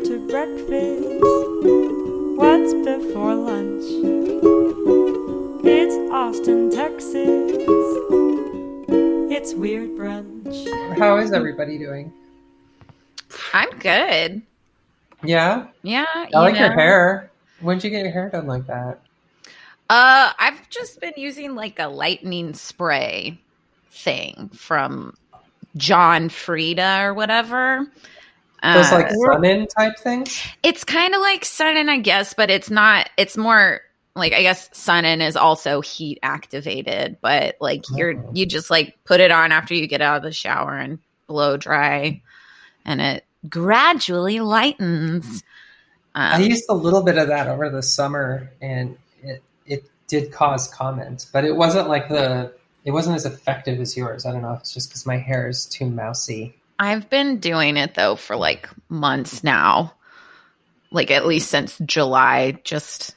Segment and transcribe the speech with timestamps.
[0.00, 1.20] after breakfast?
[2.38, 3.84] What's before lunch?
[5.62, 7.58] It's Austin, Texas.
[9.30, 10.96] It's Weird Brunch.
[10.98, 12.10] How is everybody doing?
[13.52, 14.40] I'm good.
[15.22, 17.30] Yeah, Yeah, I you like your hair.
[17.60, 19.00] When'd you get your hair done like that?
[19.90, 23.38] Uh, I've just been using like a lightning spray
[23.90, 25.14] thing from
[25.76, 27.86] John Frieda or whatever.
[28.62, 30.42] Those Uh, like sun in type things.
[30.62, 33.08] it's kind of like Sun-In, I guess, but it's not.
[33.16, 33.80] It's more
[34.14, 38.30] like I guess Sun-In is also heat activated, but like you're Oh.
[38.34, 41.56] you just like put it on after you get out of the shower and blow
[41.56, 42.20] dry,
[42.84, 45.42] and it gradually lightens.
[46.14, 50.32] I Um, used a little bit of that over the summer, and it it did
[50.32, 52.52] cause comments, but it wasn't like the
[52.84, 54.26] it wasn't as effective as yours.
[54.26, 56.56] I don't know if it's just because my hair is too mousy.
[56.80, 59.94] I've been doing it though for like months now,
[60.90, 63.14] like at least since July, just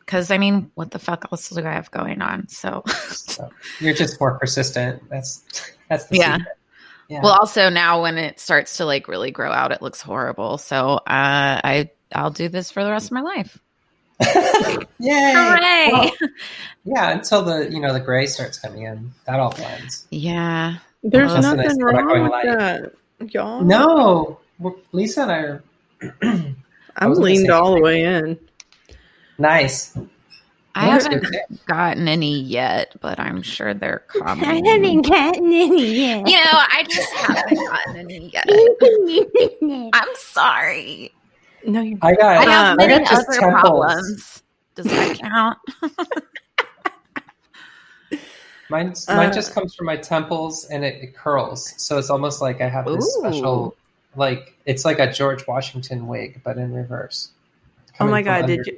[0.00, 2.46] because I mean, what the fuck else do I have going on?
[2.48, 3.48] So, So
[3.80, 5.02] you're just more persistent.
[5.08, 5.42] That's
[5.88, 6.36] that's the Yeah.
[6.36, 6.52] secret.
[7.08, 7.20] Yeah.
[7.22, 10.58] well, also now when it starts to like really grow out, it looks horrible.
[10.58, 13.58] So, uh, I I'll do this for the rest of my life.
[14.98, 15.32] Yay!
[15.34, 15.88] Hooray!
[15.92, 16.10] Well,
[16.84, 20.06] yeah, until the you know the gray starts coming in, that all blends.
[20.10, 22.44] yeah, There's Well, that's a nice nothing wrong with light.
[22.46, 22.92] that,
[23.28, 23.62] y'all.
[23.62, 24.40] No,
[24.92, 25.62] Lisa and I are
[26.96, 28.38] I'm was leaned all the way in.
[29.38, 29.96] nice.
[30.78, 34.44] I That's haven't gotten any yet, but I'm sure they're coming.
[34.44, 36.28] I haven't gotten any yet.
[36.28, 38.44] You know, I just haven't gotten any yet.
[39.94, 41.12] I'm sorry.
[41.64, 41.98] No, you.
[42.02, 42.46] I got.
[42.46, 43.60] I have Um, I many got just other temples.
[43.62, 44.42] problems.
[44.74, 45.58] Does that count?
[48.68, 51.74] Mine, Uh, mine just comes from my temples and it, it curls.
[51.76, 53.20] So it's almost like I have this Ooh.
[53.20, 53.76] special,
[54.16, 57.30] like it's like a George Washington wig, but in reverse.
[58.00, 58.46] Oh my god!
[58.46, 58.76] Did you?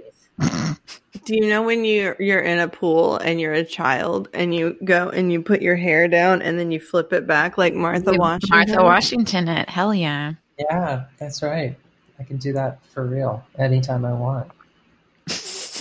[1.25, 4.77] Do you know when you you're in a pool and you're a child and you
[4.85, 8.13] go and you put your hair down and then you flip it back like Martha
[8.15, 8.49] Washington?
[8.51, 9.69] Martha Washington it.
[9.69, 10.35] Hell yeah.
[10.59, 11.77] Yeah, that's right.
[12.19, 14.51] I can do that for real anytime I want.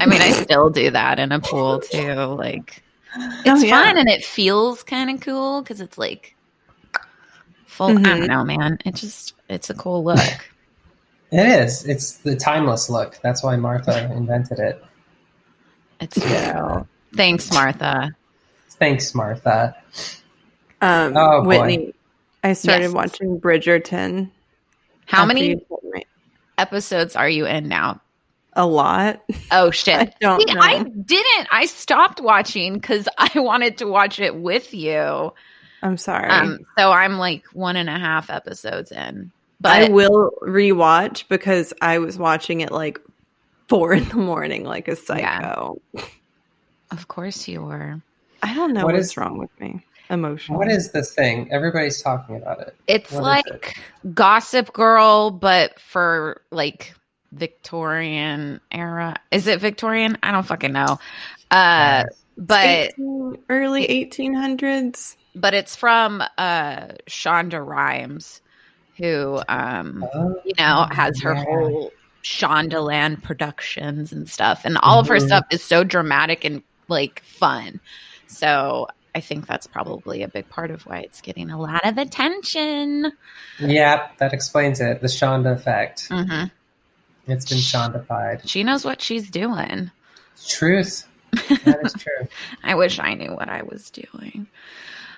[0.00, 2.14] I mean, I still do that in a pool too.
[2.14, 2.82] Like,
[3.16, 3.70] Oh, it's yeah.
[3.84, 6.36] fun and it feels kind of cool because it's like
[7.66, 7.88] full.
[7.88, 8.04] I Mhm.
[8.04, 8.78] don't know, man.
[8.84, 10.18] It just it's a cool look.
[11.32, 11.84] It is.
[11.86, 13.20] It's the timeless look.
[13.22, 14.84] That's why Martha invented it.
[16.00, 16.82] It's yeah.
[17.14, 18.10] Thanks, Martha.
[18.80, 19.76] Thanks, Martha.
[20.80, 21.46] Um, Oh, boy.
[21.60, 21.94] Whitney,
[22.42, 22.92] I started Yes.
[22.94, 24.28] watching Bridgerton.
[25.06, 26.04] How many you told me.
[26.58, 28.00] episodes are you in now?
[28.54, 29.22] A lot.
[29.50, 29.96] Oh shit!
[29.98, 30.56] I don't See.
[30.58, 31.48] I didn't.
[31.50, 35.32] I stopped watching because I wanted to watch it with you.
[35.82, 36.28] I'm sorry.
[36.28, 39.30] Um, so I'm like one and a half episodes in.
[39.60, 42.98] But I will rewatch because I was watching it like
[43.68, 45.80] four in the morning, like a psycho.
[46.90, 48.00] of course you were.
[48.42, 49.84] I don't know What what's is- wrong with me.
[50.08, 50.58] Emotional.
[50.58, 51.52] What is this thing?
[51.52, 52.74] Everybody's talking about it.
[52.88, 53.76] It's What is like
[54.12, 56.94] Gossip Girl, but for like
[57.32, 59.16] Victorian era.
[59.30, 60.18] Is it Victorian?
[60.22, 60.98] I don't fucking know.
[61.50, 62.04] Uh,
[62.36, 65.16] but 18 early 1800s?
[65.34, 68.40] but it's from uh Shonda Rhimes,
[68.98, 71.44] who um Oh, you know has her yeah.
[71.44, 71.92] whole
[72.24, 75.26] Shondaland productions and stuff, and all of her Mhm.
[75.26, 77.80] stuff is so dramatic and like fun.
[78.26, 81.98] So I think that's probably a big part of why it's getting a lot of
[81.98, 83.10] attention.
[83.58, 85.00] Yeah, that explains it.
[85.00, 86.08] The Shonda effect.
[86.08, 86.44] hmm
[87.30, 88.42] It's been Shondified.
[88.48, 89.90] She knows what she's doing.
[90.46, 91.06] Truth.
[91.32, 92.28] That is true.
[92.64, 94.46] I wish I knew what I was doing.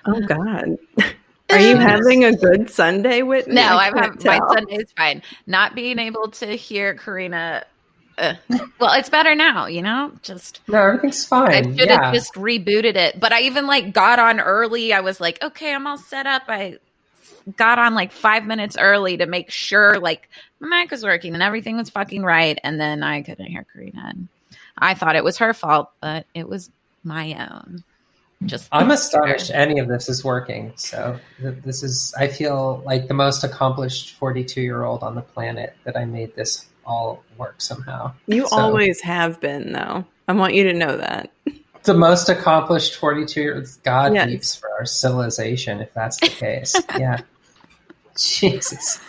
[0.05, 0.77] Oh God.
[1.49, 3.55] Are you having a good Sunday, Whitney?
[3.55, 4.53] No, I I'm can't having my tell.
[4.53, 5.21] Sunday's fine.
[5.45, 7.65] Not being able to hear Karina.
[8.17, 8.33] Uh,
[8.79, 10.11] well, it's better now, you know.
[10.23, 11.51] Just No, everything's fine.
[11.51, 11.77] I fine.
[11.77, 12.13] should have Yeah.
[12.13, 13.19] just rebooted it.
[13.19, 14.93] But I even like got on early.
[14.93, 16.43] I was like, okay, I'm all set up.
[16.47, 16.77] I
[17.57, 20.29] got on like five minutes early to make sure like
[20.59, 22.59] my mic was working and everything was fucking right.
[22.63, 24.05] And then I couldn't hear Karina.
[24.09, 24.27] And
[24.77, 26.69] I thought it was her fault, but it was
[27.03, 27.83] my own.
[28.45, 30.73] Just I'm astonished any of this is working.
[30.75, 35.75] So this is, I feel like the most accomplished 42 year old on the planet
[35.85, 38.11] that I made this all work somehow.
[38.27, 40.03] You So- always have been, though.
[40.27, 41.29] I want you to know that.
[41.83, 44.27] The most accomplished 42 year old God Yes.
[44.27, 46.75] weeps for our civilization, if that's the case.
[46.99, 47.19] yeah.
[48.17, 48.99] Jesus.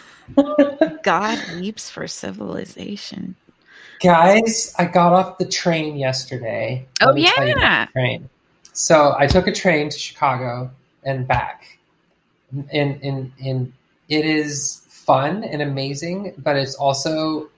[1.03, 3.37] God weeps for civilization.
[4.01, 6.87] Guys, I got off the train yesterday.
[7.01, 7.87] Oh, Let me tell you about yeah.
[7.93, 8.29] train.
[8.73, 10.71] So I took a train to Chicago
[11.05, 11.79] and back.
[12.73, 13.73] And and and
[14.09, 17.49] it is fun and amazing, but it's also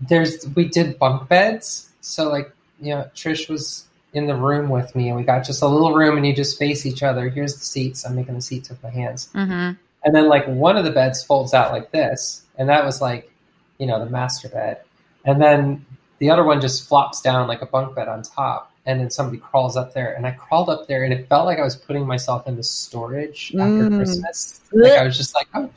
[0.00, 4.94] there's we did bunk beds, so like you know Trish was in the room with
[4.94, 7.28] me, and we got just a little room, and you just face each other.
[7.28, 8.04] Here's the seats.
[8.04, 9.72] I'm making the seats with my hands, Mm-hmm.
[10.04, 13.30] And then like one of the beds folds out like this, and that was like
[13.78, 14.80] you know the master bed,
[15.24, 15.84] and then
[16.18, 18.68] the other one just flops down like a bunk bed on top.
[18.84, 21.60] And then somebody crawls up there, and I crawled up there, and it felt like
[21.60, 23.96] I was putting myself into storage after Mm.
[23.96, 24.60] Christmas.
[24.72, 25.70] Like I was just like, oh,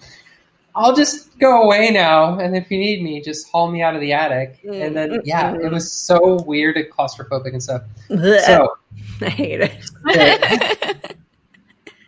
[0.76, 4.02] I'll just go away now, and if you need me, just haul me out of
[4.02, 4.58] the attic.
[4.64, 7.84] And then, yeah, it was so weird and claustrophobic and stuff.
[8.10, 8.76] So
[9.22, 11.16] I hate it.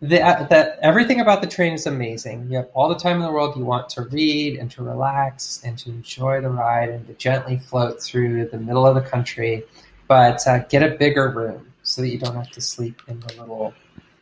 [0.02, 0.18] the,
[0.50, 2.48] the, uh, everything about the train is amazing.
[2.50, 5.62] You have all the time in the world you want to read and to relax
[5.64, 9.64] and to enjoy the ride and to gently float through the middle of the country,
[10.08, 13.34] but uh, get a bigger room so that you don't have to sleep in the
[13.40, 13.74] little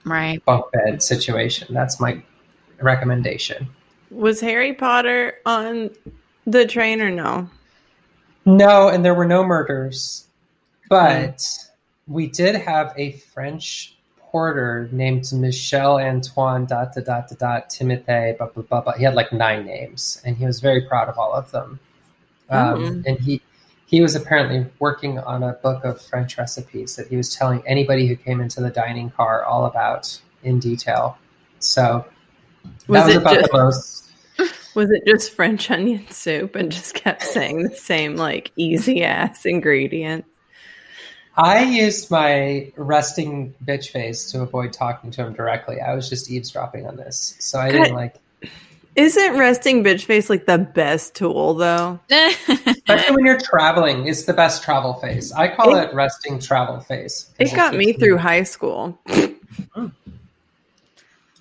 [0.06, 0.44] Right.
[0.46, 1.74] bunk bed situation.
[1.74, 2.22] That's my
[2.80, 3.68] recommendation.
[4.12, 5.90] Was Harry Potter on
[6.46, 7.50] the train or no?
[8.46, 10.28] No, and there were no murders,
[10.88, 11.44] but
[12.08, 13.95] we did have a French
[14.36, 18.92] porter named Michel Antoine dot dot dot dot, dot Timothée blah, blah, blah, blah.
[18.98, 21.80] He had like nine names, and he was very proud of all of them.
[22.50, 23.42] Um, And he
[23.86, 28.08] he was apparently working on a book of French recipes that he was telling anybody
[28.08, 31.18] who came into the dining car all about in detail.
[31.60, 32.06] So
[32.90, 33.92] Was that was it about just- the most.
[34.76, 39.46] Was it just French onion soup and just kept saying the same like easy ass
[39.46, 40.26] ingredient?
[41.38, 45.82] I used my resting bitch face to avoid talking to him directly.
[45.82, 47.96] I was just eavesdropping on this, so I didn't God.
[47.96, 48.16] like.
[48.96, 52.00] Isn't resting bitch face like the best tool though?
[52.10, 55.34] Especially when you're traveling, it's the best travel face.
[55.34, 57.30] I call it, resting travel face.
[57.38, 58.98] It got me keeps through high school.
[59.74, 59.88] Hmm.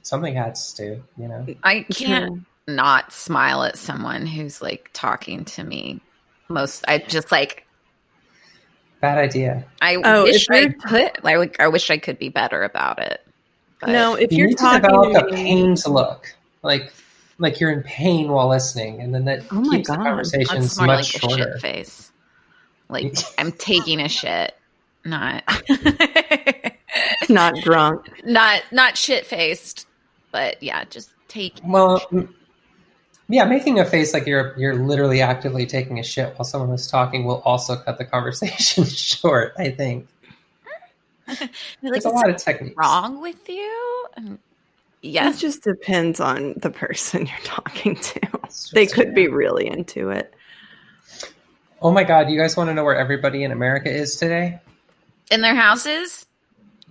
[0.03, 1.47] Something has to, you know.
[1.63, 6.01] I can't not smile at someone who's like talking to me.
[6.49, 7.64] Most I just like
[9.05, 9.65] Bad idea.
[9.83, 13.21] I Oh, wish I you're- could like I wish I could be better about it.
[13.81, 16.91] But No, if you you're need to talking develop to a pained look, like
[17.39, 20.05] like you're in pain while listening, and then that Oh my keeps the God.
[20.07, 21.53] conversations that's more much like a shorter.
[21.53, 22.13] shit face.
[22.89, 24.55] Like I'm taking a shit,
[25.05, 25.43] not
[27.29, 28.07] not drunk.
[28.25, 29.87] not not shit faced,
[30.33, 32.35] but yeah, just take Well, m-
[33.29, 36.87] yeah, making a face like you're you're literally actively taking a shit while someone is
[36.87, 39.55] talking will also cut the conversation short.
[39.59, 40.07] I think
[41.29, 41.51] like
[41.83, 42.77] there's a lot of something techniques.
[42.77, 44.07] wrong with you.
[44.17, 44.39] Um,
[45.03, 48.21] and It just depends on the person you're talking to.
[48.73, 50.33] They just- could be really into it.
[51.83, 54.61] Oh my god, you guys want to know where everybody in America is today?
[55.31, 56.27] in their houses,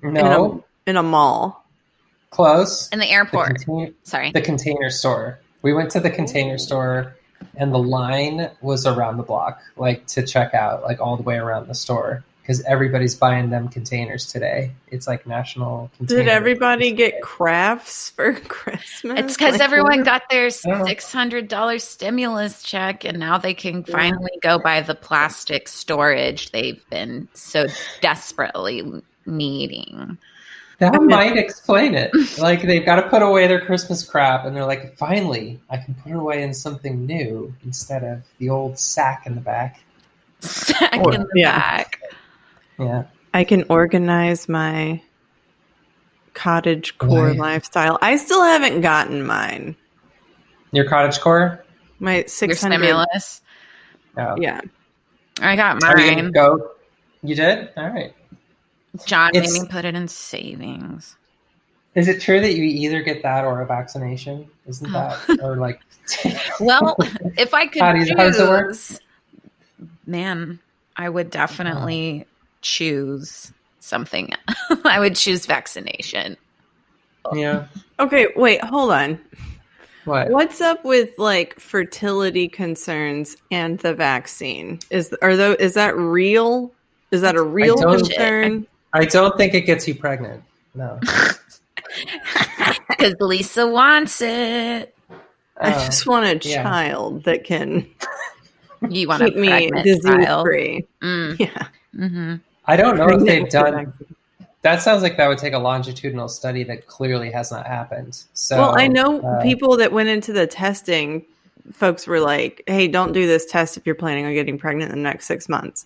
[0.01, 1.65] No, In a mall.
[2.31, 2.89] close.
[2.89, 3.55] in the The, airport.
[3.61, 4.31] contain- Sorry.
[4.31, 5.39] the container store.
[5.63, 6.15] We went to the oh.
[6.15, 7.15] container store,
[7.55, 11.37] and the line was around the block, like to check out, like all the way
[11.37, 14.71] around the store, because everybody's buying them containers today.
[14.89, 15.89] It's like national.
[16.05, 16.95] Did everybody Day.
[16.95, 19.19] get crafts for Christmas?
[19.19, 20.05] It's because Like, everyone what?
[20.05, 24.95] got their six hundred dollars stimulus check, and now they can finally go buy the
[24.95, 27.65] plastic storage they've been so
[28.01, 30.17] desperately needing.
[30.91, 32.11] That might explain it.
[32.39, 35.93] Like they've got to put away their Christmas crap, and they're like, finally, I can
[35.93, 39.79] put it away in something new instead of the old sack in the back.
[40.39, 41.59] Sack Or- in the yeah.
[41.59, 41.99] back.
[42.79, 43.03] Yeah.
[43.33, 45.01] I can organize my
[46.33, 47.37] cottage core Right.
[47.37, 47.97] lifestyle.
[48.01, 49.75] I still haven't gotten mine.
[50.71, 51.63] Your cottage core?
[51.99, 53.41] My 600 stimulus.
[54.17, 54.35] No.
[54.39, 54.59] Yeah.
[55.41, 56.31] I got Are you mine.
[56.31, 56.71] go?
[57.21, 57.69] You did?
[57.77, 58.13] All right.
[59.05, 61.15] John made me put it in savings.
[61.95, 64.47] Is it true that you either get that or a vaccination?
[64.65, 65.19] Isn't oh.
[65.27, 65.79] that or like?
[66.59, 66.95] Well,
[67.37, 68.67] if I could How does- how does it work?
[68.69, 68.99] choose,
[70.05, 70.59] man,
[70.97, 72.25] I would definitely
[72.61, 74.33] choose something.
[74.85, 76.37] I would choose vaccination.
[77.33, 77.67] yeah.
[77.99, 79.19] Okay, wait, hold on.
[80.05, 80.29] What?
[80.31, 84.79] What's up with like fertility concerns and the vaccine?
[84.89, 86.71] Is are those is that real?
[87.11, 88.67] Is that a real don't- concern?
[88.93, 90.43] I don't think it gets you pregnant.
[90.75, 90.99] No.
[92.89, 94.95] Because Lisa wants it.
[95.59, 95.85] I Oh.
[95.85, 96.63] just want a yeah.
[96.63, 97.87] child that can
[98.89, 100.45] You want a keep me disease child.
[100.47, 100.85] free.
[101.01, 101.67] Mm, Yeah.
[101.95, 102.35] hmm
[102.65, 103.93] I don't know if they've done.
[104.61, 108.23] That sounds like that would take a longitudinal study that clearly has not happened.
[108.33, 111.25] So, well, I know uh, people that went into the testing.
[111.73, 114.97] Folks were like, "Hey, don't do this test if you're planning on getting pregnant in
[114.97, 115.85] the next six months."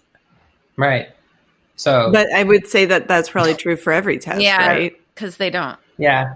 [0.75, 1.09] Right.
[1.77, 4.67] So, But I would say that that's probably true for every test, Yeah.
[4.67, 4.93] right?
[5.15, 5.77] Because they don't.
[5.97, 6.35] yeah,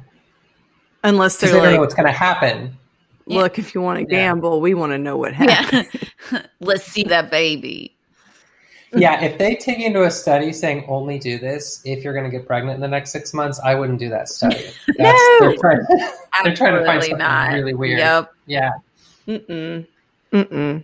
[1.04, 2.78] Unless they're they don't know like, what's going to happen.
[3.26, 4.22] Look, if you want to Yeah.
[4.22, 5.88] gamble, we want to know what happens.
[6.32, 6.42] Yeah.
[6.60, 7.96] Let's see that baby.
[8.94, 12.30] yeah, if they take you into a study saying only do this if you're going
[12.30, 14.58] to get pregnant in the next six months, I wouldn't do that study.
[14.98, 15.38] That's, No!
[15.40, 15.86] they're, trying,
[16.44, 17.54] they're trying to find something not.
[17.54, 18.00] really weird.
[18.00, 18.34] Yep.
[18.48, 18.72] Yeah.
[19.28, 19.88] Mm-mm.
[20.34, 20.84] Mm-mm.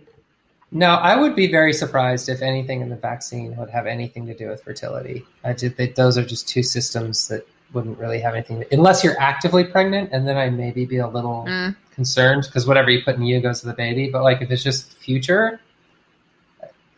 [0.70, 4.34] No, I would be very surprised if anything in the vaccine would have anything to
[4.34, 5.24] do with fertility.
[5.42, 9.18] I did think those are just two systems that wouldn't really have anything, unless you're
[9.18, 11.74] actively pregnant, and then I maybe be a little Mm.
[11.94, 14.10] concerned because whatever you put in you goes to the baby.
[14.10, 15.60] But like if it's just future,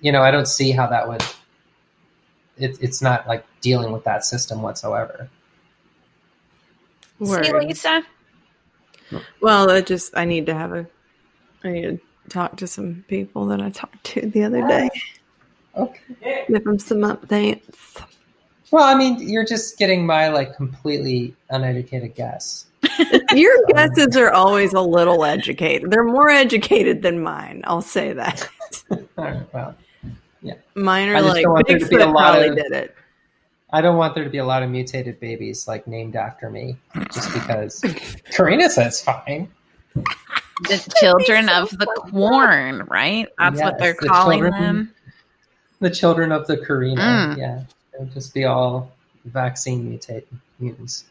[0.01, 1.23] you know, I don't see how that would.
[2.57, 5.29] It, it's not like dealing with that system whatsoever.
[7.25, 8.03] See, Lisa?
[9.41, 10.87] Well, I just I need to have a
[11.65, 12.01] I need
[12.31, 14.89] talk to some people that I talked to the other day.
[15.77, 16.45] Okay.
[16.49, 18.03] Give them some updates.
[18.71, 22.67] Well, I mean, you're just getting my like completely uneducated guess.
[23.35, 25.91] Your guesses are always a little educated.
[25.91, 27.63] They're more educated than mine.
[27.65, 28.49] I'll say that.
[29.17, 29.75] Right, well,
[30.75, 32.73] Mine I are like don't want there to be a Bigfoot lot probably of- did
[32.73, 32.95] it.
[33.73, 36.77] I don't want there to be a lot of mutated babies like named after me,
[37.13, 37.85] just because.
[38.33, 39.49] Karina says fine.
[40.69, 43.29] The children of the corn, right?
[43.39, 44.95] That's what they're the calling children- them.
[45.81, 47.39] The children of the Karina, Mm.
[47.39, 47.63] yeah,
[47.93, 48.93] they'll just be all
[49.25, 50.25] vaccine mutate
[50.59, 51.05] mutants,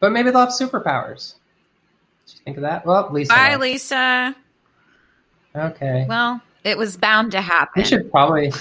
[0.00, 1.34] but maybe they'll have superpowers.
[2.26, 2.84] Did you think of that?
[2.84, 3.32] Well, Lisa.
[3.32, 4.34] Bye, Lisa.
[5.54, 8.52] Okay, Well, it was bound to happen we should probably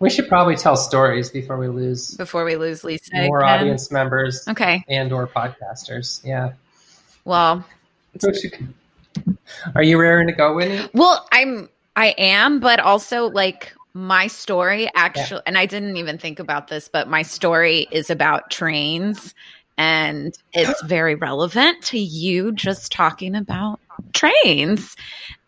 [0.00, 3.10] we should probably tell stories before we lose before we lose Lisa.
[3.26, 3.58] more again.
[3.60, 4.84] audience members Okay.
[4.88, 6.20] and or podcasters.
[6.24, 6.52] Yeah.
[7.24, 7.64] Well,
[8.18, 8.50] So she-
[9.74, 10.88] Are you raring to go, Whitney?
[10.94, 16.38] well, I'm I am, but also like my story actually and I didn't even think
[16.38, 19.34] about this, but my story is about trains
[19.76, 23.80] and it's very relevant to you just talking about
[24.12, 24.96] trains.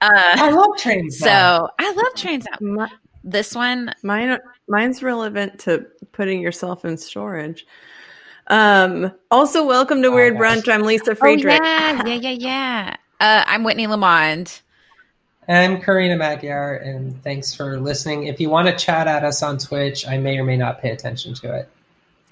[0.01, 1.19] Uh I love trains.
[1.19, 1.69] so now.
[1.79, 2.85] I love trains now.
[2.85, 2.93] Mi-
[3.25, 4.39] This one Mine,
[4.69, 7.65] mine's relevant to putting yourself in storage.
[8.49, 10.43] Um, also, welcome to Oh, Weird yes.
[10.67, 10.73] Brunch.
[10.73, 11.63] I'm Lisa Oh, Friedrich.
[11.63, 12.97] yeah, yeah, yeah, yeah.
[13.23, 14.61] Uh, I'm Whitney Lamond.
[15.47, 18.27] I'm Karina Magyar, and thanks for listening.
[18.27, 20.91] If you want to chat at us on Twitch, I may or may not pay
[20.91, 21.69] attention to it.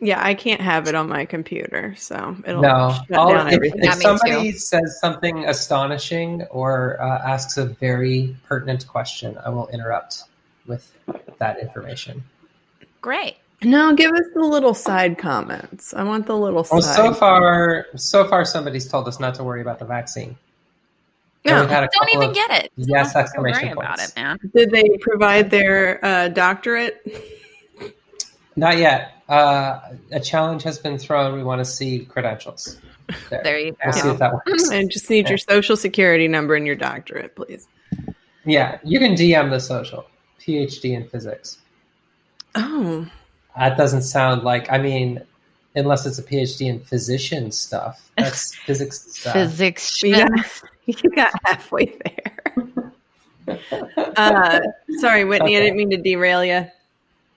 [0.01, 3.53] Yeah, I can't have it on my computer, so it'll no, shut I'll- down if,
[3.53, 3.79] everything.
[3.79, 9.51] if Yeah, me somebody says something astonishing or uh, asks a very pertinent question, I
[9.51, 10.25] will interrupt
[10.67, 10.93] with
[11.39, 12.25] that information.
[13.01, 13.37] Great.
[13.63, 15.95] No, give us the little side comments.
[15.95, 16.97] I want the little Well, side.
[16.97, 20.37] so far, so far, somebody's told us not to worry about the vaccine.
[21.45, 21.61] And No.
[21.63, 22.73] we've had a Don't even of- get it.
[22.77, 24.11] yes, Don't have to exclamation worry about points.
[24.13, 24.39] it, man.
[24.55, 27.01] Did they provide their uh, doctorate?
[28.57, 29.13] Not yet.
[29.29, 29.79] Uh,
[30.11, 31.35] a challenge has been thrown.
[31.35, 32.79] We want to see credentials.
[33.31, 34.01] There, There you We'll go.
[34.01, 34.69] see if that works.
[34.71, 37.69] I just need your social security number and your doctorate, please.
[38.45, 40.07] Yeah, you can DM the social
[40.41, 41.59] PhD in physics.
[42.55, 43.07] Oh,
[43.57, 44.71] That doesn't sound like.
[44.71, 45.23] I mean,
[45.77, 48.11] unless it's a PhD in physician stuff.
[48.19, 49.33] That's physics stuff.
[49.35, 50.03] Physics.
[50.03, 50.27] Yeah.
[50.93, 51.05] Shit.
[51.05, 52.93] you got halfway there.
[54.17, 54.61] uh,
[54.99, 55.57] sorry, Whitney.
[55.57, 56.67] I didn't mean to derail you.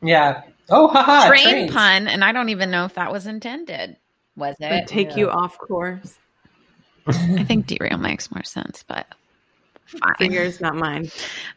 [0.01, 0.43] Yeah.
[0.69, 1.27] Oh, haha.
[1.27, 1.71] Train trains.
[1.71, 3.97] pun, and I don't even know if that was intended.
[4.35, 4.87] Was I it?
[4.87, 5.17] take yeah.
[5.17, 6.17] you off course.
[7.05, 9.07] I think derail makes more sense, but
[9.85, 10.31] fine.
[10.31, 11.11] Yours, not mine.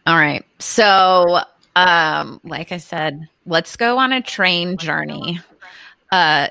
[0.07, 0.45] All right.
[0.59, 1.39] So,
[1.77, 5.41] um, like I said, let's go on a train journey.
[6.11, 6.49] Uh,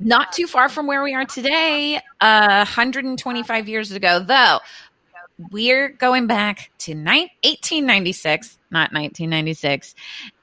[0.00, 4.58] not too far from where we are today, uh, 125 years ago, though.
[5.50, 9.94] We're going back to ni- 1896, not 1996.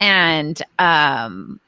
[0.01, 1.59] And um,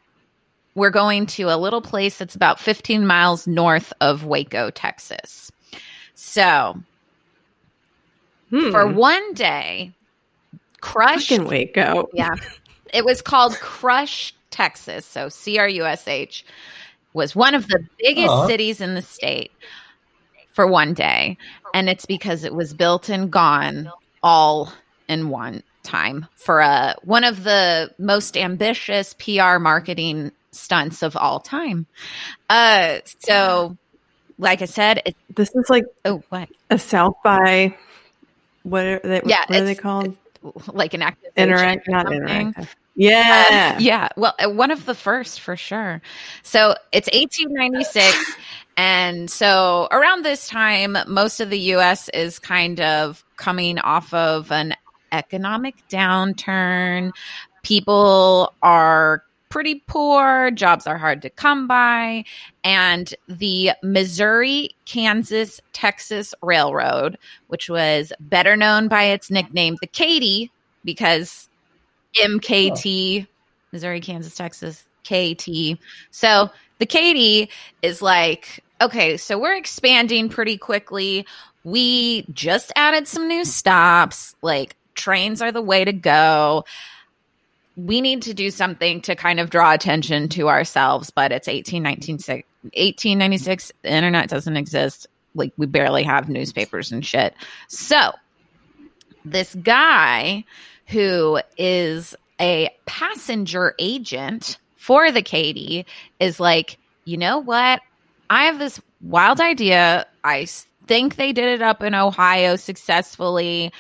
[0.75, 5.51] we're going to a little place that's about 15 miles north of Waco, Texas.
[6.15, 6.77] So,
[8.49, 8.71] Hmm.
[8.71, 9.93] for one day,
[10.81, 11.29] Crush.
[11.29, 12.09] fucking Waco.
[12.13, 12.35] yeah.
[12.93, 15.05] It was called Crush, Texas.
[15.05, 16.45] So C R U S H
[17.13, 18.48] was one of the biggest Aw.
[18.48, 19.51] cities in the state
[20.53, 21.38] for one day.
[21.74, 23.91] And it's because it was built and gone
[24.22, 24.72] all
[25.08, 31.39] in one time for a one of the most ambitious PR marketing stunts of all
[31.39, 31.86] time.
[32.50, 33.75] Uh so
[34.38, 36.50] like I said, it, This is like oh what?
[36.70, 37.75] a South by.
[38.63, 39.22] What are they?
[39.25, 40.15] Yeah, what are they called?
[40.72, 42.53] Like an active Interact, not something.
[42.53, 42.67] interactive.
[42.95, 43.73] Yeah.
[43.75, 44.09] Uh, yeah.
[44.17, 46.01] Well, uh, one of the first for sure.
[46.43, 48.35] So it's 1896.
[48.77, 54.51] and so around this time, most of the US is kind of coming off of
[54.51, 54.73] an
[55.12, 57.12] economic downturn.
[57.63, 62.25] People are pretty poor, jobs are hard to come by,
[62.63, 67.19] and the Missouri, Kansas, Texas Railroad,
[67.50, 70.51] which was better known by its nickname, the Katy,
[70.83, 71.50] because
[72.15, 73.27] MKT,
[73.72, 75.77] Missouri, Kansas, Texas, KT.
[76.12, 77.50] So the Katy
[77.82, 81.25] is like, okay, so we're expanding pretty quickly.
[81.63, 84.36] We just added some new stops.
[84.41, 86.65] Like trains are the way to go.
[87.75, 92.48] We need to do something to kind of draw attention to ourselves, but it's 1896.
[92.63, 95.08] 1896, the internet doesn't exist.
[95.36, 97.34] Like we barely have newspapers and shit.
[97.67, 98.12] So
[99.25, 100.46] this guy
[100.87, 105.85] who is a passenger agent for the Katy
[106.19, 107.81] is like, you know what?
[108.29, 110.05] I have this wild idea.
[110.23, 110.47] I
[110.87, 113.71] think they did it up in Ohio successfully.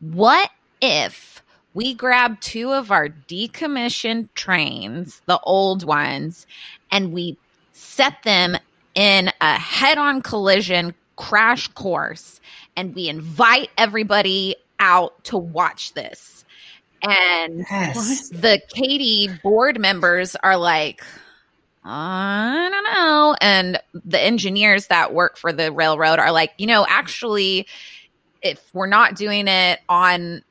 [0.00, 0.50] What
[0.80, 1.42] if
[1.74, 6.46] we grab two of our decommissioned trains, the old ones,
[6.90, 7.38] and we
[7.72, 8.56] set them
[8.94, 12.40] in a head on collision crash course
[12.76, 16.41] and we invite everybody out to watch this?
[17.02, 18.28] And Yes.
[18.28, 21.02] the Katy board members are like,
[21.84, 23.36] I don't know.
[23.40, 27.66] And the engineers that work for the railroad are like, you know, actually,
[28.40, 30.42] if we're not doing it on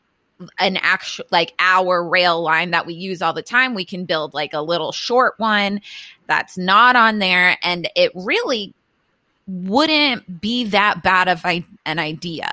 [0.60, 4.34] an actual like our rail line that we use all the time, we can build
[4.34, 5.80] like a little short one
[6.28, 7.58] that's not on there.
[7.64, 8.74] And it really
[9.48, 12.52] wouldn't be that bad of an idea.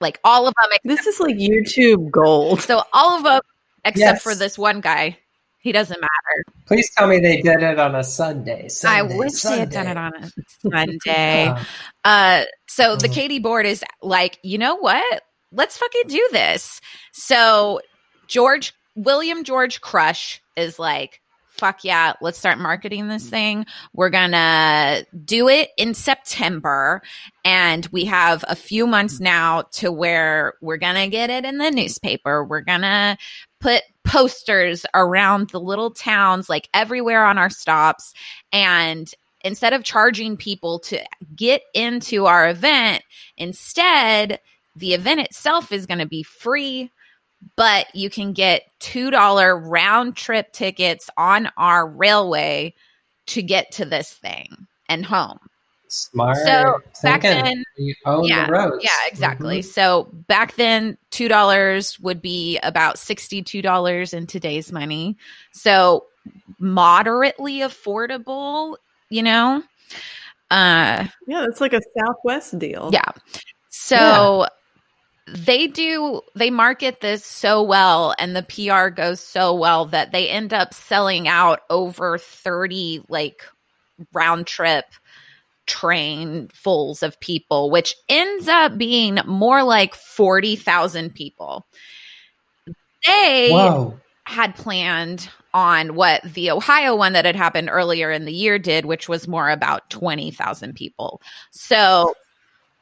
[0.00, 2.60] Like all of them, This is like YouTube gold.
[2.60, 3.40] so all of them
[3.84, 4.22] except Yes.
[4.22, 5.18] for this one guy.
[5.60, 6.44] He doesn't matter.
[6.66, 8.68] Please tell me they did it on a Sunday.
[8.68, 10.30] Sunday I wish they had done it on a
[10.70, 11.48] Sunday.
[12.04, 13.12] Uh, Uh, so the Mhm.
[13.14, 15.22] Katy board is like, you know what?
[15.52, 16.80] Let's fucking do this.
[17.12, 17.80] So
[18.28, 21.20] George William George Crush is like,
[21.58, 23.30] fuck yeah, let's start marketing this mm.
[23.30, 23.66] thing.
[23.92, 27.02] We're gonna do it in September,
[27.44, 29.22] and we have a few months mm.
[29.22, 32.44] now to where we're gonna get it in the newspaper.
[32.44, 33.18] We're gonna
[33.60, 38.14] put posters around the little towns, like everywhere on our stops,
[38.52, 41.00] and instead of charging people to
[41.34, 43.02] get into our event,
[43.36, 44.40] instead,
[44.76, 46.90] the event itself is going to be free,
[47.56, 52.74] but you can get $2 round trip tickets on our railway
[53.26, 55.38] to get to this thing and home.
[55.90, 56.36] smart.
[56.38, 57.44] So, back thinking.
[57.44, 58.84] then- you own yeah, the roads.
[58.84, 59.60] Yeah, exactly.
[59.60, 59.64] Mhm.
[59.64, 65.16] So back then, two dollars would be about sixty-two dollars in today's money.
[65.52, 66.04] So
[66.58, 68.76] moderately affordable,
[69.08, 69.62] you know.
[70.50, 72.90] Uh, Yeah, that's like a Southwest deal.
[72.92, 73.10] yeah.
[73.70, 74.46] So
[75.34, 80.28] they do they market this so well and the PR goes so well that they
[80.28, 83.42] end up selling out over 30 like
[84.12, 84.86] round trip
[85.66, 91.66] train fulls of people which ends up being more like 40,000 people.
[93.06, 94.00] They Whoa.
[94.24, 98.84] had planned on what the Ohio one that had happened earlier in the year did,
[98.84, 101.22] which was more about 20,000 people.
[101.50, 102.14] So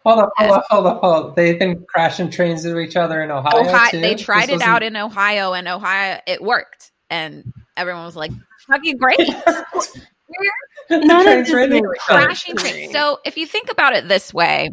[0.06, 1.36] Hold up, hold up, hold up, hold up.
[1.36, 3.68] They've been crashing trains into each other in Ohio.
[3.68, 4.00] Ohio, too?
[4.00, 8.30] they This tried it out in Ohio, and Ohio it worked, and everyone was like,
[8.68, 9.18] "Fucking great!"
[10.90, 12.24] None of this ran into makes each other.
[12.24, 12.92] Crashing trains.
[12.92, 14.70] So if you think about it this way,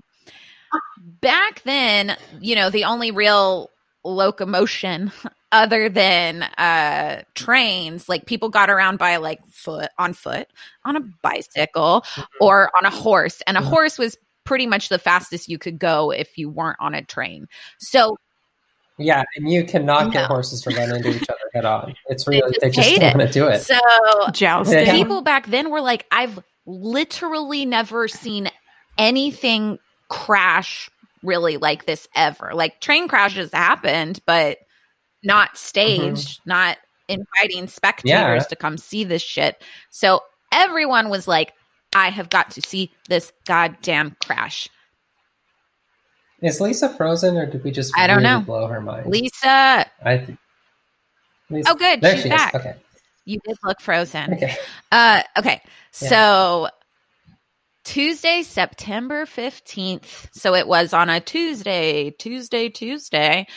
[1.19, 3.71] back then, you know, the only real
[4.03, 5.11] locomotion
[5.51, 10.47] other than uh trains like people got around by like foot on foot
[10.83, 12.03] on a bicycle
[12.41, 16.11] or on a horse and a horse was pretty much the fastest you could go
[16.11, 17.47] if you weren't on a train
[17.79, 18.17] so
[18.97, 21.95] Yeah, and you cannot get horses to run into each other head on.
[22.09, 23.61] It's They really just they just hate don't want to do it.
[23.61, 23.79] so
[24.31, 24.85] Jousting.
[24.85, 28.49] People back then were like, I've literally never seen
[28.97, 29.79] anything
[30.09, 30.89] crash
[31.23, 32.51] really like this ever.
[32.53, 34.59] Like train crashes happened, but
[35.23, 35.57] not mm-hmm.
[35.57, 36.77] staged, not
[37.07, 38.47] inviting spectators Yeah.
[38.49, 39.61] to come see this shit.
[39.89, 41.53] So everyone was like,
[41.95, 44.69] I have got to see this goddamn crash.
[46.41, 48.41] Is Lisa frozen, or did we just I don't really know.
[48.41, 49.05] blow her mind?
[49.07, 50.37] Lisa, I th-
[51.49, 52.01] Lisa- Oh, good.
[52.01, 52.53] There She's she back.
[52.55, 52.59] is.
[52.61, 52.75] Okay.
[53.25, 54.33] you did look frozen.
[54.33, 54.55] Okay.
[54.91, 55.61] Uh, okay.
[56.01, 56.09] Yeah.
[56.09, 56.67] So
[57.85, 60.27] Tuesday, September 15th.
[60.33, 63.47] So it was on a Tuesday, Tuesday, Tuesday,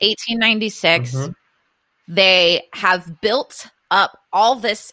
[0.00, 1.12] 1896.
[1.14, 1.34] Mhm.
[2.08, 4.92] They have built up all this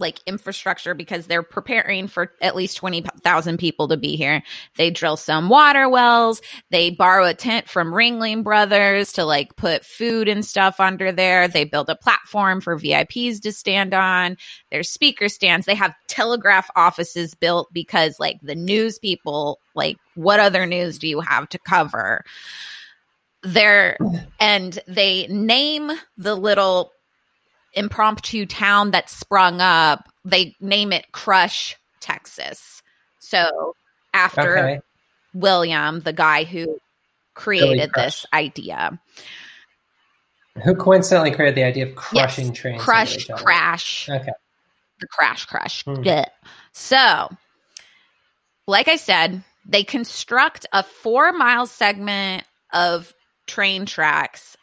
[0.00, 4.42] like infrastructure because they're preparing for at least 20,000 people to be here.
[4.76, 6.40] They drill some water wells.
[6.70, 11.48] They borrow a tent from Ringling Brothers to like put food and stuff under there.
[11.48, 14.36] They build a platform for VIPs to stand on.
[14.70, 15.66] There's speaker stands.
[15.66, 21.08] They have telegraph offices built because like the news people, like what other news do
[21.08, 22.24] you have to cover?
[23.42, 23.96] There
[24.38, 26.92] and they name the little
[27.72, 32.82] impromptu town that sprung up, they name it Crush, Texas.
[33.18, 33.74] So
[34.14, 34.80] after Okay.
[35.34, 36.78] William, the guy who
[37.34, 38.98] created this idea,
[40.64, 42.82] Who coincidentally created the idea of crushing Yes, trains?
[42.82, 44.32] crush, crash, Okay.
[44.98, 45.84] the crash, crash.
[45.84, 46.02] Hmm.
[46.02, 46.26] Yeah.
[46.72, 47.30] So,
[48.66, 53.14] like I said, they construct a four mile segment of
[53.46, 54.56] train tracks,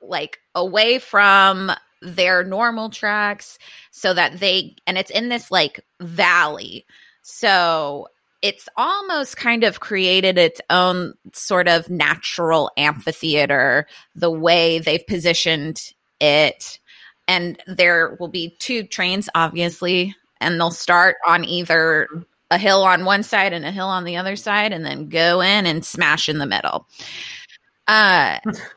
[0.00, 1.70] like away from
[2.06, 3.58] their normal tracks,
[3.90, 6.86] so that they, and it's in this like valley.
[7.22, 8.08] So,
[8.42, 15.92] it's almost kind of created its own sort of natural amphitheater, the way they've positioned
[16.20, 16.78] it.
[17.26, 22.08] And there will be two trains, obviously, and they'll start on either
[22.50, 25.40] a hill on one side and a hill on the other side, and then go
[25.40, 26.86] in and smash in the middle.
[27.88, 28.38] Uh,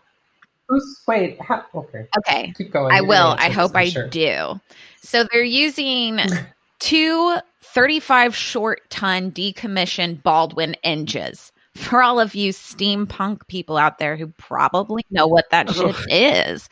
[0.69, 1.41] Who's wait?
[1.41, 2.53] How, okay, okay.
[2.55, 2.93] keep going.
[2.93, 3.35] I will.
[3.37, 4.07] I hope I'm I sure.
[4.07, 4.61] do.
[5.01, 6.19] So they're using
[6.79, 11.51] two 35 short ton decommissioned Baldwin engines.
[11.75, 16.69] For all of you steampunk people out there who probably know what that shit is.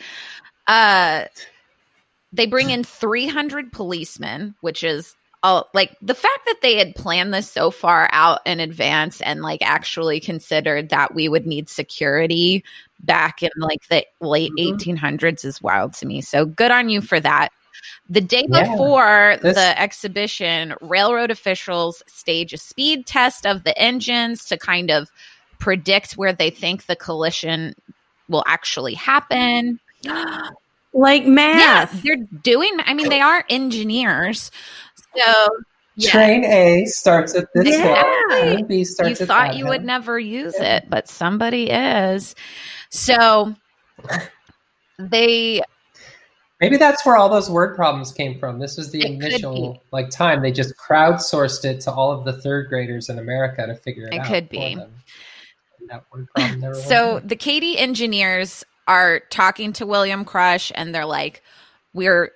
[0.67, 1.25] Uh
[2.33, 7.33] they bring in 300 policemen, which is oh, like the fact that they had planned
[7.33, 12.63] this so far out in advance and like actually considered that we would need security
[13.01, 14.73] back in like the late Mhm.
[14.79, 16.21] 1800s is wild to me.
[16.21, 17.49] So good on you for that.
[18.09, 23.77] The day Yeah, before this- the exhibition, railroad officials stage a speed test of the
[23.77, 25.09] engines to kind of
[25.59, 27.75] predict where they think the collision
[28.29, 29.79] will actually happen.
[30.93, 32.01] Like Yeah, math.
[32.01, 32.75] they're doing.
[32.85, 34.49] I mean, they are engineers,
[35.15, 35.47] so
[35.95, 36.09] yeah.
[36.09, 38.01] Train A starts at this Yeah.
[38.29, 40.77] Train B you starts at thought you would never use Yeah.
[40.77, 42.33] it, but somebody is.
[42.89, 43.55] So
[44.99, 45.61] they
[46.59, 48.57] Maybe that's where all those word problems came from.
[48.57, 50.41] This was the It initial like time.
[50.41, 54.13] They just crowdsourced it to all of the third graders in America to figure it,
[54.15, 54.27] It out.
[54.27, 54.75] could be.
[55.87, 61.43] that word problem So the Katy engineers are talking to William Crush and they're like,
[61.93, 62.31] We're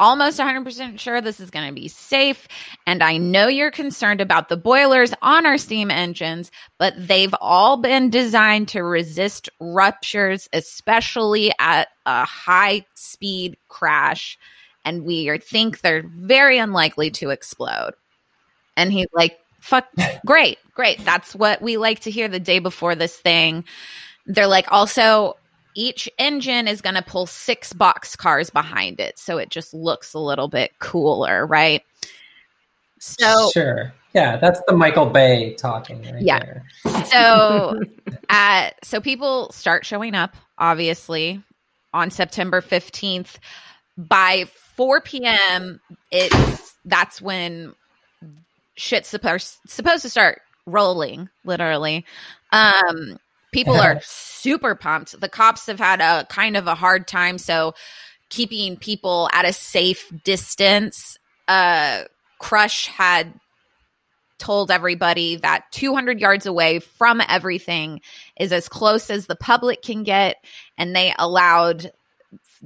[0.00, 2.48] almost 100% sure this is going to be safe.
[2.86, 7.76] And I know you're concerned about the boilers on our steam engines, but they've all
[7.76, 14.38] been designed to resist ruptures, especially at a high speed crash.
[14.84, 17.92] And we think they're very unlikely to explode.
[18.76, 19.86] And he's like, fuck,
[20.26, 21.04] great, great.
[21.04, 23.64] That's what we like to hear the day before this thing.
[24.26, 25.36] They're like, also,
[25.74, 29.18] each engine is going to pull six box cars behind it.
[29.18, 31.82] So it just looks a little bit cooler, right?
[32.98, 33.92] So, sure.
[34.14, 36.40] Yeah, that's the Michael Bay talking right Yeah.
[36.40, 36.64] there.
[37.06, 37.74] so,
[38.28, 41.42] uh, so people start showing up, obviously,
[41.92, 43.38] on September 15th.
[43.96, 45.80] By 4 p.m.,
[46.10, 47.74] it's that's when
[48.76, 52.06] shit's supposed supposed to start rolling, literally.
[52.52, 53.18] Um,
[53.52, 55.20] people are super pumped.
[55.20, 57.74] The cops have had a kind of a hard time, so
[58.28, 61.18] keeping people at a safe distance.
[61.48, 62.04] Uh,
[62.38, 63.34] Crush had
[64.38, 68.00] told everybody that 200 yards away from everything
[68.38, 70.36] is as close as the public can get,
[70.78, 71.92] and they allowed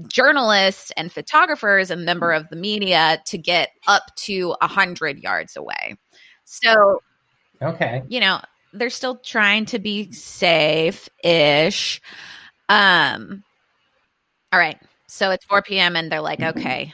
[0.08, 5.96] journalists and photographers and member of the media to get up to 100 yards away.
[6.44, 7.00] So
[7.62, 8.02] Okay.
[8.08, 8.40] you know,
[8.74, 12.00] they're still trying to be safe ish.
[12.68, 13.42] Um,
[14.52, 14.78] all right.
[15.06, 15.96] So it's 4 p.m.
[15.96, 16.92] and they're like, okay.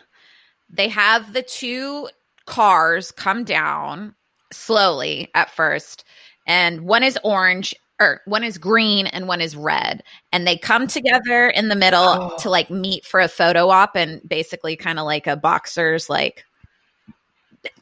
[0.69, 2.09] They have the two
[2.47, 4.15] cars come down
[4.53, 6.05] slowly at first,
[6.47, 10.03] and one is orange or one is green and one is red.
[10.33, 12.37] And they come together in the middle Oh.
[12.41, 16.45] to like meet for a photo op and basically kind of like a boxer's like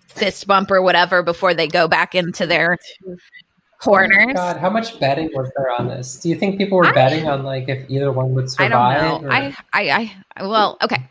[0.09, 2.77] fist bump or whatever before they go back into their
[3.81, 4.27] Oh corners.
[4.27, 6.19] my God, how much betting was there on this?
[6.19, 8.73] Do you think people were I- betting on like if either one would survive?
[8.73, 9.29] I don't know.
[9.29, 11.09] or- I, I, I, well, okay.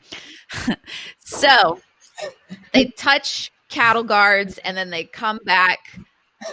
[1.20, 1.80] so
[2.74, 5.80] they touch cattle guards and then they come back.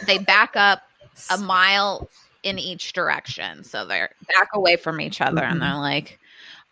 [0.06, 0.82] They back up
[1.30, 2.08] a mile
[2.44, 3.64] in each direction.
[3.64, 5.70] So they're back away from each other and mm-hmm.
[5.70, 6.20] they're like,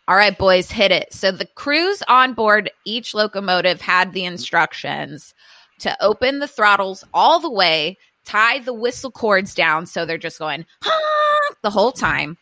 [0.07, 1.13] All right, boys, hit it.
[1.13, 5.33] So the crews on board each locomotive had the instructions
[5.79, 10.39] to open the throttles all the way, tie the whistle cords down so they're just
[10.39, 12.37] going "Honk," the whole time,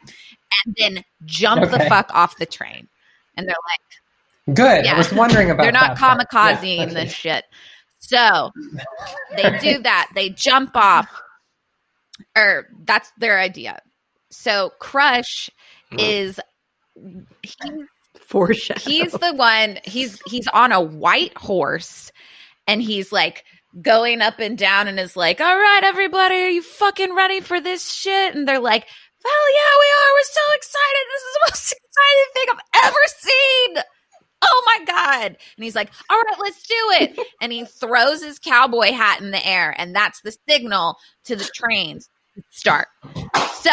[0.65, 2.87] and then jump the fuck off the train.
[3.37, 4.85] And they're like, Good.
[4.85, 4.95] Yeah.
[4.95, 6.93] I was wondering about they're not kamikazing Yeah, okay.
[6.93, 7.45] this shit.
[7.99, 8.51] So
[9.35, 10.09] they do that.
[10.15, 11.07] They jump off,
[12.35, 13.79] or that's their idea.
[14.31, 15.49] So Crush
[15.91, 15.99] hmm.
[15.99, 16.39] is
[17.43, 17.83] he,
[18.15, 18.79] Foreshadow.
[18.79, 19.77] he's the one.
[19.83, 22.11] He's he's on a white horse,
[22.67, 23.45] and he's like
[23.81, 27.59] going up and down, and is like, "All right, everybody, are you fucking ready for
[27.61, 28.87] this shit?" And they're like.
[29.23, 30.13] Hell yeah, we are.
[30.15, 31.05] We're so excited.
[31.11, 33.83] This is the most exciting thing I've ever seen
[34.41, 38.39] oh my god and he's like all right let's do it and he throws his
[38.39, 42.87] cowboy hat in the air and that's the signal to the trains to start
[43.53, 43.71] so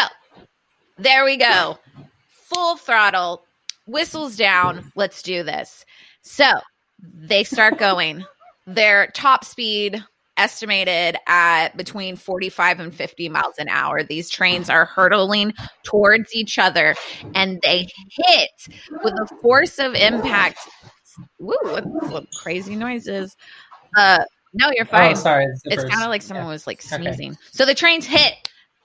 [0.97, 1.77] there we go
[2.27, 3.43] full throttle
[3.87, 5.85] whistles down let's do this
[6.21, 6.59] so
[7.01, 8.23] they start going
[8.75, 10.03] their top speed
[10.37, 15.53] estimated at between 45 and 50 miles an hour these trains are hurtling
[15.83, 16.95] towards each other
[17.35, 18.49] and they hit
[19.03, 20.57] with a force of impact.
[21.39, 23.35] Woo, what, what crazy noises.
[23.97, 25.11] Uh no, you're fine.
[25.11, 25.45] Oh, sorry.
[25.65, 26.51] it's kind of like someone Yeah.
[26.53, 27.03] was like Okay.
[27.03, 27.37] sneezing.
[27.51, 28.33] So the trains hit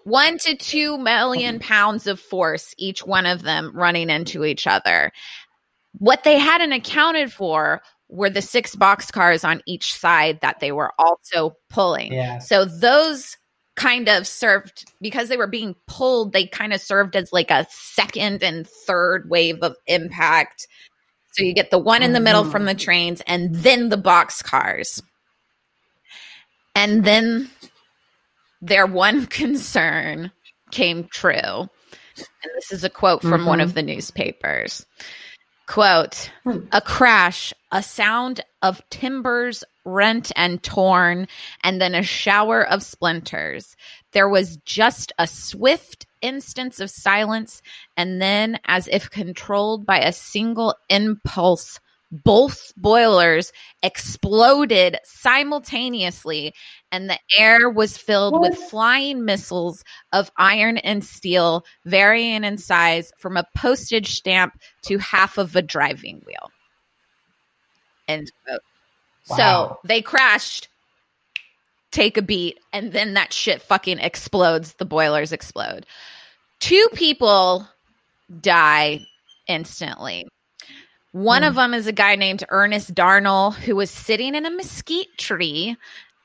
[0.03, 5.13] one to two million pounds of force, each one of them running into each other.
[5.99, 10.93] What they hadn't accounted for were the six boxcars on each side that they were
[10.99, 12.13] also pulling.
[12.13, 12.39] Yeah.
[12.39, 13.37] So those
[13.77, 17.67] kind of served because they were being pulled, they kind of served as like a
[17.71, 20.69] second and third wave of impact.
[21.33, 22.53] So you get the one in the middle Mhm.
[22.53, 25.03] from the trains and then the box cars.
[26.77, 27.51] And then
[28.61, 30.31] their one concern
[30.71, 31.33] came true.
[32.17, 33.65] And this is a quote from one Mhm.
[33.65, 34.87] of the newspapers.
[35.67, 36.59] Quote, hmm.
[36.73, 41.27] a crash, a sound of timbers rent and torn,
[41.63, 43.77] and then a shower of splinters.
[44.13, 47.63] There was just a swift instance of silence,
[47.97, 56.53] and then, as if controlled by a single impulse, both boilers exploded simultaneously,
[56.93, 63.13] and the air was filled with flying missiles of iron and steel, varying in size
[63.19, 66.51] from a postage stamp to half of a driving wheel.
[68.07, 68.61] End quote.
[69.25, 70.69] So they crashed,
[71.91, 74.75] take a beat, and then that shit fucking explodes.
[74.75, 75.87] The boilers explode.
[76.61, 77.67] Two people
[78.41, 79.01] die
[79.49, 80.29] instantly.
[81.15, 85.17] One of them is a guy named Ernest Darnell who was sitting in a mesquite
[85.17, 85.77] tree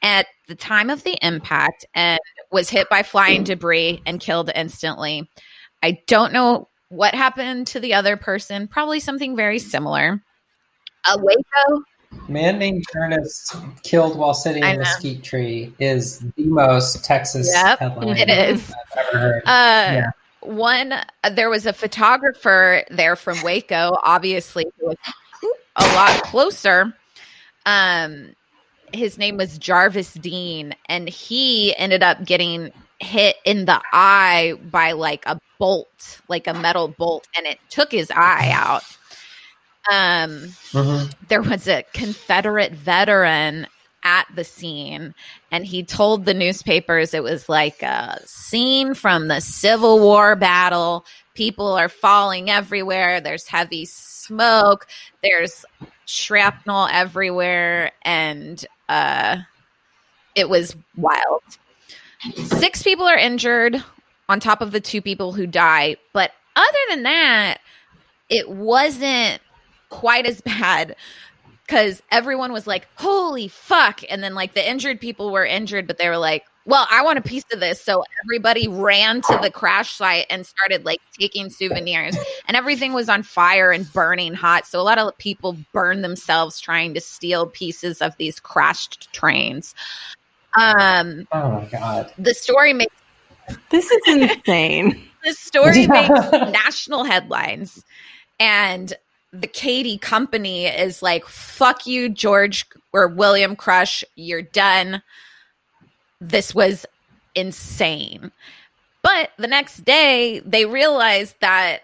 [0.01, 2.19] at the time of the impact and
[2.51, 5.29] was hit by flying debris and killed instantly.
[5.83, 10.23] I don't know what happened to the other person, probably something very similar.
[11.05, 11.83] A Waco
[12.27, 17.77] Man named Ernest killed while sitting in a mesquite tree is the most Texas Yep,
[17.77, 18.71] headline it is.
[18.71, 19.43] I've ever heard.
[19.45, 20.09] Uh, Yeah.
[20.41, 24.97] One, uh, there was a photographer there from Waco, obviously, who was
[25.75, 26.93] a lot closer.
[27.65, 28.35] Um,
[28.93, 34.93] his name was Jarvis Dean, and he ended up getting hit in the eye by
[34.93, 38.83] like a bolt, like a metal bolt, and it took his eye out.
[39.89, 41.13] Um, Mhm.
[41.29, 43.67] there was a Confederate veteran
[44.03, 45.13] at the scene,
[45.51, 51.05] and he told the newspapers it was like a scene from the Civil War battle.
[51.33, 53.19] People are falling everywhere.
[53.21, 54.87] There's heavy smoke.
[55.23, 55.65] There's
[56.05, 59.37] shrapnel everywhere, and uh,
[60.35, 61.43] it was wild.
[62.45, 63.83] Six people are injured
[64.27, 67.59] on top of the two people who die, but other than that,
[68.29, 69.41] it wasn't
[69.89, 70.95] quite as bad
[71.69, 74.01] because everyone was like, holy fuck.
[74.09, 77.19] And then, like, the injured people were injured, but they were like, well, I want
[77.19, 77.79] a piece of this.
[77.79, 83.07] So everybody ran to the crash site and started like taking souvenirs, and everything was
[83.07, 84.65] on fire and burning hot.
[84.65, 89.75] So a lot of people burned themselves trying to steal pieces of these crashed trains.
[90.59, 92.11] Um, Oh my god.
[92.17, 92.95] the story makes
[93.69, 95.07] This is insane.
[95.23, 97.83] the story makes national headlines
[98.39, 98.93] and
[99.31, 105.01] the Katy company is like fuck you george or william crush you're done.
[106.19, 106.85] This was
[107.35, 108.31] insane.
[109.01, 111.81] But the next day they realized that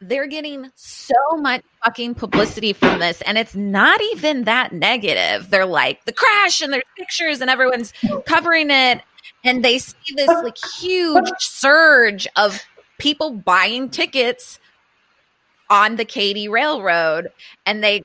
[0.00, 5.50] they're getting so much fucking publicity from this and it's not even that negative.
[5.50, 7.92] They're like the crash and there's pictures and everyone's
[8.26, 9.00] covering it
[9.44, 12.60] and they see this like huge surge of
[12.98, 14.58] people buying tickets
[15.72, 17.32] on the Katy Railroad,
[17.66, 18.02] and they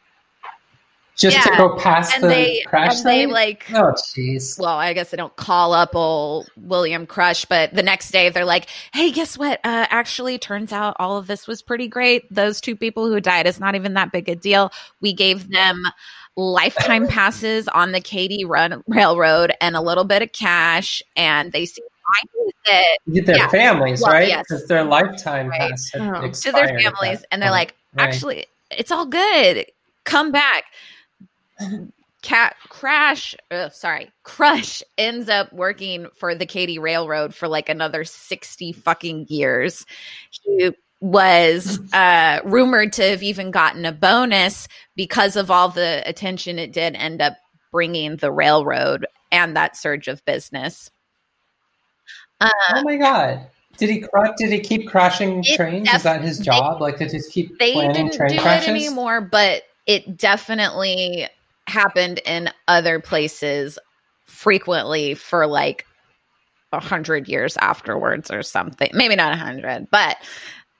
[1.17, 4.58] Just to go past and the they crash and they like Oh, jeez.
[4.60, 8.45] well, I guess they don't call up old William Crush, but the next day they're
[8.45, 9.60] like, "Hey, guess what?
[9.63, 12.32] Uh, actually, turns out all of this was pretty great.
[12.34, 14.71] Those two people who died, it's not even that big a deal.
[15.01, 15.82] We gave them
[16.36, 21.65] lifetime passes on the Katy Run Railroad and a little bit of cash, and they
[21.65, 23.47] seem fine with it You get their Yeah.
[23.49, 24.27] families, Well, right?
[24.27, 24.45] yes.
[24.49, 25.71] Because their lifetime Right.
[25.93, 26.29] had Oh.
[26.31, 28.07] to their families, and they're like, Right.
[28.07, 29.65] actually, it's all good.
[30.03, 30.63] Come back."
[32.23, 38.03] Cat Crash, uh, sorry, Crush ends up working for the Katy Railroad for like another
[38.03, 39.85] 60 fucking years.
[40.31, 46.57] He was uh, rumored to have even gotten a bonus because of all the attention
[46.59, 47.37] it did end up
[47.71, 50.89] bringing the railroad and that surge of business.
[52.39, 53.47] Uh, oh my god.
[53.78, 55.86] Did he cra- did he keep crashing trains?
[55.88, 56.82] def- Is that his they- job?
[56.82, 58.67] like to just keep they planning didn't train do crashes?
[58.67, 61.28] it anymore, but it definitely
[61.67, 63.78] happened in other places
[64.26, 65.86] frequently for like
[66.73, 68.89] a hundred years afterwards or something.
[68.93, 70.17] Maybe not a hundred, but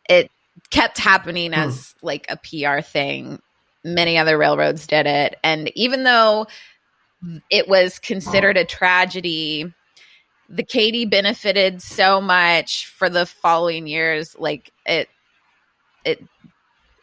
[0.10, 0.30] it
[0.70, 1.60] kept happening Hmm.
[1.60, 3.40] as like a PR thing.
[3.84, 5.36] Many other railroads did it.
[5.44, 6.48] And even though
[7.50, 9.72] it was considered a tragedy,
[10.50, 14.36] the Katy benefited so much for the following years.
[14.38, 15.10] Like it,
[16.06, 16.24] it,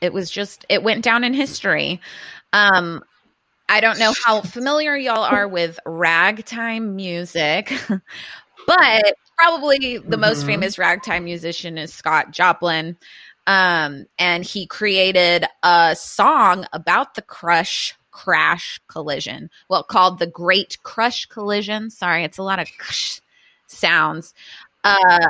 [0.00, 2.00] it was just, it went down in history.
[2.52, 3.02] Um,
[3.68, 7.72] I don't know how familiar y'all are with ragtime music,
[8.66, 10.46] but probably the most Mhm.
[10.46, 12.96] famous ragtime musician is Scott Joplin.
[13.46, 19.50] Um, and he created a song about the crush crash collision.
[19.68, 21.90] Well, called the Great Crush Collision.
[21.90, 22.68] Sorry, it's a lot of
[23.66, 24.34] sounds.
[24.82, 25.28] Uh,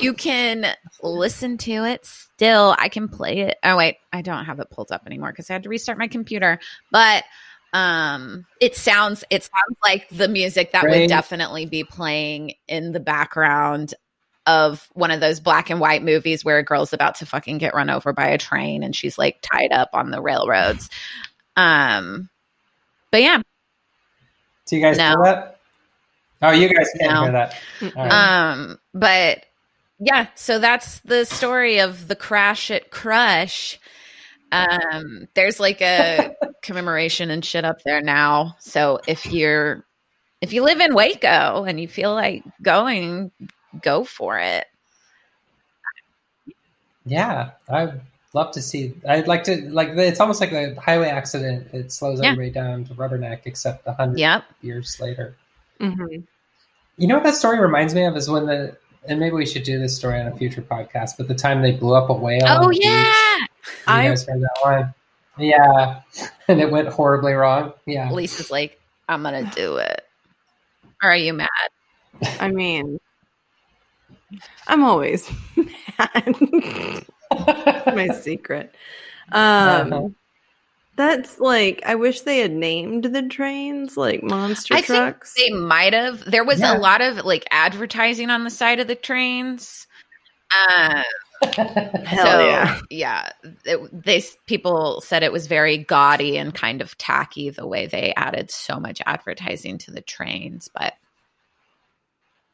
[0.00, 0.66] you can
[1.02, 2.74] listen to it still.
[2.78, 3.58] I can play it.
[3.62, 6.08] Oh wait, I don't have it pulled up anymore because I had to restart my
[6.08, 6.58] computer.
[6.90, 7.24] But
[7.72, 13.00] um, it sounds it sounds like the music that would definitely be playing in the
[13.00, 13.94] background
[14.46, 17.74] of one of those black and white movies where a girl's about to fucking get
[17.74, 20.88] run over by a train and she's like tied up on the railroads.
[21.56, 22.30] Um,
[23.10, 23.42] but yeah,
[24.68, 25.08] Do you guys No.
[25.08, 25.55] hear that?
[26.42, 27.22] Oh, you guys can't No.
[27.22, 27.54] hear that.
[27.96, 28.50] All right.
[28.52, 29.44] Um, but
[29.98, 33.78] yeah, so that's the story of the crash at Crush.
[34.52, 38.56] Um, there's like a commemoration and shit up there now.
[38.60, 39.84] So if you're
[40.42, 43.30] if you live in Waco and you feel like going,
[43.82, 44.66] go for it.
[47.04, 48.00] yeah, I'd
[48.34, 48.94] love to see.
[49.08, 49.88] I'd like to like.
[49.90, 51.68] It's almost like a highway accident.
[51.72, 52.32] It slows Yeah.
[52.32, 54.44] everybody down to rubberneck, except a hundred Yep.
[54.62, 55.34] years later.
[55.80, 56.24] Mhm.
[56.96, 58.76] You know what that story reminds me of is when the
[59.08, 61.12] and maybe we should do this story on a future podcast.
[61.18, 62.42] But the time they blew up a whale.
[62.46, 63.36] Oh yeah.
[63.38, 63.46] you
[63.86, 64.94] I- guys heard that one?
[65.38, 66.00] Yeah,
[66.48, 67.72] and it went horribly wrong.
[67.84, 70.02] Yeah, Lisa's like, I'm gonna do it.
[71.02, 71.48] Or are you mad?
[72.40, 72.98] I mean,
[74.66, 75.30] I'm always
[75.98, 76.36] mad.
[77.94, 78.74] My secret.
[79.32, 80.08] Um, Uh-huh.
[80.96, 85.34] That's like I wish they had named the trains like monster I trucks.
[85.34, 86.24] think they might have.
[86.30, 86.76] There was Yeah.
[86.76, 89.86] a lot of like advertising on the side of the trains.
[90.52, 91.02] Uh,
[91.52, 92.80] Hell so, yeah.
[92.90, 93.28] yeah.
[93.66, 98.14] It, they people said it was very gaudy and kind of tacky the way they
[98.16, 100.70] added so much advertising to the trains.
[100.72, 100.94] But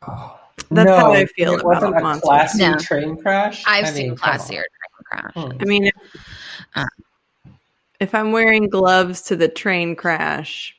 [0.09, 0.37] Oh,
[0.73, 2.77] That's how I feel It about wasn't a classy No.
[2.79, 3.63] train crash.
[3.69, 5.33] I've I seen mean, classier train crash.
[5.35, 5.59] Hmm.
[5.61, 5.95] I mean, if,
[6.75, 6.85] Uh.
[8.03, 10.75] If I'm wearing gloves to the train crash,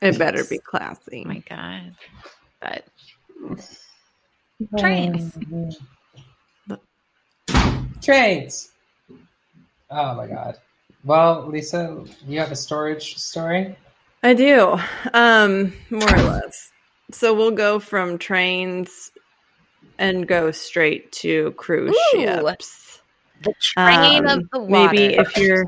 [0.00, 1.22] it better be classy.
[1.26, 1.94] Oh my god!
[2.60, 2.86] But
[4.78, 5.36] Trains.
[8.02, 8.72] Trains.
[9.90, 10.56] Oh my god.
[11.04, 13.76] Well, Lisa, you have a storage story?
[14.22, 14.78] I do,
[15.12, 16.72] um, more or less.
[17.12, 19.10] So we'll go from trains
[19.98, 22.20] and go straight to cruise Ooh.
[22.20, 23.02] ships.
[23.42, 24.92] the train Um, of the water.
[24.94, 25.66] Maybe if you're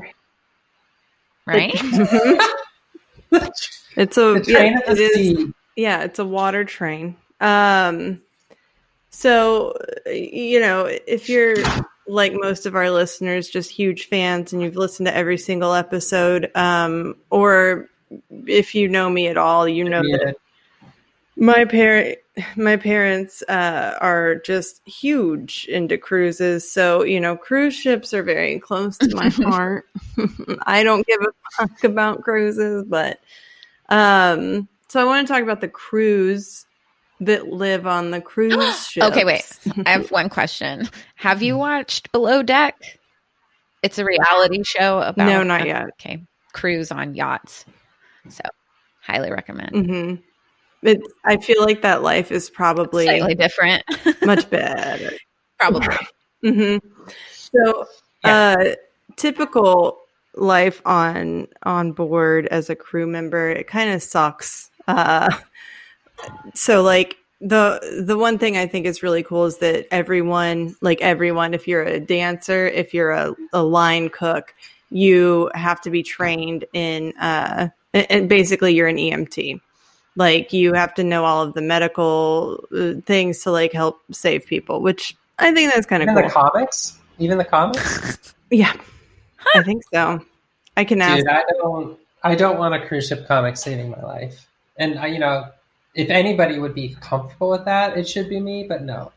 [1.49, 1.71] right.
[3.95, 5.53] it's a The train yeah, of the it is- sea.
[5.75, 7.15] yeah, it's a water train.
[7.41, 8.21] Um,
[9.09, 11.55] so you know, if you're
[12.07, 16.51] like most of our listeners, just huge fans, and you've listened to every single episode,
[16.55, 17.87] um, or
[18.47, 20.31] if you know me at all, you know that Yeah.
[21.39, 22.17] My parent
[22.55, 28.59] my parents uh, are just huge into cruises so you know cruise ships are very
[28.59, 29.85] close to my heart
[30.67, 33.19] i don't give a fuck about cruises but
[33.89, 36.65] um so i want to talk about the crews
[37.21, 39.43] that live on the cruise ships Okay, wait.
[39.85, 40.89] I have one question.
[41.15, 42.75] Have you watched Below Deck?
[43.81, 45.87] It's a reality show about No, not yet.
[45.99, 46.23] Okay,
[46.53, 47.65] cruise on yachts.
[48.29, 48.43] So,
[49.01, 49.89] highly recommend.
[49.89, 50.15] hmm
[51.25, 53.83] I feel like that life is probably Slightly different,
[54.23, 55.11] much better.
[55.59, 55.95] probably.
[56.41, 56.77] Mm-hmm.
[57.53, 57.85] So,
[58.23, 58.69] uh,
[59.17, 59.97] typical
[60.35, 64.69] life on on board as a crew member, it kind of sucks.
[64.87, 65.29] Uh,
[66.53, 71.01] so, like the the one thing I think is really cool is that everyone, like
[71.01, 74.55] everyone, if you're a dancer, if you're a, a line cook,
[74.91, 79.59] you have to be trained in, uh, and basically you're an EMT.
[80.15, 84.45] Like you have to know all of the medical uh, things to like help save
[84.45, 86.23] people, which I think that's kind of cool.
[86.23, 86.99] the comics?
[87.17, 88.33] Even the comics?
[88.51, 88.73] Yeah,
[89.53, 90.25] I think so.
[90.75, 91.17] I can ask.
[91.17, 91.99] Dude, I don't.
[92.23, 94.47] I don't want a cruise ship comic saving my life.
[94.77, 95.45] And I, you know,
[95.93, 98.65] if anybody would be comfortable with that, it should be me.
[98.67, 99.11] But no.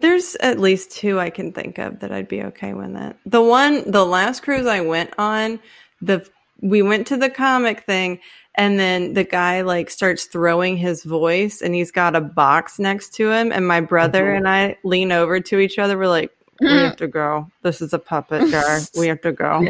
[0.00, 3.16] There's at least two I can think of that I'd be okay with that.
[3.26, 5.58] The one, the last cruise I went on,
[6.00, 6.24] the
[6.60, 8.20] we went to the comic thing,
[8.56, 13.14] and then the guy like starts throwing his voice, and he's got a box next
[13.14, 14.36] to him, and my brother Mhm.
[14.38, 15.96] and I lean over to each other.
[15.96, 16.30] We're like,
[16.60, 17.50] we have to go.
[17.62, 18.80] This is a puppet jar.
[18.96, 19.66] We have to go.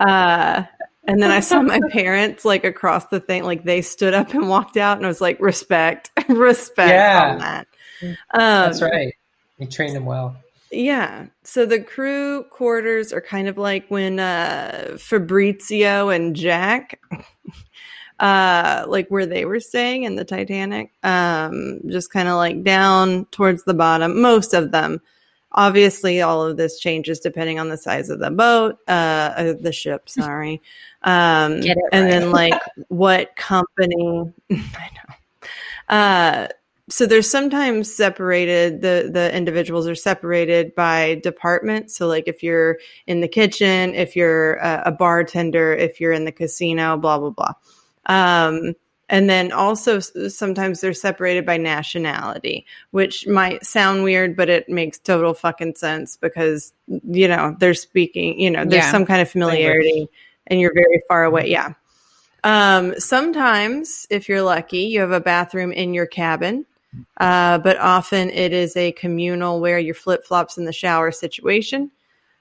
[0.00, 0.64] Uh,
[1.06, 4.48] and then I saw my parents like across the thing, like they stood up and
[4.48, 7.36] walked out, and I was like, respect, respect Yeah.
[7.38, 7.66] that.
[8.02, 9.14] Um, That's right.
[9.58, 10.36] You trained him well.
[10.74, 11.26] Yeah.
[11.44, 17.00] So the crew quarters are kind of like when uh, Fabrizio and Jack,
[18.20, 23.26] uh, like where they were staying in the Titanic, um, just kind of like down
[23.26, 24.20] towards the bottom.
[24.20, 25.00] Most of them.
[25.56, 28.90] Obviously, all of this changes depending on the size of the boat, uh,
[29.36, 30.08] uh the ship.
[30.08, 30.60] Sorry,
[31.02, 31.90] um, and right.
[31.92, 34.32] then like what company?
[34.50, 35.14] I know.
[35.88, 36.48] Uh,
[36.88, 42.78] so there's sometimes separated the the individuals are separated by department so like if you're
[43.06, 47.30] in the kitchen if you're a, a bartender if you're in the casino blah blah
[47.30, 47.52] blah.
[48.06, 48.74] Um
[49.08, 54.98] and then also sometimes they're separated by nationality which might sound weird but it makes
[54.98, 58.90] total fucking sense because you know they're speaking you know there's Yeah.
[58.90, 60.08] some kind of familiarity
[60.48, 61.48] and you're very far away.
[61.48, 61.72] Yeah.
[62.42, 66.66] Um, sometimes, if you're lucky, you have a bathroom in your cabin,
[67.18, 71.90] uh, but often it is a communal where your flip flops in the shower situation.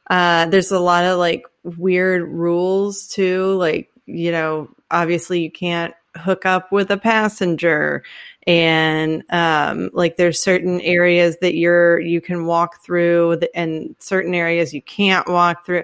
[0.10, 3.54] Uh, there's a lot of like weird rules too.
[3.56, 8.04] Like, you know, obviously you can't hook up with a passenger
[8.46, 14.74] and um, like there's certain areas that you're you can walk through and certain areas
[14.74, 15.84] you can't walk through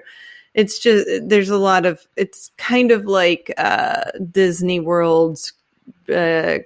[0.54, 5.52] it's just there's a lot of it's kind of like uh disney world's
[6.12, 6.58] uh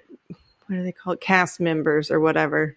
[0.67, 2.75] what do they call it cast members or whatever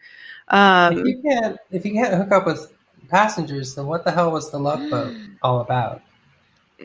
[0.50, 2.74] if um you can't, if you can't hook up with
[3.10, 6.02] passengers, then what the hell was the Love Boat all about?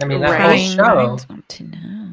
[0.00, 0.40] I mean, that Right.
[0.40, 0.96] whole show.
[0.96, 2.08] minds want to know.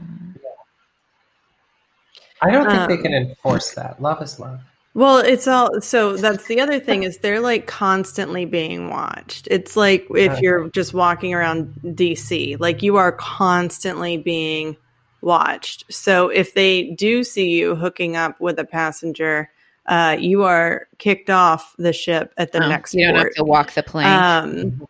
[2.42, 4.02] I don't think they Um, can enforce that.
[4.02, 4.60] Love is love.
[4.96, 9.78] well it's all so that's the other thing is they're like constantly being watched it's
[9.78, 14.76] like if you're just walking around dc like you are constantly being
[15.22, 19.49] watched so if they do see you hooking up with a passenger
[19.88, 23.28] uh, you are kicked off the ship at the Oh, next you don't port.
[23.28, 24.07] have to walk the plane.
[24.07, 24.88] Um,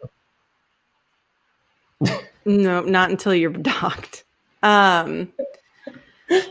[2.46, 4.26] no, not until you're docked.
[4.62, 5.32] Um,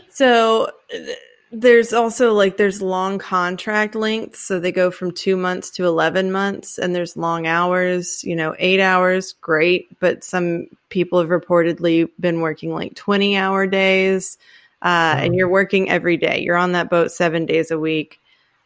[0.09, 1.17] so th-
[1.51, 6.31] there's also like there's long contract lengths, so they go from two months to eleven
[6.31, 8.23] months, and there's long hours.
[8.23, 13.65] You know, eight hours, great, but some people have reportedly been working like twenty hour
[13.65, 14.37] days,
[14.83, 16.39] uh, and you're working every day.
[16.41, 18.19] You're on that boat seven days a week.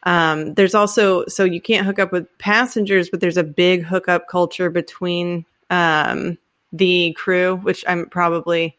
[0.06, 4.28] Um, there's also so you can't hook up with passengers, but there's a big hookup
[4.28, 6.38] culture between um,
[6.74, 8.76] the crew, which I'm probably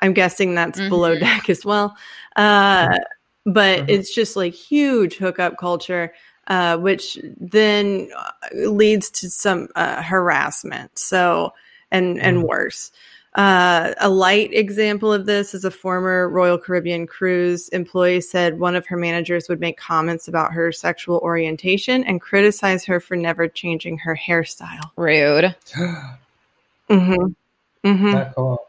[0.00, 1.20] I'm guessing that's below Mhm.
[1.20, 1.96] deck as well.
[2.36, 2.96] Uh,
[3.52, 3.88] but Mhm.
[3.88, 6.12] it's just like huge hookup culture,
[6.46, 8.30] uh, which then uh,
[8.70, 10.98] leads to some uh, harassment.
[10.98, 11.52] So
[11.90, 12.48] and and Mhm.
[12.48, 12.92] worse.
[13.34, 18.74] Uh, a light example of this is a former Royal Caribbean cruise employee said one
[18.74, 23.46] of her managers would make comments about her sexual orientation and criticize her for never
[23.46, 24.90] changing her hairstyle.
[24.96, 25.54] Rude.
[26.90, 27.26] Mm-hmm.
[27.84, 28.10] Mm-hmm.
[28.10, 28.67] Not cool.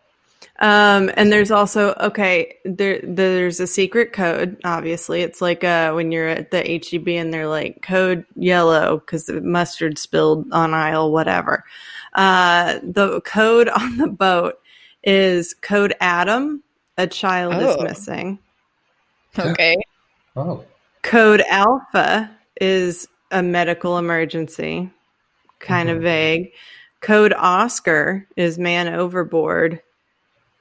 [0.62, 4.58] Um, and there's also okay, there there's a secret code.
[4.66, 9.26] Obviously, it's like uh when you're at the HEB and they're like code yellow because
[9.26, 11.64] the mustard spilled on aisle whatever.
[12.14, 14.60] Uh, the code on the boat
[15.04, 16.62] is code Adam.
[16.98, 17.84] A child is Oh.
[17.84, 18.40] missing.
[19.38, 19.78] Okay.
[20.36, 20.66] Oh,
[21.02, 22.30] Code Alpha
[22.60, 24.90] is a medical emergency.
[25.60, 26.02] Kind of Mhm.
[26.02, 26.52] vague.
[27.00, 29.82] Code Oscar is man overboard,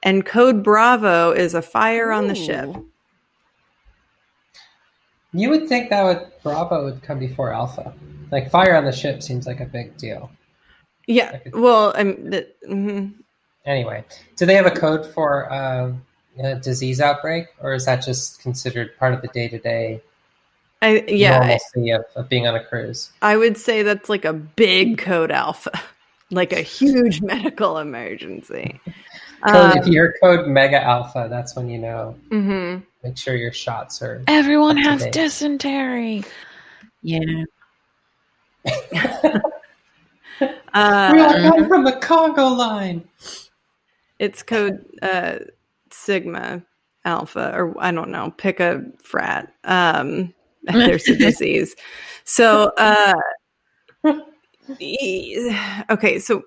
[0.03, 2.75] and Code Bravo is a fire on the ship.
[5.33, 7.93] You would think that would Bravo would come before Alpha.
[8.31, 10.31] Like fire on the ship seems like a big deal.
[11.07, 12.29] Yeah, well, I'm.
[12.29, 13.13] The, mhm.
[13.65, 14.03] Anyway,
[14.35, 16.03] do they have a code for um,
[16.41, 20.01] a disease outbreak, or is that just considered part of the day to day
[20.81, 23.11] I yeah, I, normalcy of, of being on a cruise?
[23.21, 25.71] I would say that's like a big Code Alpha,
[26.31, 28.79] like a huge medical emergency.
[29.45, 32.15] Code, Um, if you hear code Mega Alpha, that's when you know.
[32.29, 32.83] mhm.
[33.03, 34.21] Make sure your shots are.
[34.27, 35.13] Everyone has date.
[35.13, 36.23] dysentery.
[37.01, 37.19] Yeah.
[40.73, 43.03] Uh, we all come from the Congo line.
[44.19, 45.39] It's code uh,
[45.91, 46.61] Sigma
[47.03, 49.51] Alpha, or I don't know, pick a frat.
[49.63, 50.33] Um,
[50.63, 51.75] there's a disease.
[52.23, 53.13] So, uh,
[55.89, 56.43] okay, so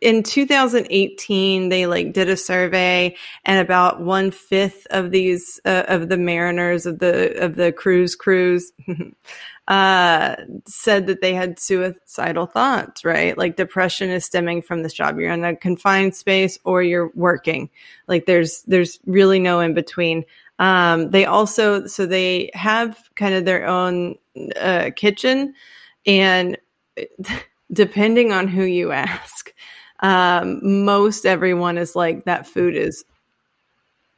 [0.00, 6.08] in 2018, they like did a survey, and about one fifth of these uh, of
[6.08, 8.72] the mariners of the of the cruise crews
[9.68, 10.36] uh,
[10.66, 13.04] said that they had suicidal thoughts.
[13.04, 15.18] Right, like depression is stemming from this job.
[15.18, 17.70] You're in a confined space, or you're working.
[18.06, 20.24] Like there's there's really no in between.
[20.58, 24.16] Um, they also so they have kind of their own
[24.60, 25.54] uh, kitchen,
[26.06, 26.58] and
[27.72, 29.52] depending on who you ask
[30.00, 33.04] um, most everyone is like that food is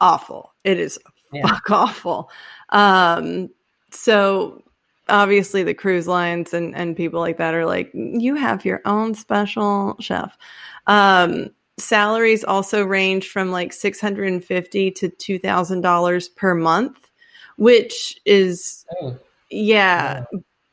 [0.01, 0.53] awful.
[0.63, 0.99] It is
[1.31, 1.47] Yeah.
[1.47, 2.31] fuck awful.
[2.69, 3.49] Um,
[3.91, 4.63] so
[5.07, 9.15] obviously the cruise lines and, and people like that are like, you have your own
[9.15, 10.37] special chef.
[10.87, 17.09] Um, salaries also range from like 650 to $2,000 per month,
[17.57, 19.17] which is, Oh,
[19.49, 20.25] yeah.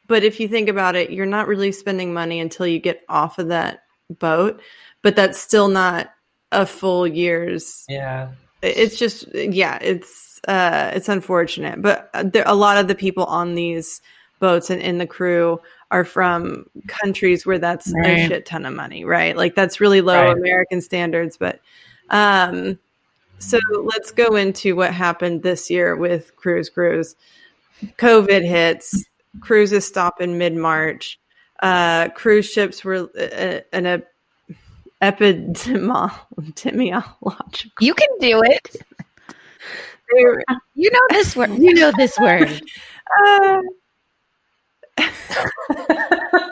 [0.08, 3.38] But if you think about it, you're not really spending money until you get off
[3.38, 3.80] of that
[4.10, 4.60] boat,
[5.06, 6.12] but that's still not
[6.50, 8.30] a full year's yeah.
[8.60, 13.22] it's just yeah it's uh it's unfortunate but uh, there, a lot of the people
[13.26, 14.02] on these
[14.40, 15.60] boats and in the crew
[15.92, 20.24] are from countries where that's a shit ton of money right like that's really low
[20.24, 20.36] Right.
[20.36, 21.60] american standards but
[22.10, 22.76] um
[23.38, 27.14] so let's go into what happened this year with cruise cruise
[27.96, 29.04] covid hits
[29.38, 31.20] cruises stop in mid-march
[31.60, 34.15] uh cruise ships were uh, an ep- epidemi-
[35.02, 38.76] epidemiological You can do it.
[40.74, 41.50] You know this word.
[41.58, 42.62] You know this word.
[43.20, 43.60] Uh,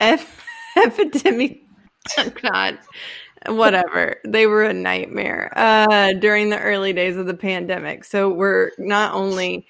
[0.00, 0.20] ep-
[0.76, 1.62] epidemic.
[2.18, 2.78] oh, God,
[3.46, 4.16] whatever.
[4.24, 8.04] They were a nightmare uh, during the early days of the pandemic.
[8.04, 9.66] So we're not only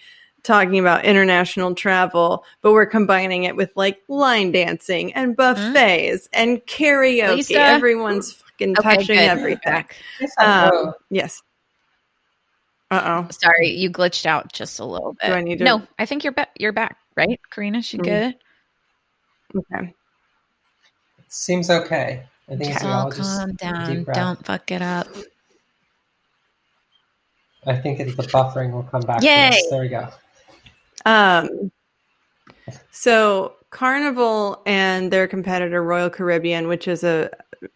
[0.46, 6.58] talking about international travel, but we're combining it with like line dancing and buffets and
[6.66, 7.36] karaoke.
[7.36, 7.58] Lisa?
[7.60, 9.28] Everyone's fucking Okay, touching good.
[9.28, 9.60] everything.
[9.64, 9.96] Back.
[10.38, 11.42] Um, yes.
[12.90, 13.28] Uh oh.
[13.30, 15.26] Sorry, you glitched out just a little bit.
[15.26, 16.50] Do I need to- No, I think you're back.
[16.58, 17.82] You're back, right, Karina?
[17.82, 18.04] She Mm.
[18.04, 18.36] good?
[19.72, 19.94] Okay.
[21.28, 22.22] Seems okay.
[22.48, 24.04] I think Just we all all just calm down.
[24.04, 25.08] Don't fuck it up.
[27.66, 29.18] I think it, the buffering will come back.
[29.20, 29.50] to Yay!
[29.70, 30.08] There we go.
[31.06, 31.72] Um,
[32.90, 37.30] so Carnival and their competitor Royal Caribbean, which is a,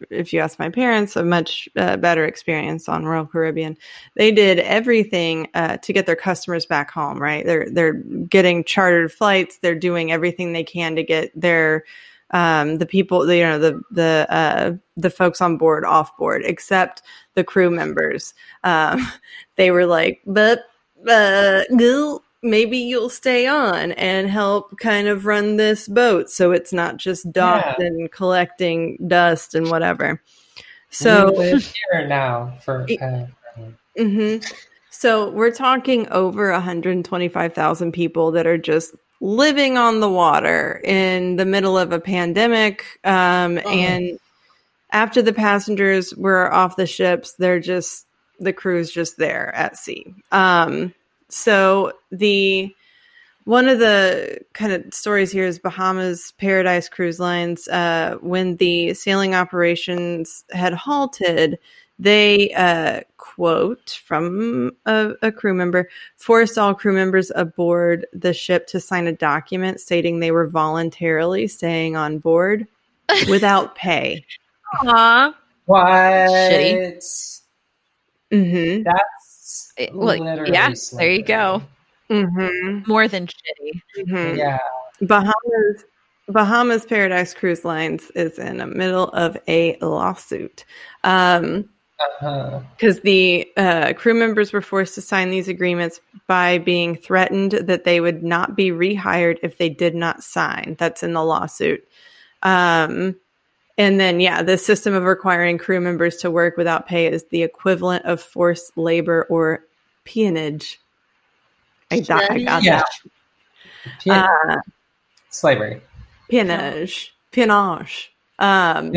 [0.09, 3.77] if you ask my parents, a much uh, better experience on Royal Caribbean.
[4.15, 7.21] They did everything uh, to get their customers back home.
[7.21, 7.45] Right?
[7.45, 9.57] They're they're getting chartered flights.
[9.59, 11.83] They're doing everything they can to get their
[12.31, 16.43] um, the people, the, you know, the the uh, the folks on board off board,
[16.45, 17.01] except
[17.35, 18.33] the crew members.
[18.63, 19.07] Um,
[19.55, 20.63] they were like, but
[21.07, 21.63] uh,
[22.43, 27.31] maybe you'll stay on and help kind of run this boat so it's not just
[27.31, 27.85] docked Yeah.
[27.87, 30.21] and collecting dust and whatever.
[30.89, 32.81] So, here now for.
[32.83, 33.25] Uh,
[33.97, 34.53] mhm.
[34.89, 41.45] so we're talking over 125,000 people that are just living on the water in the
[41.45, 42.83] middle of a pandemic.
[43.03, 43.69] Um, Oh.
[43.69, 44.19] And
[44.91, 48.05] after the passengers were off the ships, they're just
[48.39, 50.13] the crew's just there at sea.
[50.31, 50.93] Um,
[51.31, 52.75] so the
[53.45, 57.67] one of the kind of stories here is Bahamas Paradise Cruise Lines.
[57.67, 61.57] Uh, when the sailing operations had halted,
[61.97, 68.67] they uh, quote from a, a crew member forced all crew members aboard the ship
[68.67, 72.67] to sign a document stating they were voluntarily staying on board
[73.29, 74.25] without pay.
[74.85, 75.35] Aw.
[75.65, 75.83] what?
[75.83, 77.41] Shitty.
[78.31, 78.83] Mm-hmm.
[78.83, 79.20] That's It-
[79.93, 81.61] well, literally yeah, there you go.
[82.09, 82.89] Mm-hmm.
[82.91, 83.81] More than shitty.
[83.99, 84.37] mm-hmm.
[84.37, 84.59] Yeah.
[85.01, 85.85] Bahamas
[86.27, 90.65] Bahamas Paradise Cruise Lines is in the middle of a lawsuit.
[91.03, 91.69] Um,
[92.01, 92.61] Uh-huh.
[92.75, 97.83] because the uh, crew members were forced to sign these agreements by being threatened that
[97.83, 100.75] they would not be rehired if they did not sign.
[100.79, 101.87] That's in the lawsuit.
[102.41, 103.15] Um,
[103.81, 107.41] and then, yeah, the system of requiring crew members to work without pay is the
[107.41, 109.63] equivalent of forced labor or
[110.03, 110.79] peonage.
[111.89, 112.83] I, got- I got Yeah.
[112.83, 113.11] that.
[114.03, 114.57] Pe- Uh,
[115.31, 115.81] slavery.
[116.29, 117.11] Peonage.
[117.31, 118.13] Peonage.
[118.37, 118.93] Um,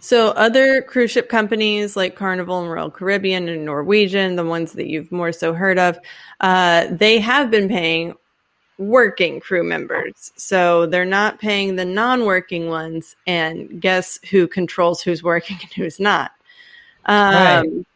[0.00, 4.88] so other cruise ship companies like Carnival and Royal Caribbean and Norwegian, the ones that
[4.88, 5.98] you've more so heard of,
[6.40, 8.14] uh, they have been paying
[8.78, 10.32] working crew members.
[10.36, 13.14] So they're not paying the non-working ones.
[13.26, 16.32] And guess who controls who's working and who's not?
[17.06, 17.86] Um, Right.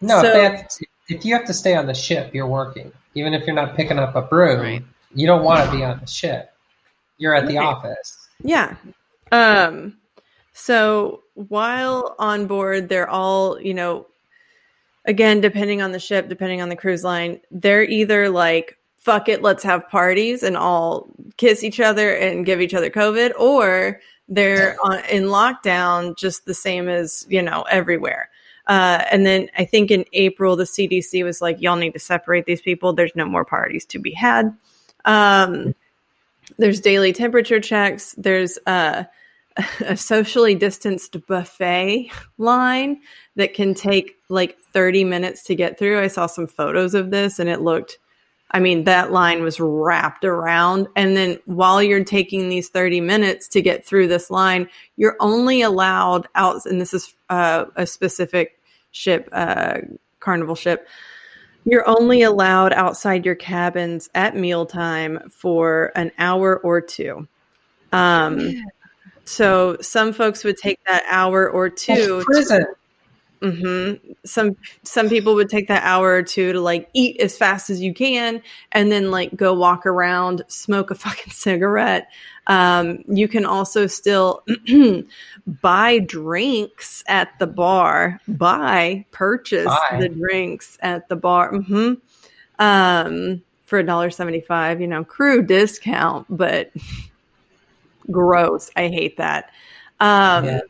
[0.00, 2.46] No, So- if, they have to, if you have to stay on the ship, you're
[2.46, 2.92] working.
[3.14, 4.82] Even if you're not picking up a broom, Right.
[5.14, 6.52] you don't want to be on the ship.
[7.18, 7.66] You're at the Right.
[7.66, 8.28] office.
[8.42, 8.76] Yeah.
[9.32, 9.98] Um
[10.52, 14.06] so while on board they're all, you know,
[15.04, 18.77] again depending on the ship, depending on the cruise line, they're either like
[19.08, 23.32] fuck it, let's have parties and all kiss each other and give each other covid
[23.38, 28.28] or they're on, in lockdown just the same as, you know, everywhere.
[28.66, 32.44] Uh, and then I think in April, the CDC was like, y'all need to separate
[32.44, 32.92] these people.
[32.92, 34.54] There's no more parties to be had.
[35.06, 35.74] Um,
[36.58, 38.14] there's daily temperature checks.
[38.18, 39.04] There's uh,
[39.80, 43.00] a socially distanced buffet line
[43.36, 46.00] that can take like 30 minutes to get through.
[46.00, 47.98] I saw some photos of this and it looked,
[48.50, 50.88] I mean, that line was wrapped around.
[50.96, 55.60] And then while you're taking these 30 minutes to get through this line, you're only
[55.62, 58.58] allowed out, and this is uh, a specific
[58.90, 59.80] ship, uh,
[60.20, 60.88] carnival ship.
[61.64, 67.28] You're only allowed outside your cabins at mealtime for an hour or two.
[67.92, 68.64] Um,
[69.24, 72.24] so some folks would take that hour or two.
[72.30, 72.66] That's to-
[73.40, 74.00] prison.
[74.02, 77.70] hmm Some some people would take that hour or two to like eat as fast
[77.70, 82.08] as you can, and then like go walk around, smoke a fucking cigarette.
[82.46, 84.42] Um, you can also still
[85.62, 88.20] buy drinks at the bar.
[88.26, 91.54] Buy purchase the drinks at the bar.
[91.60, 91.94] hmm
[92.58, 94.80] Um, for a dollar seventy five.
[94.80, 96.70] You know, crew discount, but
[98.10, 98.70] gross.
[98.76, 99.50] I hate that.
[100.00, 100.60] Um, Yeah.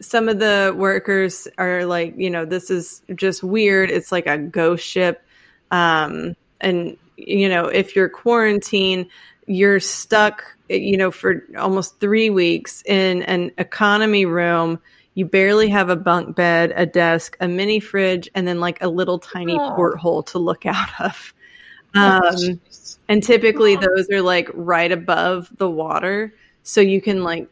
[0.00, 3.90] Some of the workers are like, you know, this is just weird.
[3.90, 5.22] It's like a ghost ship.
[5.70, 9.06] Um, and, you know, if you're quarantined,
[9.46, 14.78] you're stuck, you know, for almost three weeks in an economy room.
[15.14, 18.88] You barely have a bunk bed, a desk, a mini fridge, and then like a
[18.88, 19.72] little tiny Oh.
[19.74, 21.34] porthole to look out of.
[21.94, 22.60] Um,
[23.08, 26.32] and typically those are like right above the water.
[26.62, 27.48] So you can like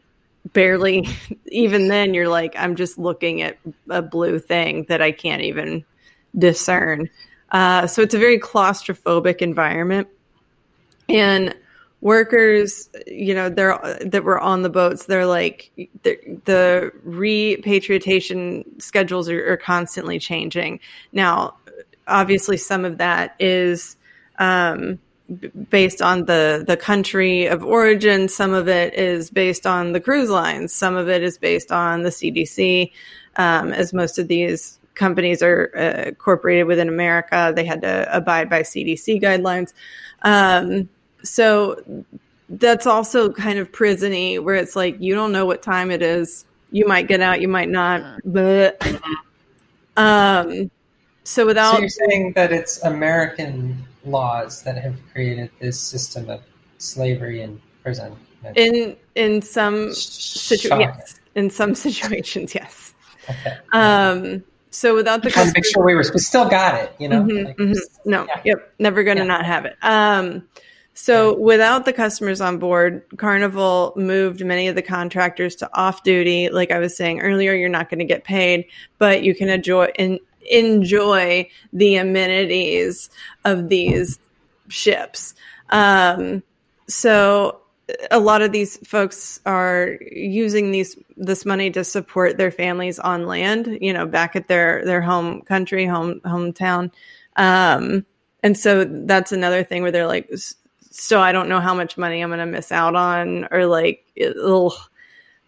[0.53, 1.07] barely,
[1.47, 3.57] even then, you're like, I'm just looking at
[3.89, 5.85] a blue thing that I can't even
[6.37, 7.09] discern.
[7.51, 10.07] Uh, so it's a very claustrophobic environment.
[11.09, 11.55] And
[12.01, 15.71] workers, you know, they're that were on the boats, they're like,
[16.03, 20.79] the, the repatriation schedules are, are constantly changing.
[21.13, 21.55] Now,
[22.07, 23.95] obviously, some of that is
[24.39, 24.99] um,
[25.69, 28.29] based on the the country of origin.
[28.29, 30.73] Some of it is based on the cruise lines.
[30.73, 32.91] Some of it is based on the CDC.
[33.35, 38.49] Um, as most of these companies are uh, incorporated within America, they had to abide
[38.49, 39.73] by CDC guidelines.
[40.23, 40.89] Um,
[41.23, 41.83] so
[42.49, 46.45] that's also kind of prisony, where it's like you don't know what time it is.
[46.71, 48.21] You might get out, you might not.
[48.25, 48.81] But
[49.97, 50.71] um,
[51.23, 56.41] so without So you're saying that it's American laws that have created this system of
[56.77, 58.15] slavery and prison.
[58.55, 60.81] in in some situ- Shocking.
[60.87, 62.93] yes, in some situations, yes.
[63.29, 63.57] Okay.
[63.73, 66.03] Um, so without the Just make sure we were.
[66.13, 66.93] We still got it.
[66.99, 67.21] You know.
[67.23, 67.77] Mhm, Like, mhm.
[68.05, 68.41] No, Yeah.
[68.45, 69.27] yep, never going to Yeah.
[69.27, 69.75] not have it.
[69.81, 70.47] Um,
[70.93, 76.49] so without the customers on board, Carnival moved many of the contractors to off duty.
[76.49, 78.65] Like I was saying earlier, you're not going to get paid,
[78.97, 83.09] but you can enjoy in, enjoy the amenities
[83.45, 84.19] of these
[84.67, 85.33] ships.
[85.69, 86.43] Um,
[86.87, 87.61] so
[88.11, 93.25] a lot of these folks are using these this money to support their families on
[93.25, 96.91] land, you know, back at their their home country, home hometown.
[97.37, 98.05] Um,
[98.43, 100.29] and so that's another thing where they're like,
[100.91, 104.05] so I don't know how much money I'm going to miss out on, or like,
[104.43, 104.73] ugh.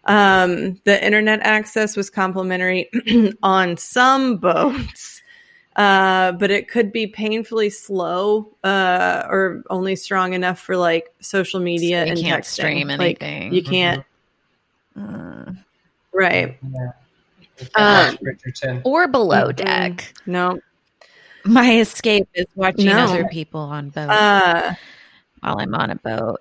[0.04, 2.88] Um, the internet access was complimentary
[3.42, 5.22] on some boats.
[5.76, 11.60] uh, but it could be painfully slow uh, or only strong enough for like social
[11.60, 12.48] media You and can't texting.
[12.48, 13.54] stream Like, anything.
[13.54, 14.04] you can't,
[14.98, 15.52] Uh,
[16.12, 16.58] right?
[16.72, 16.90] Yeah.
[17.76, 18.18] Um,
[18.84, 20.12] or below deck.
[20.26, 20.58] No.
[21.44, 23.04] My escape is watching No.
[23.04, 24.74] other people on boats Uh,
[25.40, 26.40] while I'm on a boat.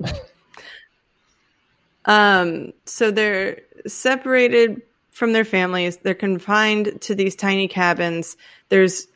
[2.08, 4.82] Um, so they're separated
[5.12, 5.98] from their families.
[5.98, 8.36] They're confined to these tiny cabins.
[8.70, 9.06] There's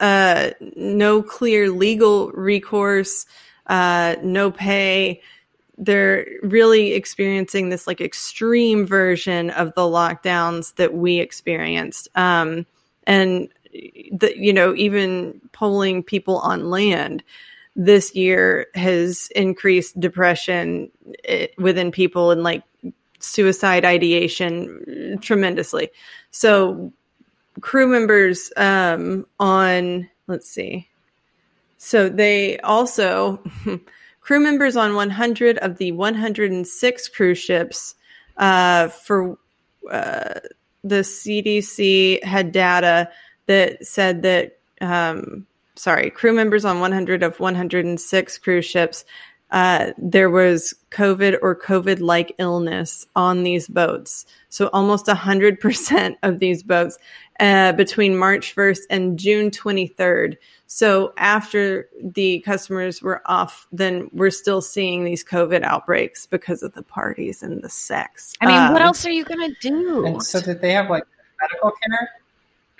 [0.00, 3.24] uh, no clear legal recourse,
[3.68, 5.22] uh, no pay.
[5.78, 12.08] They're really experiencing this like extreme version of the lockdowns that we experienced.
[12.16, 12.66] Um,
[13.06, 17.22] and the, you know, even polling people on land
[17.74, 20.90] this year has increased depression
[21.24, 22.62] eh, within people and like
[23.18, 25.90] suicide ideation tremendously.
[26.30, 26.92] So
[27.60, 30.88] crew members um, on let's see.
[31.78, 33.42] So they also
[34.20, 37.94] crew members on 100 of the 106 cruise ships
[38.36, 39.38] uh, for
[39.90, 40.40] uh,
[40.84, 43.10] the CDC had data
[43.46, 49.04] that said that um, sorry, crew members on 100 of 106 cruise ships,
[49.52, 54.24] uh, there was COVID or COVID like illness on these boats.
[54.48, 56.98] So almost 100% of these boats
[57.38, 60.36] uh, between March 1st and June 23rd.
[60.66, 66.72] So after the customers were off, then we're still seeing these COVID outbreaks because of
[66.72, 68.32] the parties and the sex.
[68.40, 70.06] I mean, what Um, else are you gonna do?
[70.06, 71.04] And so, did they have like
[71.42, 72.08] medical care,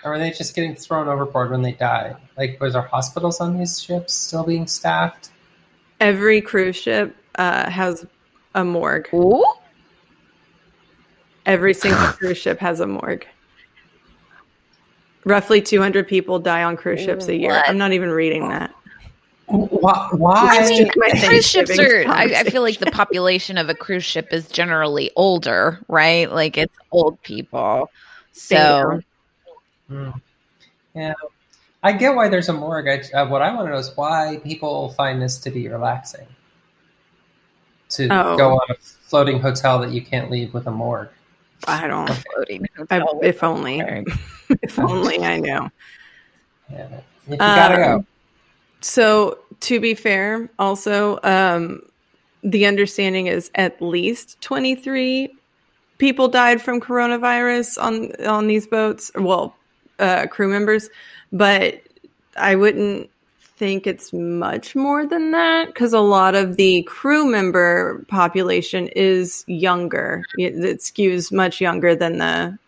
[0.04, 2.16] or were they just getting thrown overboard when they die?
[2.36, 5.30] Like, was there hospitals on these ships still being staffed?
[6.00, 8.04] Every cruise ship uh, has
[8.54, 9.08] a morgue.
[9.14, 9.44] Ooh.
[11.46, 13.26] Every single cruise ship has a morgue.
[15.24, 17.52] Roughly 200 people die on cruise ships a year.
[17.52, 17.68] What?
[17.68, 18.74] I'm not even reading that.
[19.46, 20.08] Why?
[20.12, 20.58] why?
[20.60, 22.04] I mean, cruise ships are.
[22.08, 26.30] I, I feel like the population of a cruise ship is generally older, right?
[26.32, 27.90] Like it's old people.
[28.32, 29.00] So
[29.92, 30.10] Hmm.
[30.94, 31.14] Yeah,
[31.82, 32.88] I get why there's a morgue.
[32.88, 36.26] I, uh, what I want to know is why people find this to be relaxing.
[37.90, 38.36] To Oh.
[38.38, 41.08] go on a floating hotel that you can't leave with a morgue.
[41.68, 42.08] I don't.
[42.10, 42.66] floating.
[42.90, 43.80] I, hotel if only.
[44.62, 45.70] If only I knew.
[46.70, 47.94] Yeah, if you gotta go.
[47.96, 48.06] Um,
[48.80, 51.82] So, to be fair, also, um,
[52.42, 55.30] the understanding is at least 23
[55.98, 59.10] people died from coronavirus on on these boats.
[59.14, 59.54] Well,
[59.98, 60.88] uh, crew members,
[61.32, 61.80] but
[62.36, 68.04] I wouldn't think it's much more than that because a lot of the crew member
[68.08, 70.24] population is younger.
[70.36, 72.58] It, it skews much younger than the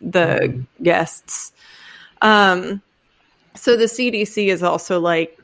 [0.00, 1.52] the guests.
[2.22, 2.82] Um,
[3.54, 5.36] so the CDC is also like,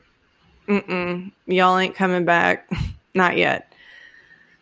[0.67, 2.69] y'all ain't coming back,
[3.13, 3.66] not yet.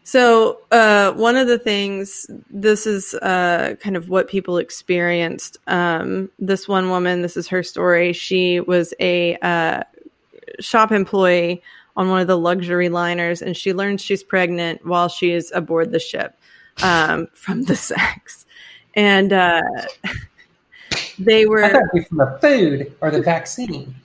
[0.05, 5.57] So uh, one of the things, this is uh, kind of what people experienced.
[5.65, 8.13] Um, this one woman, this is her story.
[8.13, 9.81] She was a uh,
[10.59, 11.63] shop employee
[11.97, 15.91] on one of the luxury liners, and she learns she's pregnant while she is aboard
[15.91, 16.37] the ship
[16.83, 18.45] um, from the sex.
[18.93, 19.63] And uh,
[21.17, 23.95] they I were thought it'd be from the food or the vaccine.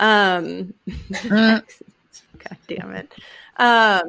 [0.00, 1.62] Um, Mm.
[2.38, 3.12] God damn it.
[3.56, 4.02] Um,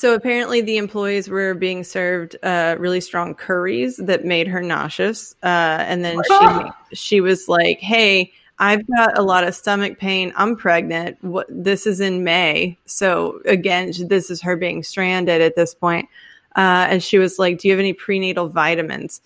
[0.00, 5.34] so apparently the employees were being served uh, really strong curries that made her nauseous.
[5.42, 10.32] Uh, and then she she was like, "Hey, I've got a lot of stomach pain.
[10.36, 11.22] I'm pregnant.
[11.22, 12.78] What this is in May.
[12.86, 16.08] So again, this is her being stranded at this point.
[16.56, 19.20] Uh, and she was like, "Do you have any prenatal vitamins?"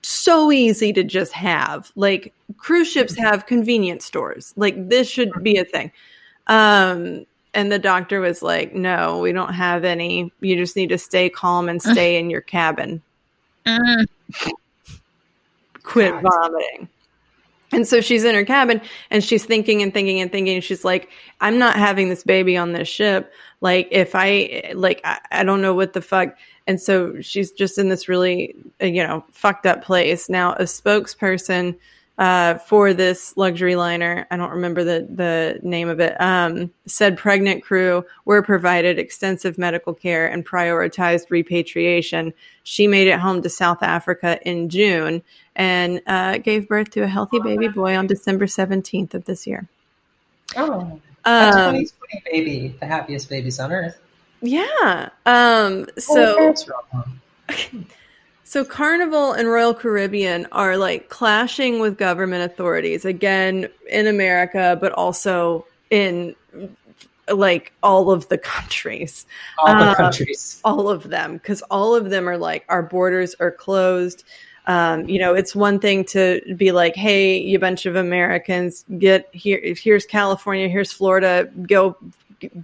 [0.00, 1.92] So easy to just have.
[1.94, 4.54] Like cruise ships have convenience stores.
[4.56, 5.92] Like this should be a thing.
[6.46, 7.26] Um,
[7.56, 10.32] and the doctor was like, "No, we don't have any.
[10.40, 13.02] You just need to stay calm and stay in your cabin.
[13.66, 14.06] Mm.
[15.82, 16.22] Quit God.
[16.22, 16.88] vomiting."
[17.72, 18.80] And so she's in her cabin
[19.10, 20.54] and she's thinking and thinking and thinking.
[20.54, 23.32] And she's like, I'm not having this baby on this ship.
[23.60, 26.36] Like, if I, like, I, I don't know what the fuck.
[26.66, 30.28] And so she's just in this really, you know, fucked up place.
[30.28, 31.76] Now, a spokesperson
[32.18, 37.18] uh, for this luxury liner, I don't remember the, the name of it, um, said
[37.18, 42.32] pregnant crew were provided extensive medical care and prioritized repatriation.
[42.62, 45.22] She made it home to South Africa in June
[45.56, 49.68] and uh, gave birth to a healthy baby boy on December 17th of this year.
[50.56, 51.90] Oh, a Um, 2020
[52.30, 53.98] baby, the happiest babies on earth.
[54.40, 55.10] yeah.
[55.26, 56.54] Um, Oh, so
[56.94, 57.20] wrong.
[58.46, 64.92] So Carnival and Royal Caribbean are like clashing with government authorities again in America, but
[64.92, 66.36] also in
[67.28, 69.26] like all of the countries,
[69.58, 70.60] All the Uh, countries.
[70.64, 74.22] all of them, because all of them are like our borders are closed.
[74.68, 79.28] Um, you know, it's one thing to be like, "Hey, you bunch of Americans, get
[79.32, 79.60] here.
[79.76, 80.68] Here's California.
[80.68, 81.48] Here's Florida.
[81.68, 81.96] Go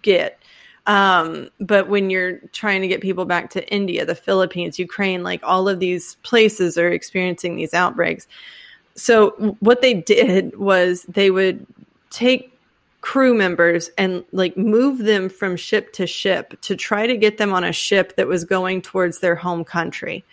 [0.00, 0.38] get."
[0.86, 5.40] Um, but when you're trying to get people back to India, the Philippines, Ukraine, like
[5.44, 8.26] all of these places are experiencing these outbreaks.
[8.94, 11.66] So what they did was they would
[12.10, 12.52] take
[13.00, 17.52] crew members and like move them from ship to ship to try to get them
[17.52, 20.24] on a ship that was going towards their home country.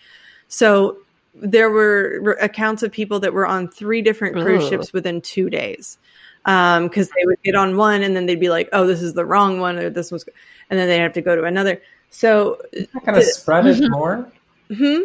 [0.47, 0.97] So
[1.35, 5.97] there were accounts of people that were on three different cruise ships within two days
[6.43, 9.25] because they would get on one and then they'd be like, "Oh, this is the
[9.25, 10.25] wrong one," or "This was,"
[10.69, 11.81] and then they'd have to go to another.
[12.09, 12.59] So,
[12.93, 14.31] Not going to spread it more?
[14.67, 15.01] hmm?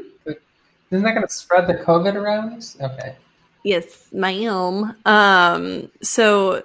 [0.91, 2.74] Isn't that going to spread the COVID around?
[2.80, 3.16] Okay.
[3.64, 4.95] Yes, ma'am.
[5.07, 6.62] Um, so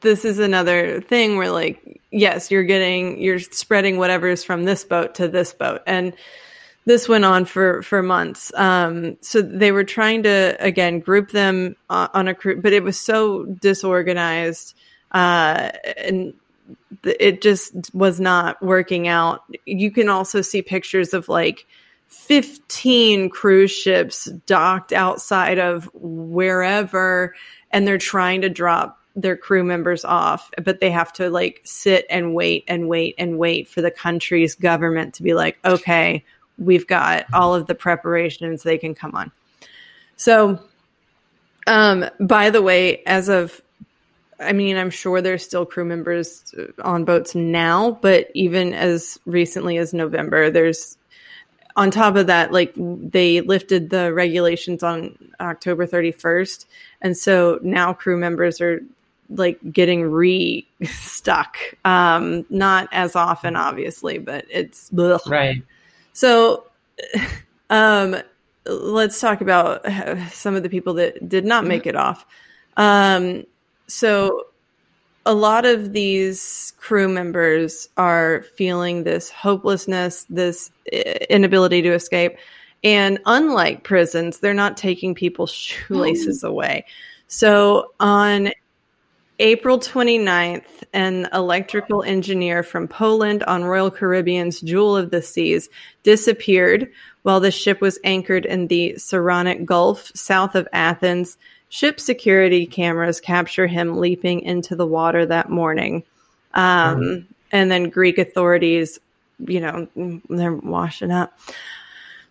[0.00, 5.14] this is another thing where like, yes, you're getting you're spreading whatever's from this boat
[5.16, 5.82] to this boat.
[5.86, 6.12] And
[6.88, 8.52] this went on for for months.
[8.54, 12.82] Um, so they were trying to again group them on, on a crew, but it
[12.82, 14.74] was so disorganized,
[15.12, 16.32] uh, and
[17.04, 19.42] it just was not working out.
[19.66, 21.66] You can also see pictures of like
[22.08, 27.34] 15 cruise ships docked outside of wherever,
[27.70, 32.06] and they're trying to drop their crew members off, but they have to like sit
[32.08, 36.24] and wait and wait and wait for the country's government to be like, okay,
[36.58, 39.30] we've got all of the preparations, they can come on.
[40.16, 40.60] So,
[41.66, 43.60] um, by the way, as of
[44.40, 49.78] I mean, I'm sure there's still crew members on boats now, but even as recently
[49.78, 50.96] as November, there's
[51.76, 56.66] on top of that, like they lifted the regulations on October 31st.
[57.00, 58.80] And so now crew members are
[59.30, 61.56] like getting re stuck.
[61.84, 65.20] Um, not as often, obviously, but it's ugh.
[65.26, 65.62] Right.
[66.18, 66.64] So,
[67.70, 68.16] um,
[68.66, 69.86] let's talk about
[70.32, 72.26] some of the people that did not make it off.
[72.76, 73.44] Um,
[73.86, 74.48] so,
[75.24, 80.72] a lot of these crew members are feeling this hopelessness, this
[81.30, 82.36] inability to escape.
[82.82, 86.84] And unlike prisons, they're not taking people's shoelaces away.
[87.28, 88.50] So, on
[89.40, 95.68] April 29th, an electrical engineer from Poland on Royal Caribbean's Jewel of the Seas
[96.02, 96.90] disappeared
[97.22, 101.38] while the ship was anchored in the Saronic Gulf south of Athens.
[101.68, 106.02] Ship security cameras capture him leaping into the water that morning.
[106.54, 108.98] Um, And then Greek authorities,
[109.38, 109.88] you know,
[110.28, 111.38] they're washing up.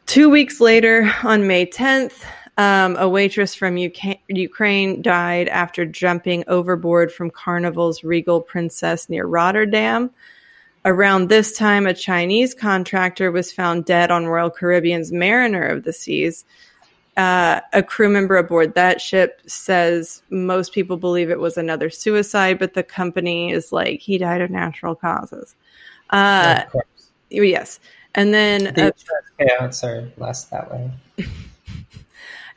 [0.08, 2.24] Two weeks later, on May 10th,
[2.58, 9.26] um, a waitress from UK- Ukraine died after jumping overboard from Carnival's Regal Princess near
[9.26, 10.10] Rotterdam.
[10.84, 15.94] Around this time, a Chinese contractor was found dead on Royal Caribbean's Mariner of the
[15.94, 16.46] Seas.
[17.16, 22.58] Uh, a crew member aboard that ship says most people believe it was another suicide,
[22.58, 25.56] but the company is like he died of natural causes.
[26.10, 26.86] Uh, of course.
[27.30, 27.80] yes,
[28.16, 30.92] and then The a insurance payouts are less that way.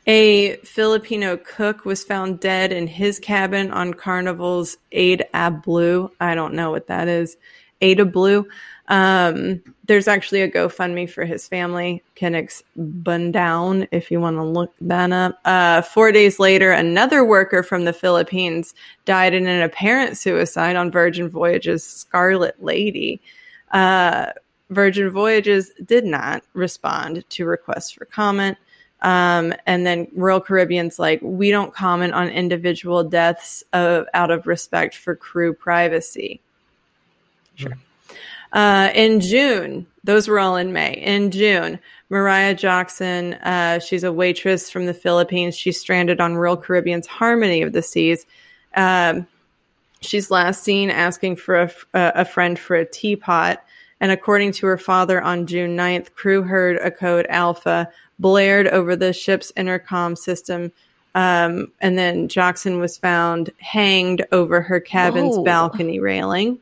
[0.07, 6.09] A Filipino cook was found dead in his cabin on Carnival's AIDAblu.
[6.19, 7.37] I don't know what that is.
[7.81, 8.45] AIDAblu.
[8.87, 14.73] Um, there's actually a GoFundMe for his family, Kennex Bundown, if you want to look
[14.81, 15.39] that up.
[15.45, 18.73] Uh, four days later, another worker from the Philippines
[19.05, 23.21] died in an apparent suicide on Virgin Voyages Scarlet Lady.
[23.71, 24.27] Uh,
[24.71, 28.57] Virgin Voyages did not respond to requests for comment.
[29.01, 34.45] Um, and then Royal Caribbean's like, we don't comment on individual deaths of, out of
[34.45, 36.39] respect for crew privacy.
[37.55, 37.77] Sure.
[38.53, 40.93] Uh, in June, those were all in May.
[40.93, 41.79] In June,
[42.09, 45.55] Mariah Jackson, uh, she's a waitress from the Philippines.
[45.55, 48.25] She's stranded on Royal Caribbean's Harmony of the Seas.
[48.75, 49.25] Um,
[50.01, 53.63] she's last seen asking for a, a friend for a teapot.
[54.01, 57.87] And according to her father, on June 9th, crew heard a code alpha
[58.17, 60.71] blared over the ship's intercom system.
[61.13, 65.43] Um, and then Jackson was found hanged over her cabin's Whoa.
[65.43, 66.59] balcony railing.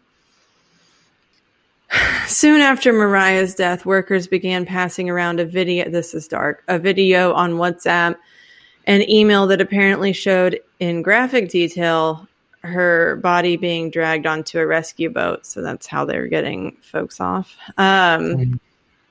[2.27, 5.89] Soon after Mariah's death, workers began passing around a video.
[5.89, 6.63] This is dark.
[6.67, 8.17] A video on WhatsApp,
[8.85, 12.27] an email that apparently showed in graphic detail
[12.61, 15.45] her body being dragged onto a rescue boat.
[15.45, 17.55] So that's how they're getting folks off.
[17.77, 18.59] Um,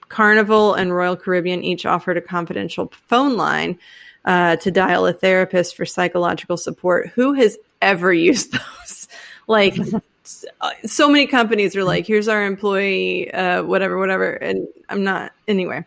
[0.08, 3.78] Carnival and Royal Caribbean each offered a confidential phone line
[4.24, 7.08] uh, to dial a therapist for psychological support.
[7.08, 9.08] Who has ever used those?
[9.46, 9.78] like,
[10.60, 14.32] uh, so many companies are like, here's our employee, uh, whatever, whatever.
[14.32, 15.84] And I'm not, anyway.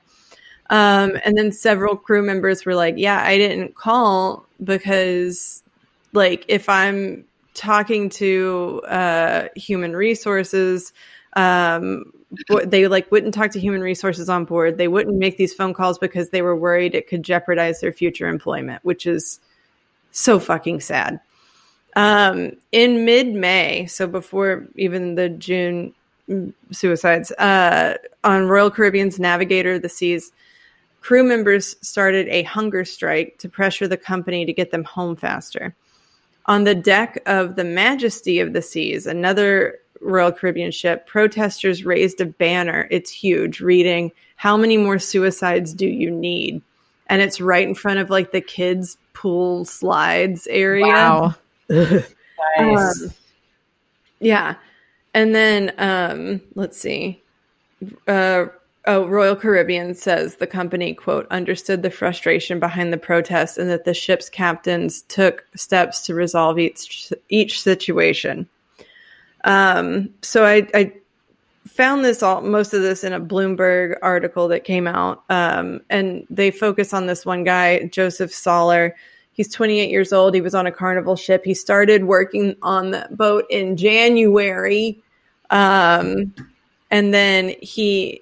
[0.69, 5.63] Um, and then several crew members were like, yeah, I didn't call because,
[6.13, 10.93] like, if I'm talking to uh, human resources,
[11.33, 12.11] um,
[12.65, 14.77] they like wouldn't talk to human resources on board.
[14.77, 18.27] They wouldn't make these phone calls because they were worried it could jeopardize their future
[18.27, 19.39] employment, which is
[20.11, 21.19] so fucking sad.
[21.95, 25.93] Um, in mid May, so before even the June
[26.29, 30.31] mm, suicides, uh, on Royal Caribbean's Navigator of the Seas,
[31.01, 35.75] crew members started a hunger strike to pressure the company to get them home faster.
[36.47, 42.19] On the deck of the Majesty of the Seas, another Royal Caribbean ship, protesters raised
[42.19, 42.87] a banner.
[42.89, 46.61] It's huge, reading, How many more suicides do you need?
[47.07, 50.85] And it's right in front of like the kids' pool slides area.
[50.85, 51.35] Wow.
[52.57, 53.03] Nice.
[53.03, 53.13] Um,
[54.19, 54.55] yeah.
[55.13, 57.21] And then um, let's see.
[58.07, 58.47] Uh,
[58.85, 63.85] oh, Royal Caribbean says the company, quote, understood the frustration behind the protests and that
[63.85, 68.47] the ship's captains took steps to resolve each, each situation.
[69.43, 70.93] Um, so I, I
[71.67, 76.25] found this all most of this in a Bloomberg article that came out, um, and
[76.29, 78.95] they focus on this one guy, Joseph Soller.
[79.33, 80.35] He's 28 years old.
[80.35, 81.43] He was on a carnival ship.
[81.45, 85.01] He started working on the boat in January,
[85.49, 86.33] um,
[86.89, 88.21] and then he.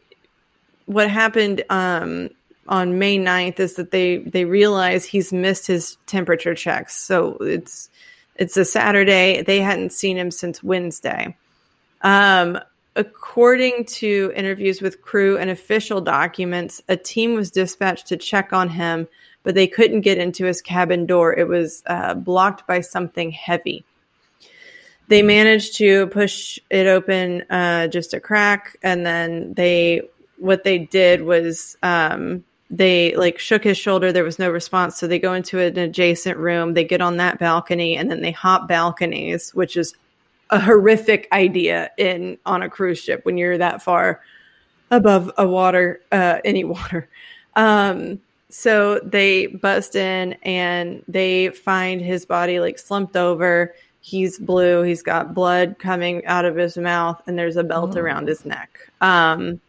[0.90, 2.32] What happened um,
[2.68, 6.98] on May 9th is that they they realize he's missed his temperature checks.
[6.98, 7.92] So it's
[8.36, 9.44] it's a Saturday.
[9.44, 11.38] They hadn't seen him since Wednesday.
[12.02, 12.58] Um,
[12.96, 18.70] according to interviews with crew and official documents, a team was dispatched to check on
[18.70, 19.08] him,
[19.44, 21.38] but they couldn't get into his cabin door.
[21.38, 23.86] It was uh, blocked by something heavy.
[25.08, 30.02] They managed to push it open uh, just a crack, and then they
[30.40, 34.12] what they did was um, they like shook his shoulder.
[34.12, 34.98] There was no response.
[34.98, 36.74] So they go into an adjacent room.
[36.74, 39.96] They get on that balcony and then they hop balconies which is
[40.52, 44.22] a horrific idea in on a cruise ship when you're that far
[44.92, 47.08] above a water uh, any water.
[47.56, 48.20] Um,
[48.50, 53.76] so they bust in and they find his body like slumped over.
[54.02, 54.82] He's blue.
[54.82, 58.00] He's got blood coming out of his mouth and there's a belt Oh.
[58.00, 58.90] around his neck.
[59.02, 59.60] Um,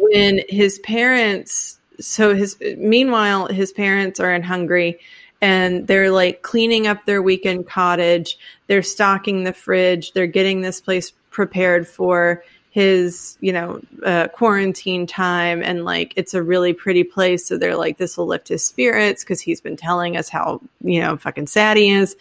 [0.00, 4.98] when his parents so his meanwhile his parents are in Hungary
[5.42, 8.38] and they're like cleaning up their weekend cottage.
[8.66, 10.12] They're stocking the fridge.
[10.12, 15.62] They're getting this place prepared for his you know uh, quarantine time.
[15.62, 17.46] And like it's a really pretty place.
[17.46, 21.00] So they're like this will lift his spirits because he's been telling us how you
[21.00, 22.16] know fucking sad he is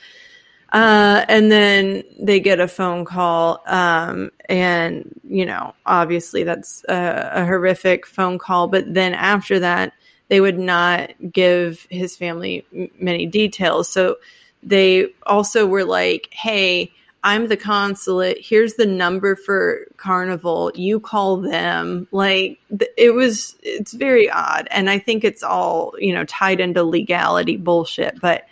[0.72, 7.32] uh, and then they get a phone call, um, and you know, obviously that's a,
[7.34, 8.68] a horrific phone call.
[8.68, 9.94] But then after that,
[10.28, 12.66] they would not give his family
[13.00, 13.90] many details.
[13.90, 14.18] So
[14.62, 16.92] they also were like, "Hey,
[17.24, 18.38] I'm the consulate.
[18.40, 20.72] Here's the number for Carnival.
[20.76, 22.60] You call them." Like
[22.96, 27.58] it was, it's very odd, and I think it's all you know tied into legality
[27.58, 28.46] bullshit, but.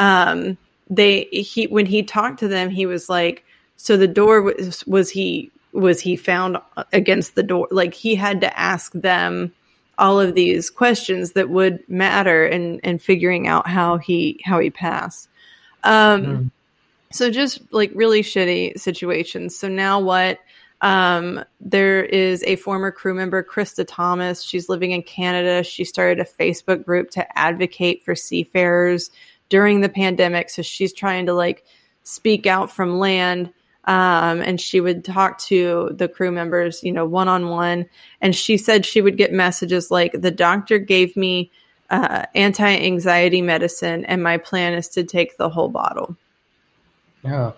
[0.00, 0.56] Um,
[0.90, 3.44] they he when he talked to them he was like
[3.76, 6.58] so the door was was he was he found
[6.92, 7.68] against the door?
[7.70, 9.52] Like he had to ask them
[9.98, 14.70] all of these questions that would matter and and figuring out how he how he
[14.70, 15.28] passed.
[15.84, 16.50] Um Mm.
[17.12, 19.56] so just like really shitty situations.
[19.58, 20.40] So now what?
[20.80, 24.42] Um there is a former crew member krista thomas.
[24.42, 25.62] She's living in canada.
[25.62, 29.10] She started a facebook group to advocate for seafarers
[29.48, 30.50] during the pandemic.
[30.50, 31.64] So she's trying to like
[32.02, 33.52] speak out from land.
[33.84, 37.86] Um, and she would talk to the crew members, you know, one on one.
[38.20, 41.50] And she said she would get messages like, the doctor gave me
[41.90, 46.16] uh, anti anxiety medicine, and my plan is to take the whole bottle.
[47.24, 47.54] Oh.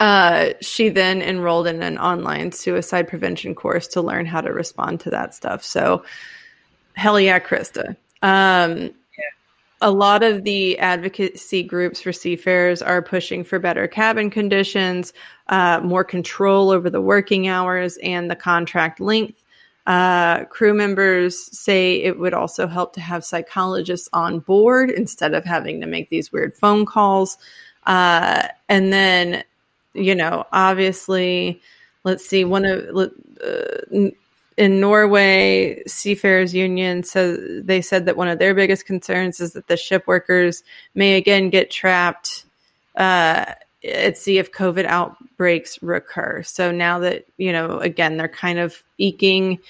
[0.00, 5.00] Uh, she then enrolled in an online suicide prevention course to learn how to respond
[5.00, 5.62] to that stuff.
[5.62, 6.04] So,
[6.94, 7.96] hell yeah, Krista.
[8.22, 8.90] Um,
[9.80, 15.12] a lot of the advocacy groups for seafarers are pushing for better cabin conditions,
[15.48, 19.42] uh, more control over the working hours and the contract length.
[19.86, 25.44] Uh, crew members say it would also help to have psychologists on board instead of
[25.44, 27.38] having to make these weird phone calls.
[27.86, 29.42] Uh, and then,
[29.94, 31.62] you know, obviously,
[32.04, 32.84] let's see, one of
[33.42, 34.10] uh,
[34.58, 39.68] in Norway, Seafarers Union says they said that one of their biggest concerns is that
[39.68, 40.64] the ship workers
[40.96, 42.44] may again get trapped
[42.96, 43.54] uh,
[43.84, 46.42] at sea if COVID outbreaks recur.
[46.42, 49.60] So now that you know, again, they're kind of eking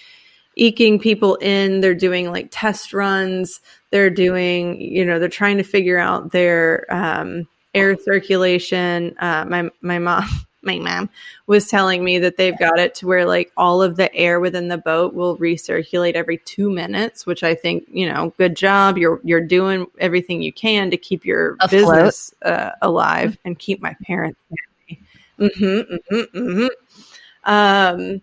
[0.57, 1.83] eking people in.
[1.83, 3.61] They're doing like test runs.
[3.91, 9.15] They're doing, you know, they're trying to figure out their um, air circulation.
[9.19, 10.25] Uh, my my mom
[10.69, 11.11] my mom
[11.47, 14.69] was telling me that they've got it to where like all of the air within
[14.69, 18.99] the boat will recirculate every two minutes, which I think you know, good job.
[18.99, 21.71] You're you're doing everything you can to keep your Afloat.
[21.71, 25.03] business uh, alive and keep my parents happy.
[25.39, 27.53] Mm-hmm, mm-hmm, mm-hmm.
[27.53, 28.23] Um,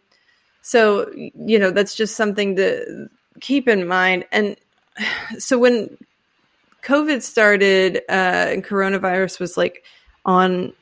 [0.62, 3.10] so you know that's just something to
[3.42, 4.26] keep in mind.
[4.32, 4.56] And
[5.38, 5.98] so when
[6.84, 9.84] COVID started uh, and coronavirus was like
[10.26, 10.74] on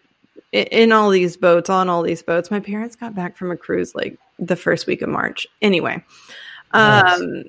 [0.54, 2.52] in all these boats, on all these boats.
[2.52, 5.48] My parents got back from a cruise like the first week of March.
[5.62, 6.04] Anyway,
[6.74, 7.20] Nice.
[7.20, 7.44] um,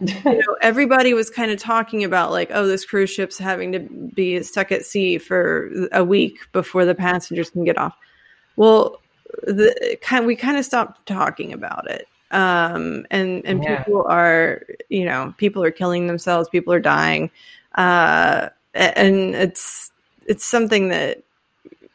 [0.00, 3.78] you know, everybody was kind of talking about like, oh, this cruise ship's having to
[3.80, 7.96] be stuck at sea for a week before the passengers can get off.
[8.56, 9.00] Well,
[9.44, 12.06] the kind we kind of stopped talking about it.
[12.32, 13.82] Um, and and Yeah.
[13.82, 17.30] people are, you know, people are killing themselves, people are dying,
[17.76, 19.90] uh, and it's
[20.26, 21.22] it's something that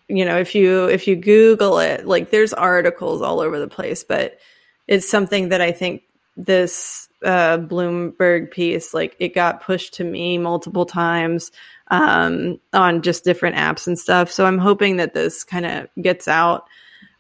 [0.08, 4.03] you know if you if you google it like there's articles all over the place
[4.03, 4.39] but
[4.88, 6.03] it's something that i think
[6.38, 11.51] this uh bloomberg piece like it got pushed to me multiple times
[11.89, 14.32] um on just different apps and stuff.
[14.32, 16.68] So i'm hoping that this kind of gets out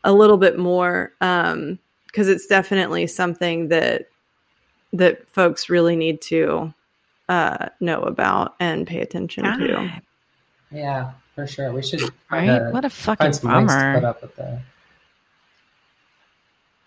[0.03, 4.07] a little bit more um because it's definitely something that
[4.93, 6.73] that folks really need to
[7.27, 9.67] uh know about and pay attention to.
[9.67, 10.01] God,
[10.71, 11.71] Yeah, for sure.
[11.71, 12.01] We should
[12.31, 12.49] right?
[12.49, 14.59] uh, what a fucking find some put up with the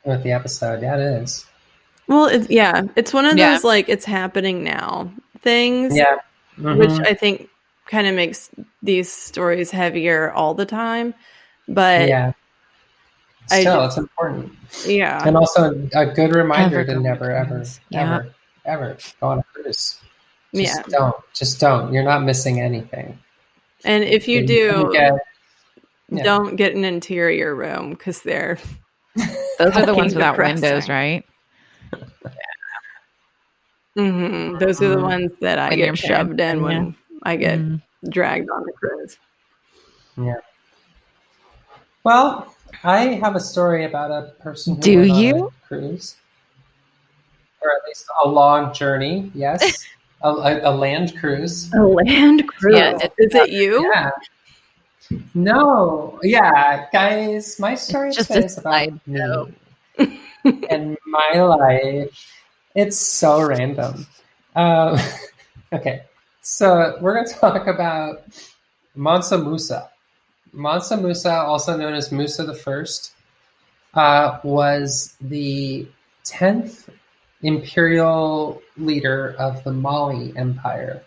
[0.05, 0.83] with the episode.
[0.83, 1.47] Yeah, it is.
[2.07, 3.55] Well, it's, yeah, it's one of Yeah.
[3.55, 5.11] those like it's happening now
[5.43, 6.17] things, Yeah.
[6.59, 7.07] which Mhm.
[7.07, 7.49] I think
[7.87, 8.51] kind of makes
[8.83, 11.15] these stories heavier all the time.
[11.69, 12.33] But yeah, yeah.
[13.53, 14.53] I Still, it's important,
[14.87, 17.65] yeah, and also a good reminder Ever to go on never, ever.
[17.89, 18.01] Yeah.
[18.03, 19.99] ever, ever go on a cruise.
[20.55, 20.83] Just Yeah.
[20.89, 21.17] don't.
[21.33, 21.93] Just don't.
[21.93, 23.19] You're not missing anything.
[23.85, 25.13] And if you You do, get-
[26.11, 26.23] yeah.
[26.25, 28.59] don't get an interior room because they're
[29.59, 30.63] Those are the ones without depressing.
[30.63, 31.25] windows, right?
[33.99, 34.59] Mm-hmm.
[34.59, 35.03] those are the Mhm.
[35.03, 37.83] ones that I When get shoved in paying, when I get Mm.
[38.09, 39.19] dragged on the cruise.
[40.17, 40.37] Yeah.
[42.05, 42.55] Well,
[42.85, 45.47] I have a story about a person who Do went on you?
[45.49, 46.17] a cruise,
[47.61, 49.31] or at least a long journey.
[49.35, 49.87] Yes,
[50.23, 51.73] a, a, a land cruise.
[51.75, 52.77] A land cruise.
[52.77, 53.91] Yeah, it- is it you?
[53.93, 54.11] Yeah.
[55.35, 58.75] No, yeah, guys, my story just is about
[59.09, 59.53] slideshow.
[59.99, 60.21] me
[60.71, 62.33] and my life.
[62.77, 64.07] It's so random.
[64.55, 64.97] Um,
[65.73, 66.03] okay,
[66.43, 68.23] so we're going to talk about
[68.95, 69.91] Mansa Musa.
[70.53, 73.13] Mansa Musa, also known as Musa the First,
[73.95, 75.89] uh, was the
[76.25, 76.89] tenth
[77.43, 81.03] imperial leader of the Mali Empire,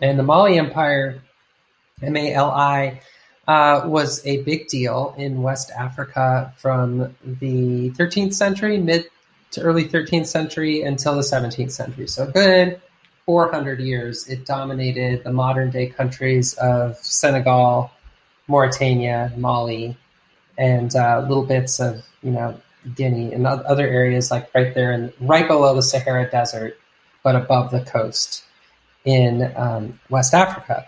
[0.00, 1.22] and the Mali Empire,
[2.02, 3.00] M A L I,
[3.46, 9.06] uh, was a big deal in West Africa from the 13th century, mid
[9.52, 12.06] to early 13th century, until the 17th century.
[12.06, 12.80] So, good
[13.28, 17.90] 400 years, it dominated the modern day countries of Senegal,
[18.46, 19.96] Mauritania, Mali,
[20.56, 22.58] and uh, little bits of you know
[22.94, 26.78] Guinea and other areas like right there and right below the Sahara Desert,
[27.22, 28.44] but above the coast
[29.04, 30.86] in um, West Africa.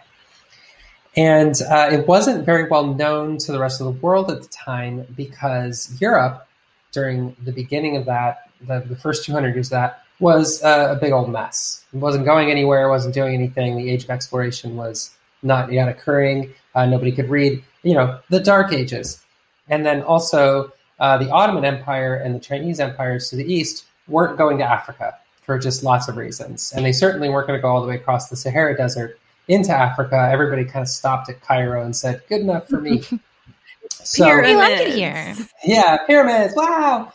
[1.17, 4.49] And uh, it wasn't very well known to the rest of the world at the
[4.49, 6.47] time because Europe,
[6.93, 11.01] during the beginning of that, the, the first 200 years of that, was uh, a
[11.01, 11.85] big old mess.
[11.93, 13.77] It wasn't going anywhere, wasn't doing anything.
[13.77, 15.11] The age of exploration was
[15.43, 16.53] not yet occurring.
[16.75, 19.25] Uh, nobody could read, you know, the Dark Ages.
[19.69, 24.37] And then also uh, the Ottoman Empire and the Chinese empires to the east weren't
[24.37, 26.73] going to Africa for just lots of reasons.
[26.77, 29.19] And they certainly weren't going to go all the way across the Sahara Desert
[29.49, 30.29] into Africa.
[30.31, 33.03] Everybody kind of stopped at Cairo and said, good enough for me.
[33.91, 35.35] so, We like it here.
[35.65, 37.13] yeah, pyramids, wow.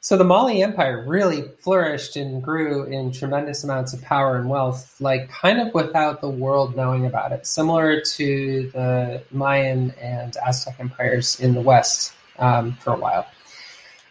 [0.00, 5.00] So the Mali Empire really flourished and grew in tremendous amounts of power and wealth,
[5.00, 10.76] like kind of without the world knowing about it, similar to the Mayan and Aztec
[10.78, 13.26] empires in the West um, for a while.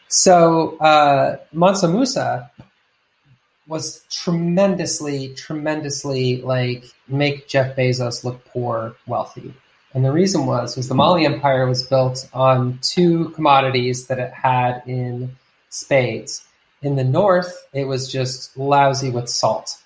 [0.07, 2.51] So uh, Mansa Musa
[3.67, 9.53] was tremendously, tremendously like make Jeff Bezos look poor, wealthy.
[9.93, 14.33] And the reason was was the Mali Empire was built on two commodities that it
[14.33, 15.35] had in
[15.69, 16.45] spades.
[16.81, 19.77] In the north, it was just lousy with salt.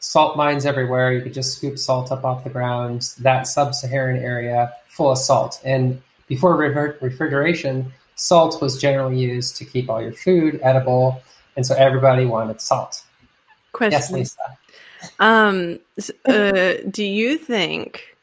[0.00, 1.12] Salt mines everywhere.
[1.12, 3.14] You could just scoop salt up off the ground.
[3.18, 5.60] That sub Saharan area full of salt.
[5.62, 11.20] And before rever- refrigeration, salt was generally used to keep all your food edible.
[11.56, 13.02] And so everybody wanted salt.
[13.72, 14.00] Question.
[14.00, 14.58] Yes, Lisa.
[15.18, 18.16] Um, s- uh, do you think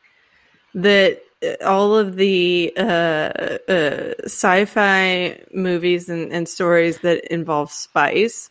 [0.74, 8.50] that uh, all of the uh, uh, sci-fi movies and, and stories that involve spice,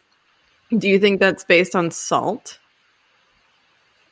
[0.77, 2.59] do you think that's based on salt?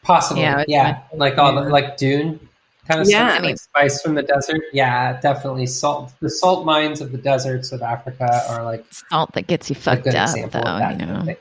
[0.02, 2.48] Possibly, Yeah, yeah, like all the, like Dune
[2.86, 3.32] kind of Yeah.
[3.34, 4.60] stuff, like spice from the desert.
[4.72, 6.12] Yeah, definitely salt.
[6.20, 10.04] The salt mines of the deserts of Africa are like Salt that gets you fucked
[10.04, 10.88] good up, example though.
[10.88, 11.36] You know.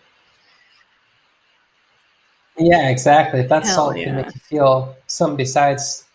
[2.57, 3.39] Yeah, exactly.
[3.41, 4.05] If that Hell salt yeah.
[4.05, 6.05] can make you feel something besides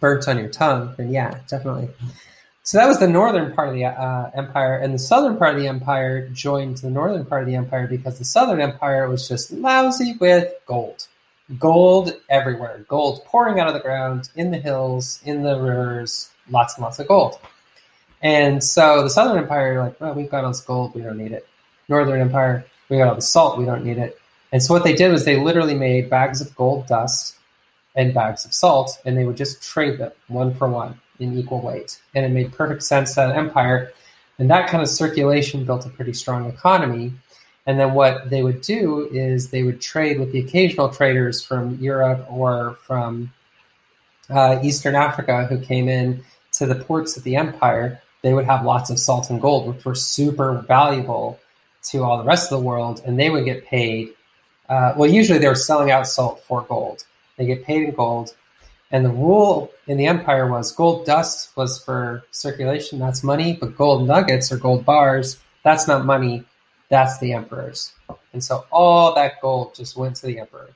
[0.00, 1.88] burnt on your tongue, then yeah, definitely.
[2.62, 5.60] So that was the northern part of the uh, empire, and the southern part of
[5.60, 9.50] the empire joined the northern part of the empire because the southern empire was just
[9.52, 11.06] lousy with gold,
[11.58, 16.74] gold everywhere, gold pouring out of the ground in the hills, in the rivers, lots
[16.76, 17.38] and lots of gold.
[18.22, 21.32] And so the southern empire, like, well, we've got all this gold, we don't need
[21.32, 21.46] it.
[21.88, 24.18] Northern empire, we got all the salt, we don't need it.
[24.52, 27.36] And so what they did was they literally made bags of gold dust
[27.96, 31.60] and bags of salt, and they would just trade them one for one in equal
[31.60, 32.00] weight.
[32.14, 33.92] And it made perfect sense to an empire.
[34.38, 37.12] And that kind of circulation built a pretty strong economy.
[37.66, 41.76] And then what they would do is they would trade with the occasional traders from
[41.78, 43.32] Europe or from
[44.30, 48.00] uh, Eastern Africa who came in to the ports of the empire.
[48.22, 51.38] They would have lots of salt and gold, which were super valuable
[51.84, 54.14] to all the rest of the world, and they would get paid.
[54.68, 57.04] Uh, well, usually they were selling out salt for gold.
[57.36, 58.34] They get paid in gold,
[58.90, 63.76] and the rule in the empire was gold dust was for circulation, that's money, but
[63.76, 66.44] gold nuggets or gold bars, that's not money,
[66.90, 67.92] that's the emperor's.
[68.32, 70.70] And so all that gold just went to the emperor.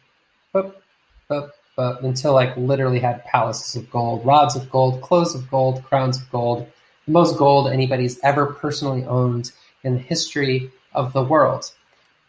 [0.53, 0.81] But,
[1.29, 5.85] but, but until like literally had palaces of gold, rods of gold, clothes of gold,
[5.85, 6.67] crowns of gold,
[7.07, 11.71] the most gold anybody's ever personally owned in the history of the world.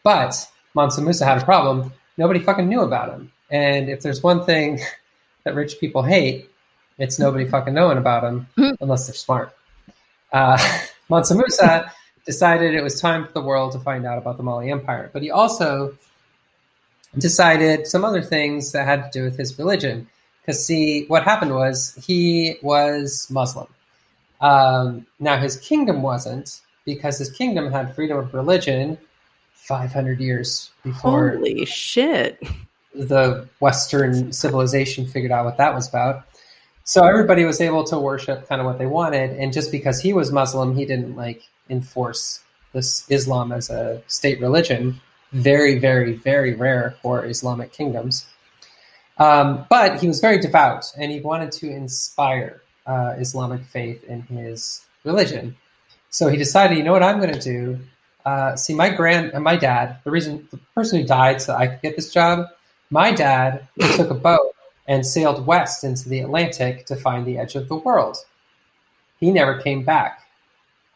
[0.03, 0.35] But
[0.75, 1.93] Mansa Musa had a problem.
[2.17, 3.31] Nobody fucking knew about him.
[3.51, 4.79] And if there's one thing
[5.43, 6.49] that rich people hate,
[6.97, 8.47] it's nobody fucking knowing about him
[8.79, 9.55] unless they're smart.
[10.31, 10.57] Uh,
[11.09, 11.91] Mansa Musa
[12.25, 15.21] decided it was time for the world to find out about the Mali Empire, but
[15.21, 15.95] he also
[17.17, 20.07] decided some other things that had to do with his religion.
[20.41, 23.67] Because, see, what happened was he was Muslim.
[24.41, 28.97] Um, now, his kingdom wasn't, because his kingdom had freedom of religion
[29.53, 32.39] 500 years before Holy shit!
[32.93, 36.23] the Western civilization figured out what that was about.
[36.83, 40.13] So everybody was able to worship kind of what they wanted, and just because he
[40.13, 42.41] was Muslim, he didn't like enforce
[42.73, 45.01] this Islam as a state religion.
[45.31, 48.25] Very, very, very rare for Islamic kingdoms.
[49.17, 54.21] Um, but he was very devout, and he wanted to inspire uh, Islamic faith in
[54.23, 55.55] his religion.
[56.09, 57.79] So he decided, you know what I'm going to do?
[58.25, 61.67] Uh, see, my grand, uh, my dad, the reason, the person who died so I
[61.67, 62.47] could get this job,
[62.89, 64.55] my dad took a boat
[64.87, 68.17] and sailed west into the Atlantic to find the edge of the world.
[69.19, 70.24] He never came back.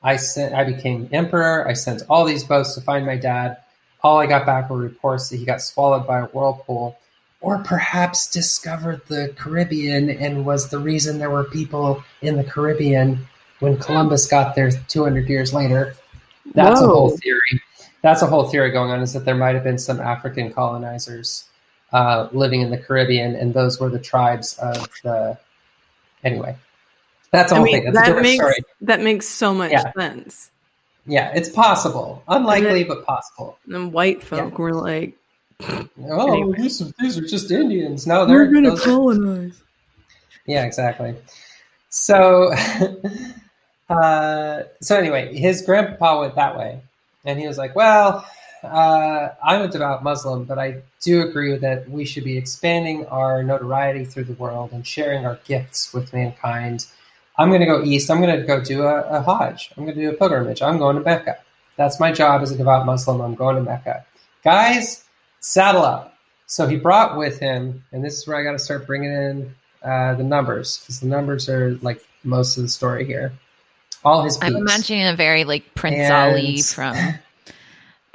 [0.02, 1.68] I sent, I became emperor.
[1.68, 3.58] I sent all these boats to find my dad.
[4.02, 6.98] All I got back were reports that he got swallowed by a whirlpool,
[7.42, 13.28] or perhaps discovered the Caribbean and was the reason there were people in the Caribbean
[13.60, 15.96] when Columbus got there 200 years later.
[16.54, 17.62] That's a whole theory.
[18.02, 19.02] That's a whole theory going on.
[19.02, 21.50] Is that there might have been some African colonizers
[21.92, 25.38] uh, living in the Caribbean, and those were the tribes of the.
[26.24, 26.56] Anyway,
[27.32, 27.94] that's a I whole mean, thing.
[27.94, 28.56] That makes story.
[28.82, 29.92] that makes so much Yeah.
[29.94, 30.52] sense.
[31.06, 32.24] Yeah, it's possible.
[32.28, 33.58] Unlikely, but possible.
[33.66, 35.16] And then white folk were like,
[35.62, 36.58] Oh, Anyway.
[36.58, 38.08] these, are, these are just Indians.
[38.08, 39.62] No, they're going to colonize.
[40.46, 41.16] Yeah, exactly.
[41.90, 42.52] So,
[43.90, 46.80] uh, so anyway, his grandpa went that way,
[47.24, 48.26] and he was like, "Well,
[48.64, 53.44] uh, I'm a devout Muslim, but I do agree that we should be expanding our
[53.44, 56.88] notoriety through the world and sharing our gifts with mankind.
[57.40, 58.12] I'm going to go east.
[58.12, 59.72] I'm going to go do a, a Hajj.
[59.78, 60.62] I'm going to do a pilgrimage.
[60.62, 61.38] I'm going to Mecca.
[61.78, 63.22] That's my job as a devout Muslim.
[63.22, 64.06] I'm going to Mecca.
[64.44, 65.06] Guys,
[65.40, 66.14] saddle up."
[66.48, 69.56] So he brought with him, and this is where I got to start bringing in
[69.84, 73.32] uh, the numbers because the numbers are like most of the story here.
[74.04, 76.96] All his I'm imagining a very like Prince And- Ali from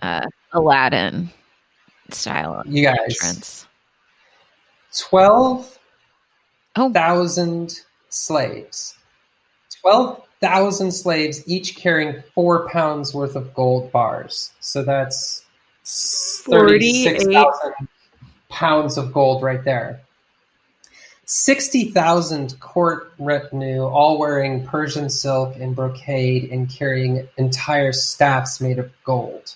[0.01, 1.31] uh, Aladdin
[2.11, 3.67] style you guys, entrance.
[4.99, 5.79] twelve
[6.77, 6.93] Oh.
[6.93, 7.81] thousand
[8.11, 8.97] slaves.
[9.85, 14.51] Twelve thousand slaves, each carrying four pounds worth of gold bars.
[14.61, 15.45] So that's
[15.85, 17.89] thirty-six thousand
[18.49, 20.01] pounds of gold right there.
[21.27, 28.91] 60,000 court retinue, all wearing Persian silk and brocade and carrying entire staffs made of
[29.05, 29.55] gold.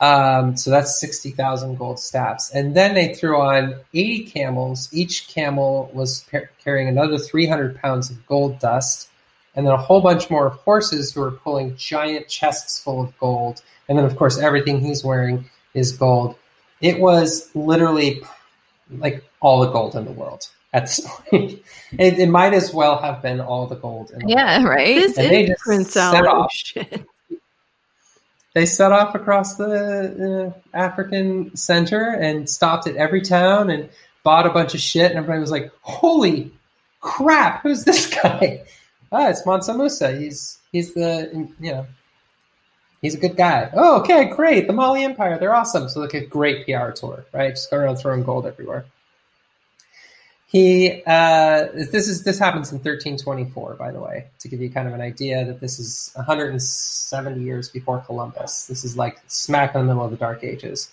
[0.00, 2.50] Um, so that's 60,000 gold staffs.
[2.52, 4.88] And then they threw on 80 camels.
[4.92, 9.07] Each camel was par- carrying another 300 pounds of gold dust.
[9.58, 13.18] And then a whole bunch more of horses who are pulling giant chests full of
[13.18, 13.60] gold.
[13.88, 16.36] And then, of course, everything he's wearing is gold.
[16.80, 18.22] It was literally
[18.98, 21.60] like all the gold in the world at this point.
[21.98, 24.38] It, it might as well have been all the gold in the world.
[24.38, 24.94] Yeah, right.
[24.94, 26.52] This And they is just Prince set off.
[26.52, 27.04] shit.
[28.54, 33.88] They set off across the uh, African center and stopped at every town and
[34.22, 35.10] bought a bunch of shit.
[35.10, 36.52] And everybody was like, "Holy
[37.00, 37.62] crap!
[37.62, 38.62] Who's this guy?"
[39.10, 40.16] Ah, it's Mansa Musa.
[40.16, 41.30] He's he's the
[41.60, 41.86] you know
[43.00, 43.70] he's a good guy.
[43.72, 44.66] Oh, okay, great.
[44.66, 45.88] The Mali Empire, they're awesome.
[45.88, 47.50] So like a great PR tour, right?
[47.50, 48.84] Just go around throwing gold everywhere.
[50.46, 54.88] He uh, this is this happens in 1324, by the way, to give you kind
[54.88, 58.66] of an idea that this is 170 years before Columbus.
[58.66, 60.90] This is like smack in the middle of the Dark Ages.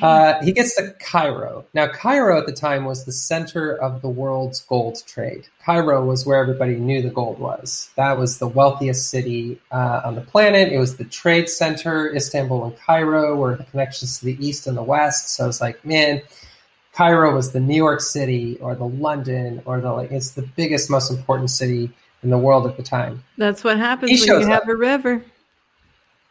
[0.00, 1.64] Uh, he gets to Cairo.
[1.74, 5.46] Now, Cairo at the time was the center of the world's gold trade.
[5.64, 7.90] Cairo was where everybody knew the gold was.
[7.96, 10.72] That was the wealthiest city uh, on the planet.
[10.72, 12.14] It was the trade center.
[12.14, 15.30] Istanbul and Cairo were the connections to the east and the west.
[15.30, 16.22] So it's like, man,
[16.92, 20.10] Cairo was the New York City or the London or the like.
[20.12, 21.90] It's the biggest, most important city
[22.22, 23.24] in the world at the time.
[23.38, 25.24] That's what happens He when you have a river.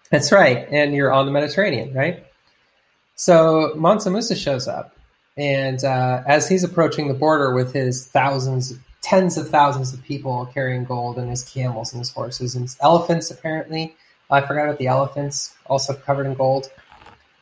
[0.10, 0.68] That's right.
[0.70, 2.26] And you're on the Mediterranean, right?
[3.16, 4.96] So Mansa Musa shows up.
[5.38, 10.46] And uh, as he's approaching the border with his thousands, tens of thousands of people
[10.54, 13.96] carrying gold and his camels and his horses and his elephants, apparently.
[14.30, 16.72] I forgot about the elephants, also covered in gold.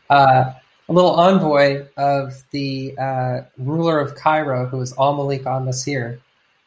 [0.09, 0.53] Uh,
[0.87, 6.19] a little envoy of the uh, ruler of Cairo, who is Al Malik al Nasir,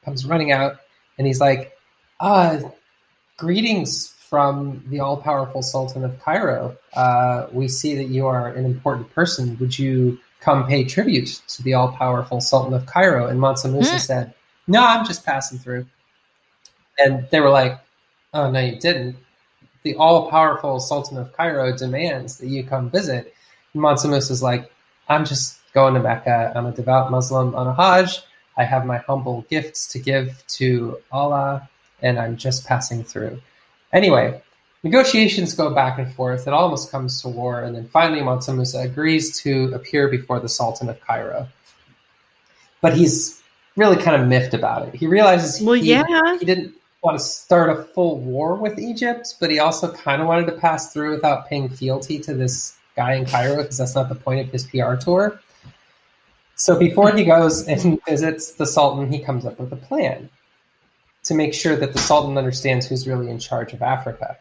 [0.04, 0.76] comes running out
[1.18, 1.76] and he's like,
[2.20, 2.60] uh,
[3.36, 6.74] Greetings from the all powerful Sultan of Cairo.
[6.94, 9.58] Uh, we see that you are an important person.
[9.58, 13.26] Would you come pay tribute to the all powerful Sultan of Cairo?
[13.26, 13.98] And Mansa Musa Hmm.
[13.98, 14.34] said,
[14.66, 15.84] No, I'm just passing through.
[16.98, 17.78] And they were like,
[18.32, 19.16] Oh, no, you didn't.
[19.82, 23.34] The all powerful Sultan of Cairo demands that you come visit.
[23.74, 24.72] And Mansa Musa's like,
[25.10, 26.54] I'm just going to Mecca.
[26.56, 28.22] I'm a devout Muslim on a Hajj.
[28.56, 31.68] I have my humble gifts to give to Allah,
[32.00, 33.42] and I'm just passing through.
[33.92, 34.40] Anyway,
[34.82, 36.46] negotiations go back and forth.
[36.46, 40.48] It almost comes to war, and then finally Mansa Musa agrees to appear before the
[40.48, 41.48] Sultan of Cairo.
[42.80, 43.42] But he's
[43.76, 44.94] really kind of miffed about it.
[44.94, 46.38] He realizes Well, he, yeah.
[46.38, 50.28] he didn't want to start a full war with Egypt, but he also kind of
[50.28, 54.08] wanted to pass through without paying fealty to this guy in Cairo because that's not
[54.08, 55.40] the point of his PR tour.
[56.54, 60.28] So before he goes and visits the Sultan, he comes up with a plan
[61.24, 64.36] to make sure that the Sultan understands who's really in charge of Africa.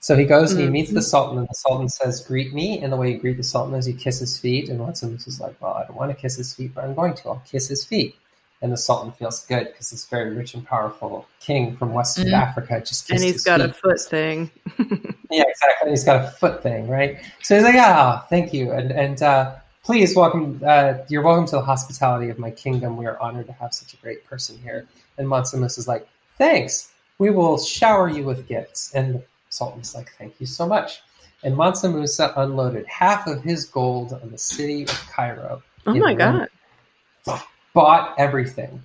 [0.00, 2.78] So he goes and he meets the Sultan, and the Sultan says, Greet me.
[2.80, 4.68] And the way you greet the Sultan is you kiss his feet.
[4.68, 6.94] And once Mansa is like, Well, I don't want to kiss his feet, but I'm
[6.94, 7.28] going to.
[7.28, 8.14] I'll kiss his feet.
[8.62, 12.32] And the Sultan feels good because this very rich and powerful king from Western Mhm.
[12.40, 13.70] Africa just And he's got feet.
[13.70, 14.50] a foot thing.
[15.28, 15.90] Yeah, exactly.
[15.90, 17.18] He's got a foot thing, right?
[17.42, 20.62] So he's like, "Ah, thank you, and and uh, please welcome.
[20.64, 22.96] Uh, you're welcome to the hospitality of my kingdom.
[22.96, 24.86] We are honored to have such a great person here."
[25.18, 26.06] And Mansa Musa is like,
[26.38, 26.90] "Thanks.
[27.18, 31.02] We will shower you with gifts." And the Sultan's like, "Thank you so much."
[31.42, 35.62] And Mansa Musa unloaded half of his gold on the city of Cairo.
[35.86, 36.48] Oh my god.
[37.74, 38.82] bought everything.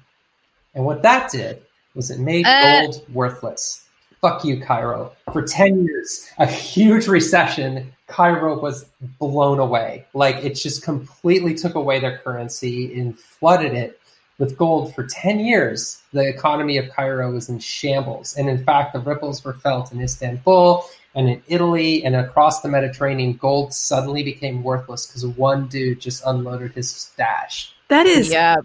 [0.76, 1.62] And what that did
[1.96, 2.82] was it made Uh.
[2.82, 3.86] gold worthless.
[4.20, 5.14] Fuck you, Cairo.
[5.32, 8.86] For 10 years, a huge recession, Cairo was
[9.20, 10.06] blown away.
[10.14, 14.00] Like it just completely took away their currency and flooded it
[14.42, 16.02] with gold for 10 years.
[16.14, 18.36] The economy of Cairo was in shambles.
[18.36, 22.68] And in fact, the ripples were felt in Istanbul and in Italy and across the
[22.68, 23.34] Mediterranean.
[23.34, 27.74] Gold suddenly became worthless because one dude just unloaded his stash.
[27.90, 28.58] That is Yeah.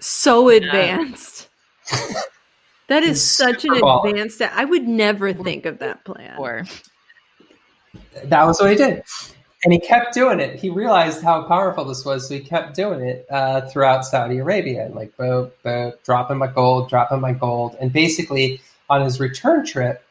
[0.00, 1.48] so advanced.
[2.88, 4.08] that is such an super baller.
[4.08, 4.40] advanced.
[4.40, 6.36] I would never think of that plan.
[6.38, 6.64] Or
[8.24, 9.02] that was what he did.
[9.64, 10.58] And he kept doing it.
[10.58, 14.88] He realized how powerful this was, so he kept doing it uh, throughout Saudi Arabia.
[14.94, 17.76] Like, boom, boom, dropping my gold, dropping my gold.
[17.80, 20.04] And basically, on his return trip,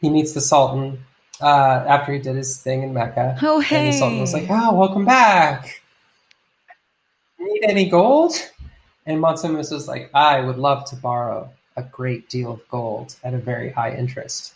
[0.00, 1.04] he meets the Sultan
[1.42, 3.38] uh, after he did his thing in Mecca.
[3.42, 5.82] oh And the Sultan was like, oh, welcome back.
[7.38, 8.32] Need any gold?
[9.06, 13.34] And Mansa was like, I would love to borrow a great deal of gold at
[13.34, 14.54] a very high interest.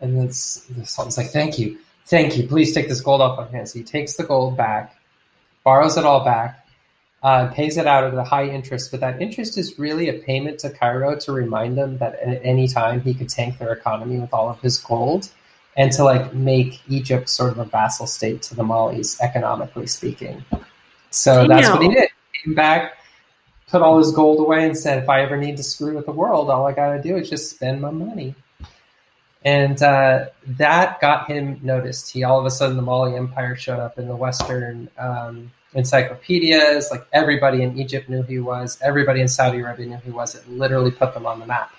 [0.00, 3.72] And the Sultan's like, thank you, thank you, please take this gold off my hands.
[3.72, 4.96] He takes the gold back,
[5.62, 6.66] borrows it all back,
[7.22, 10.58] uh, pays it out at a high interest, but that interest is really a payment
[10.60, 14.32] to Cairo to remind them that at any time he could tank their economy with
[14.34, 15.30] all of his gold
[15.76, 20.44] and to like make Egypt sort of a vassal state to the Malis, economically speaking.
[21.10, 22.08] So that's what he did.
[22.44, 22.98] Came back,
[23.68, 26.12] put all his gold away, and said, "If I ever need to screw with the
[26.12, 28.34] world, all I got to do is just spend my money."
[29.44, 32.10] And uh, that got him noticed.
[32.10, 36.88] He all of a sudden, the Mali Empire showed up in the Western um, encyclopedias.
[36.90, 38.78] Like everybody in Egypt knew who he was.
[38.82, 40.34] Everybody in Saudi Arabia knew who he was.
[40.34, 41.72] It literally put them on the map.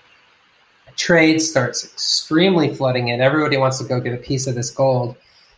[0.96, 3.20] Trade starts extremely flooding in.
[3.20, 5.16] Everybody wants to go get a piece of this gold.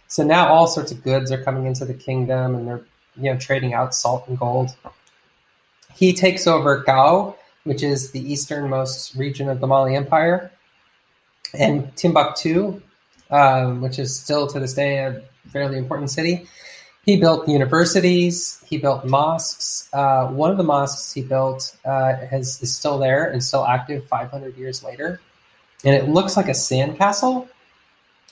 [0.08, 2.86] So now all sorts of goods are coming into the kingdom, and they're
[3.18, 4.70] you know trading out salt and gold.
[5.94, 7.36] He takes over Gao,
[7.66, 10.52] which is the easternmost region of the Mali Empire,
[11.54, 12.82] and Timbuktu,
[13.30, 16.48] um, which is still to this day a fairly important city.
[17.06, 18.62] He built universities.
[18.66, 19.90] He built mosques.
[19.94, 24.06] Uh, one of the mosques he built uh, has is still there and still active
[24.08, 25.22] 500 years later,
[25.86, 27.48] and it looks like a sandcastle.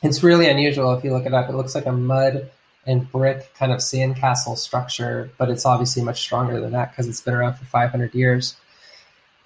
[0.03, 1.49] It's really unusual if you look it up.
[1.49, 2.51] It looks like a mud
[2.85, 7.21] and brick kind of sandcastle structure, but it's obviously much stronger than that because it's
[7.21, 8.55] been around for 500 years.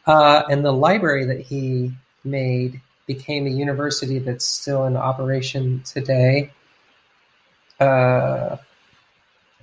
[0.05, 1.91] Uh, and the library that he
[2.23, 6.51] made became a university that's still in operation today.
[7.79, 8.57] Uh,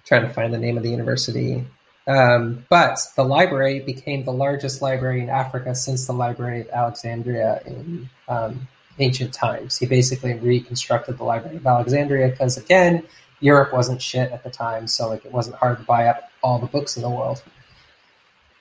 [0.04, 1.64] trying to find the name of the university.
[2.08, 7.60] Um, but the library became the largest library in Africa since the Library of Alexandria
[7.64, 8.66] in um,
[8.98, 9.78] ancient times.
[9.78, 13.04] He basically reconstructed the Library of Alexandria because, again,
[13.38, 16.58] Europe wasn't shit at the time, so like it wasn't hard to buy up all
[16.58, 17.44] the books in the world.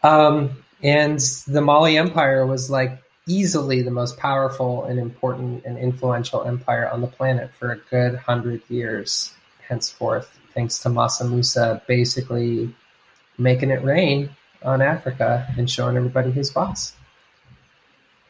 [0.04, 6.44] Um, and the Mali Empire was like easily the most powerful and important and influential
[6.44, 9.34] empire on the planet for a good hundred years
[9.68, 12.74] henceforth, thanks to Mansa Musa basically
[13.38, 14.30] making it rain
[14.64, 16.94] on Africa and showing everybody his boss.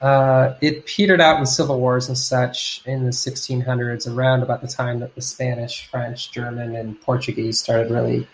[0.01, 4.67] Uh, it petered out in civil wars and such in the 1600s, around about the
[4.67, 8.27] time that the Spanish, French, German, and Portuguese started really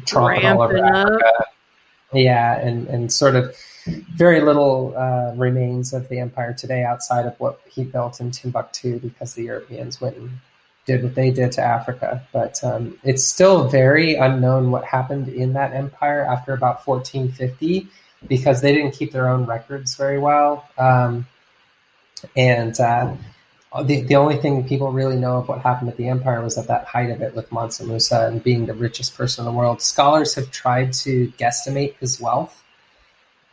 [0.00, 0.84] tromping all over up.
[0.84, 1.46] Africa.
[2.12, 7.38] Yeah, and, and sort of very little uh, remains of the empire today outside of
[7.38, 10.30] what he built in Timbuktu because the Europeans went and
[10.86, 12.26] did what they did to Africa.
[12.32, 17.88] But um, it's still very unknown what happened in that empire after about 1450
[18.28, 20.66] because they didn't keep their own records very well.
[20.78, 21.26] Um,
[22.36, 23.14] and uh,
[23.82, 26.68] the, the only thing people really know of what happened at the empire was at
[26.68, 29.82] that height of it with Mansa Musa and being the richest person in the world.
[29.82, 32.63] Scholars have tried to guesstimate his wealth,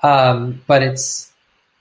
[0.04, 1.32] um, but it's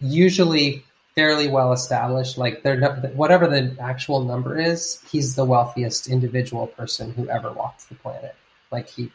[0.00, 0.84] usually
[1.14, 2.38] fairly well established.
[2.38, 2.80] Like they're
[3.14, 8.34] whatever the actual number is, he's the wealthiest individual person who ever walked the planet.
[8.70, 9.10] Like he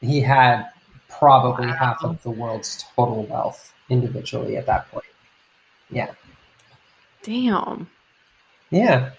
[0.00, 0.66] he had
[1.08, 1.74] probably Wow.
[1.74, 5.04] half of the world's total wealth individually at that point.
[5.90, 6.10] Yeah,
[7.22, 7.88] Damn.
[8.70, 9.10] yeah.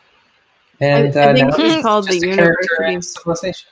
[0.82, 3.70] And I- I uh, think he's called the a character University of- civilization.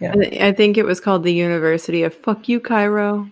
[0.00, 0.14] Yeah.
[0.14, 3.30] I I think it was called the University of Fuck You, Cairo.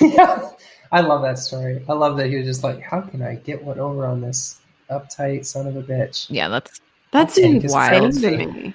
[0.00, 0.50] yeah,
[0.92, 1.84] I love that story.
[1.88, 4.60] I love that he was just like, "How can I get one over on this
[4.90, 6.80] uptight son of a bitch?" Yeah, that's
[7.12, 8.74] That Okay, seems wild to me.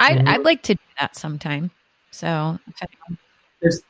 [0.00, 0.28] I'd Mhm.
[0.28, 1.70] I'd like to do that sometime.
[2.10, 2.58] So
[3.60, 3.82] There's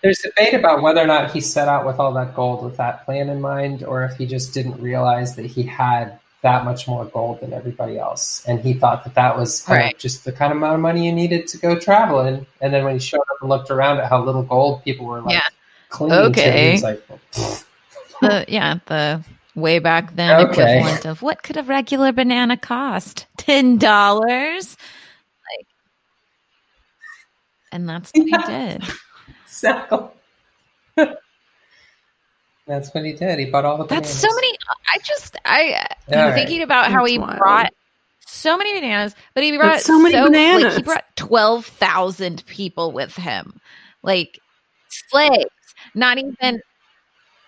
[0.00, 3.04] there's debate about whether or not he set out with all that gold with that
[3.04, 7.04] plan in mind, or if he just didn't realize that he had that much more
[7.06, 9.96] gold than everybody else, and he thought that that was Right.
[9.98, 12.44] just the kind of amount of money you needed to go traveling.
[12.60, 15.20] And then when he showed up and looked around at how little gold people were
[15.20, 15.48] like Yeah.
[15.88, 16.66] clinging to, Okay.
[16.66, 17.64] he was like, "Pfft."
[18.20, 19.24] the yeah the
[19.54, 20.52] way back then Okay.
[20.52, 23.26] equivalent of what could a regular banana cost?
[23.36, 24.76] Ten dollars.
[25.58, 25.66] Like,
[27.72, 28.82] and that's what he did.
[29.46, 29.98] Exactly.
[32.66, 33.38] That's what he did.
[33.38, 34.20] He bought all the That's bananas.
[34.20, 34.51] so many.
[34.92, 36.34] I just I I'm right.
[36.34, 37.38] thinking about how he wild.
[37.38, 37.72] brought
[38.26, 40.76] so many bananas, but he brought so many Like, bananas.
[40.76, 43.60] he brought twelve thousand people with him,
[44.02, 44.38] like
[44.88, 45.46] slaves.
[45.94, 46.60] Not even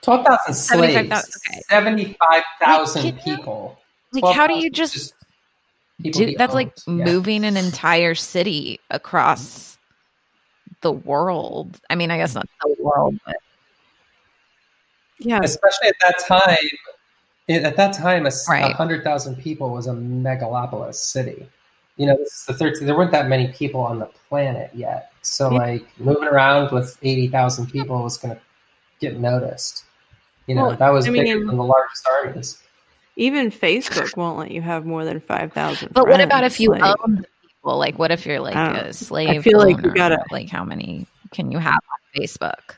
[0.03, 0.65] 12,000 slaves.
[0.67, 1.61] 75,000, okay.
[1.71, 3.79] 75,000 Like, you know, people.
[4.13, 5.15] like how do you 12,000 just
[6.03, 6.73] people do he that's like.
[6.87, 7.05] Yeah.
[7.05, 9.79] moving an entire city across
[10.83, 11.81] the world.
[11.89, 13.37] I mean, I guess not the world, but
[15.21, 15.41] Yeah.
[15.43, 16.59] Especially at that time.
[17.49, 18.65] It- At that time, a s- a Right.
[18.65, 21.49] 100,000 people was a megalopolis city.
[21.97, 22.75] you know, this is the third.
[22.81, 25.59] There weren't that many people on the planet yet, so Yeah.
[25.59, 28.41] like moving around with eighty thousand people was going to
[28.99, 29.85] get noticed.
[30.49, 32.61] You know, Well, that was I bigger mean- than the largest armies.
[33.15, 35.93] Even Facebook won't let you have more than five thousand.
[35.95, 37.79] But what about if you like, own people?
[37.79, 38.89] Like, what if you're like I don't know.
[38.89, 39.29] a slave?
[39.29, 42.75] I feel like you gotta- like how many can you have on Facebook?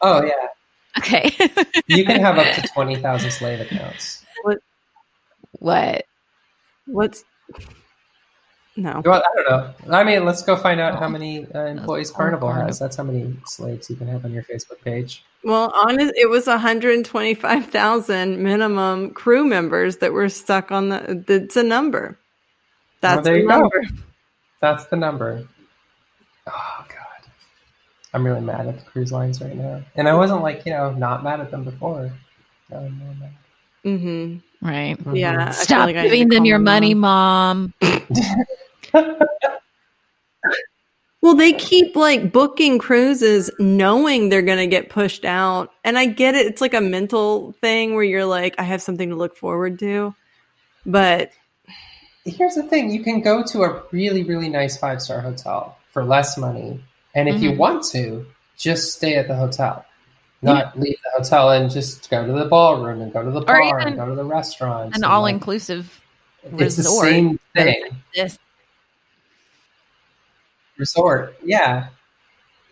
[0.00, 0.30] Oh yeah,
[0.98, 1.36] Okay,
[1.86, 4.24] you can have up to twenty thousand slave accounts.
[4.42, 4.58] what?
[5.58, 6.04] what?
[6.86, 7.24] what's
[8.76, 9.02] no?
[9.04, 9.50] Well, I don't
[9.88, 9.96] know.
[9.96, 12.66] I mean, let's go find out how many uh, employees Carnival Carnival.
[12.68, 12.78] has.
[12.78, 15.24] That's how many slaves you can have on your Facebook page.
[15.44, 21.24] Well, honest, it was 125,000 minimum crew members that were stuck on the.
[21.28, 22.18] It's a number.
[23.00, 23.60] That's there the you go.
[23.60, 23.82] number.
[24.60, 25.46] That's the number.
[26.48, 26.95] Oh god,
[28.16, 30.90] I'm really mad at the cruise lines right now, and I wasn't like you know
[30.92, 32.10] not mad at them before.
[32.70, 33.02] Now I'm.
[33.84, 34.66] Mm-hmm.
[34.66, 34.96] Right.
[34.98, 35.18] Mhm.
[35.18, 35.50] Yeah.
[35.50, 37.74] Stop like giving them your money, mom.
[37.82, 38.02] mom.
[41.22, 45.72] Well, they keep like booking cruises knowing they're going to get pushed out.
[45.82, 46.46] And I get it.
[46.46, 50.14] It's like a mental thing where you're like, I have something to look forward to.
[50.84, 51.32] But
[52.24, 56.04] Here's the thing: you can go to a really really nice five star hotel for
[56.04, 56.80] less money,
[57.16, 57.56] and if you Mhm.
[57.56, 58.24] want to,
[58.56, 59.84] just stay at the hotel.
[60.42, 63.80] Not leave the hotel and just go to the ballroom and go to the bar
[63.80, 64.88] even and go to the restaurant.
[64.88, 66.00] An and, all like, inclusive
[66.58, 67.82] It's the same thing.
[68.14, 68.38] This
[70.76, 71.36] resort.
[71.42, 71.88] Yeah.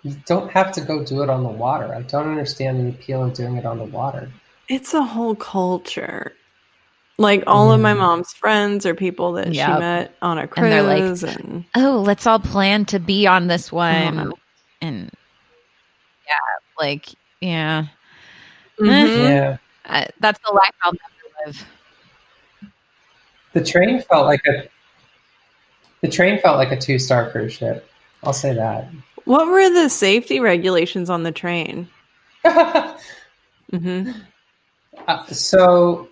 [0.02, 1.94] You don't have to go do it on the water.
[1.94, 4.30] I don't understand the appeal of doing it on the water.
[4.68, 6.32] it's a whole culture.
[7.16, 7.98] Like all of my Mm.
[7.98, 11.22] mom's friends are people that she met on a And they're like, cruise.
[11.22, 14.16] And, oh, let's all plan to be on this one.
[14.16, 14.32] know.
[14.80, 15.10] And
[16.26, 16.34] yeah,
[16.78, 17.08] like,
[17.40, 17.86] yeah,
[18.80, 19.28] Mhm.
[19.28, 19.56] Yeah.
[19.84, 21.66] uh, that's the life I'll never live.
[23.52, 24.68] The train felt like a
[26.00, 27.88] the train felt like a two star cruise ship.
[28.24, 28.88] I'll say that.
[29.24, 31.88] What were the safety regulations on the train?
[32.44, 34.10] hmm
[35.06, 36.08] Uh, so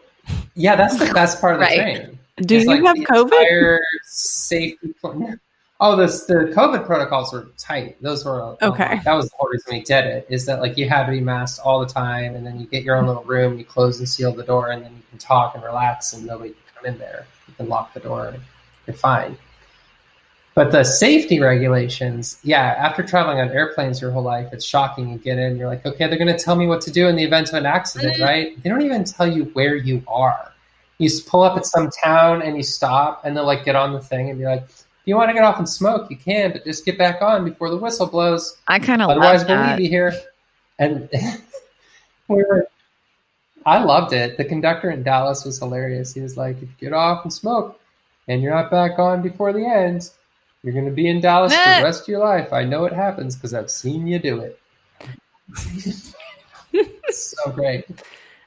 [0.55, 1.77] yeah, that's the best part of the Right.
[1.97, 2.19] train.
[2.39, 3.41] Do It's you like have the COVID?
[3.41, 5.39] Entire safety plan.
[5.81, 8.01] Oh, this the COVID protocols were tight.
[8.01, 9.01] Those were oh, oh, Okay.
[9.05, 10.27] That was the whole reason we did it.
[10.31, 12.85] Is that like you had to be masked all the time, and then you get
[12.85, 15.55] your own little room, you close and seal the door, and then you can talk
[15.57, 17.27] and relax, and nobody can come in there.
[17.49, 18.41] You can lock the door, and
[18.87, 19.37] you're fine.
[20.55, 25.11] But the safety regulations, yeah, after traveling on airplanes your whole life, it's shocking.
[25.11, 27.17] You get in, you're like, okay, they're going to tell me what to do in
[27.17, 28.23] the event of an accident, mm-hmm.
[28.23, 28.63] right?
[28.63, 30.53] They don't even tell you where you are.
[30.99, 34.01] You pull up at some town and you stop, and they'll like get on the
[34.01, 34.65] thing and be like,
[35.03, 37.45] if you want to get off and smoke, you can, but just get back on
[37.45, 38.59] before the whistle blows.
[38.69, 40.13] I kind of Otherwise, we'll leave you here.
[40.79, 41.09] And
[42.29, 42.69] we were,
[43.65, 44.37] I loved it.
[44.37, 46.13] The conductor in Dallas was hilarious.
[46.13, 47.81] He was like, if you get off and smoke
[48.29, 50.11] and you're not back on before the end,
[50.63, 51.79] you're going to be in Dallas for Eh.
[51.79, 52.53] the rest of your life.
[52.53, 54.59] I know it happens because I've seen you do it.
[57.11, 57.85] so great.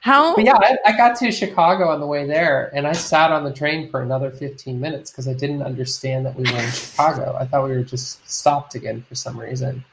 [0.02, 0.36] How?
[0.36, 3.44] But yeah, I, I got to Chicago on the way there, and I sat on
[3.44, 7.36] the train for another 15 minutes because I didn't understand that we were in Chicago.
[7.40, 9.84] I thought we were just stopped again for some reason.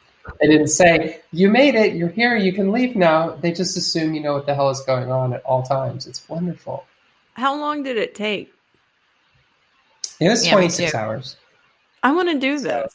[0.40, 3.31] They didn't say, You made it, you're here, you can leave now.
[3.31, 6.07] They just assume you know what the hell is going on at all times.
[6.07, 6.85] It's wonderful.
[7.35, 8.53] How long did it take?
[10.20, 10.97] It was Yeah, 26 too.
[10.99, 11.36] hours.
[12.02, 12.94] I want to do this.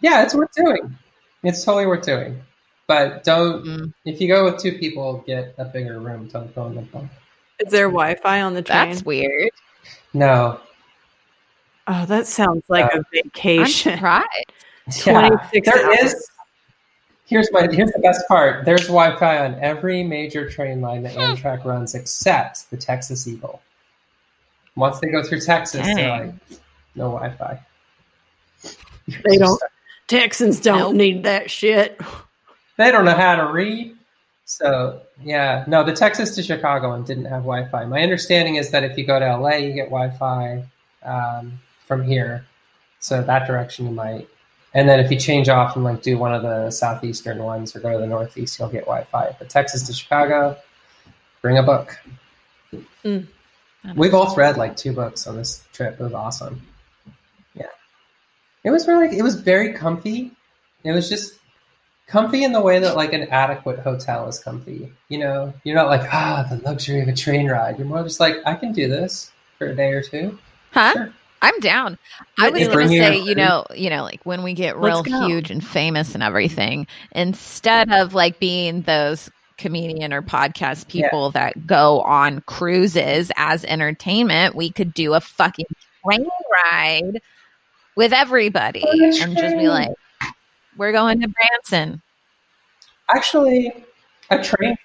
[0.00, 0.96] Yeah, it's worth doing.
[1.42, 2.40] It's totally worth doing.
[2.86, 3.92] But don't, Mm.
[4.04, 6.28] if you go with two people, get a bigger room.
[6.28, 7.10] Don't go in the bunk.
[7.58, 8.90] Is there Wi-Fi on the train?
[8.90, 9.50] That's weird.
[10.12, 10.60] No.
[11.88, 13.92] oh, that sounds like Uh, a I'm vacation.
[13.94, 14.26] surprised.
[15.04, 15.28] Yeah.
[15.30, 15.98] 26 There hours.
[16.14, 16.30] is.
[17.24, 17.62] Here's my.
[17.72, 18.64] Here's the best part.
[18.64, 23.60] There's Wi-Fi on every major train line that Amtrak runs, except the Texas Eagle.
[24.76, 26.34] Once they go through Texas, they're like,
[26.94, 27.58] no Wi-Fi.
[29.24, 29.60] They don't.
[30.08, 30.94] Texans don't Nope.
[30.94, 32.00] need that shit.
[32.76, 33.96] They don't know how to read.
[34.44, 37.84] So yeah, no, the Texas to Chicago one didn't have Wi-Fi.
[37.86, 40.64] My understanding is that if you go to LA, you get Wi-Fi
[41.02, 42.44] um, from here.
[43.00, 44.28] So that direction you might.
[44.74, 47.80] And then if you change off and like do one of the southeastern ones or
[47.80, 49.34] go to the northeast, you'll get Wi-Fi.
[49.38, 50.56] But Texas to Chicago,
[51.42, 51.98] bring a book.
[53.02, 55.98] We've both read like two books on this trip.
[55.98, 56.60] It was awesome.
[58.66, 59.16] Yeah, it was really.
[59.16, 60.32] It was very comfy.
[60.82, 61.34] It was just
[62.08, 64.92] comfy in the way that like an adequate hotel is comfy.
[65.08, 67.78] You know, you're not like ah the luxury of a train ride.
[67.78, 70.36] You're more just like I can do this for a day or two.
[70.72, 70.92] Huh?
[70.94, 71.12] Sure.
[71.42, 71.96] I'm down.
[72.40, 75.64] I was gonna say, you know, you know, like when we get real huge and
[75.64, 82.40] famous and everything, instead of like being those comedian or podcast people that go on
[82.46, 85.66] cruises as entertainment, we could do a fucking
[86.04, 86.26] train
[86.64, 87.20] ride
[87.96, 89.90] with everybody On and just be like,
[90.76, 92.02] we're going to Branson.
[93.08, 93.84] Actually,
[94.30, 94.76] a train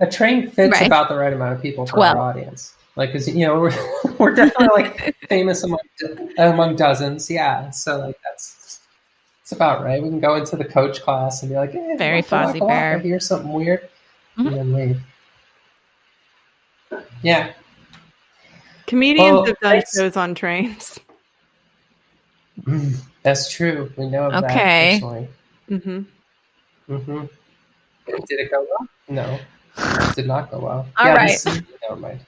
[0.00, 0.86] a train fits Right.
[0.86, 2.16] about the right amount of people for Twelve.
[2.16, 2.74] our audience.
[2.96, 5.78] Like, cause you know we're we're definitely like famous among
[6.38, 7.30] among dozens.
[7.30, 8.80] Yeah, so like that's
[9.42, 10.02] it's about right.
[10.02, 12.60] We can go into the coach class and be like, eh, Very waka, waka, Fozzie
[12.60, 12.98] waka, Bear.
[12.98, 13.88] Hear something weird,
[14.38, 14.46] Mhm.
[14.48, 15.00] and then leave.
[17.22, 17.52] Yeah,
[18.86, 20.98] Comedians Well, have done shows on trains.
[23.22, 23.92] That's true.
[23.96, 25.00] We know of Okay.
[25.00, 25.02] that.
[25.02, 25.28] Personally.
[25.68, 27.24] hmm hmm
[28.06, 28.88] Did it go well?
[29.08, 29.38] No,
[29.78, 30.86] it did not go well.
[30.96, 31.30] All yeah, right.
[31.30, 32.20] this- never mind.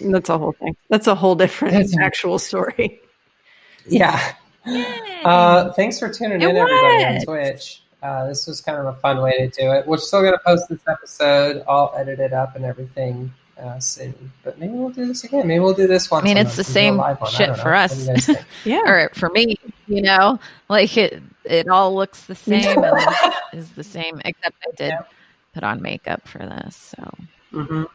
[0.00, 0.76] That's a whole thing.
[0.88, 3.00] That's a whole different That's- actual story.
[3.84, 4.34] Yeah.
[5.24, 7.20] Uh, thanks for tuning It in, everybody, on.
[7.24, 7.82] Twitch.
[8.00, 9.84] Uh, this was kind of a fun way to do it.
[9.88, 14.14] We're still going to post this episode, all edited up and everything uh, soon.
[14.44, 15.46] But maybe we'll do this again.
[15.46, 16.24] Maybe we'll do this once.
[16.24, 17.30] I mean, it's the and do a same live one.
[17.30, 17.94] I shit for us.
[17.94, 18.38] do you guys think?
[18.64, 18.80] Yeah.
[18.86, 19.56] or for me,
[19.86, 23.34] you know, like it, it all looks the same and is,
[23.68, 25.02] is the same, except I did Yeah.
[25.54, 26.94] put on makeup for this.
[26.96, 27.14] So
[27.52, 27.86] Mhm.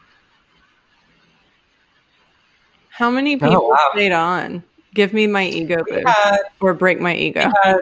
[2.89, 3.89] How many Oh, people wow.
[3.93, 4.63] stayed on?
[4.93, 7.45] Give me my ego boost had, or break my ego.
[7.45, 7.79] we, had,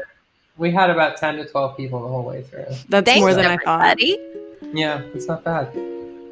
[0.57, 2.65] we had about 10 to 12 people the whole way through.
[2.89, 3.97] That's thanks, more than I thought.
[4.73, 5.69] Yeah, it's not bad.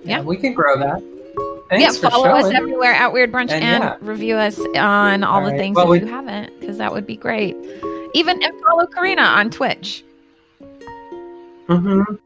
[0.03, 0.21] Yeah.
[0.21, 1.01] we can grow that.
[1.79, 3.95] Yeah, Thanks for follow us everywhere at Weird Brunch And and, yeah.
[4.01, 5.57] review us on all, All the right.
[5.59, 7.55] things Well, if we- you haven't, because that would be great.
[8.13, 10.03] Even and follow Karina on Twitch.
[11.67, 12.19] Mhm.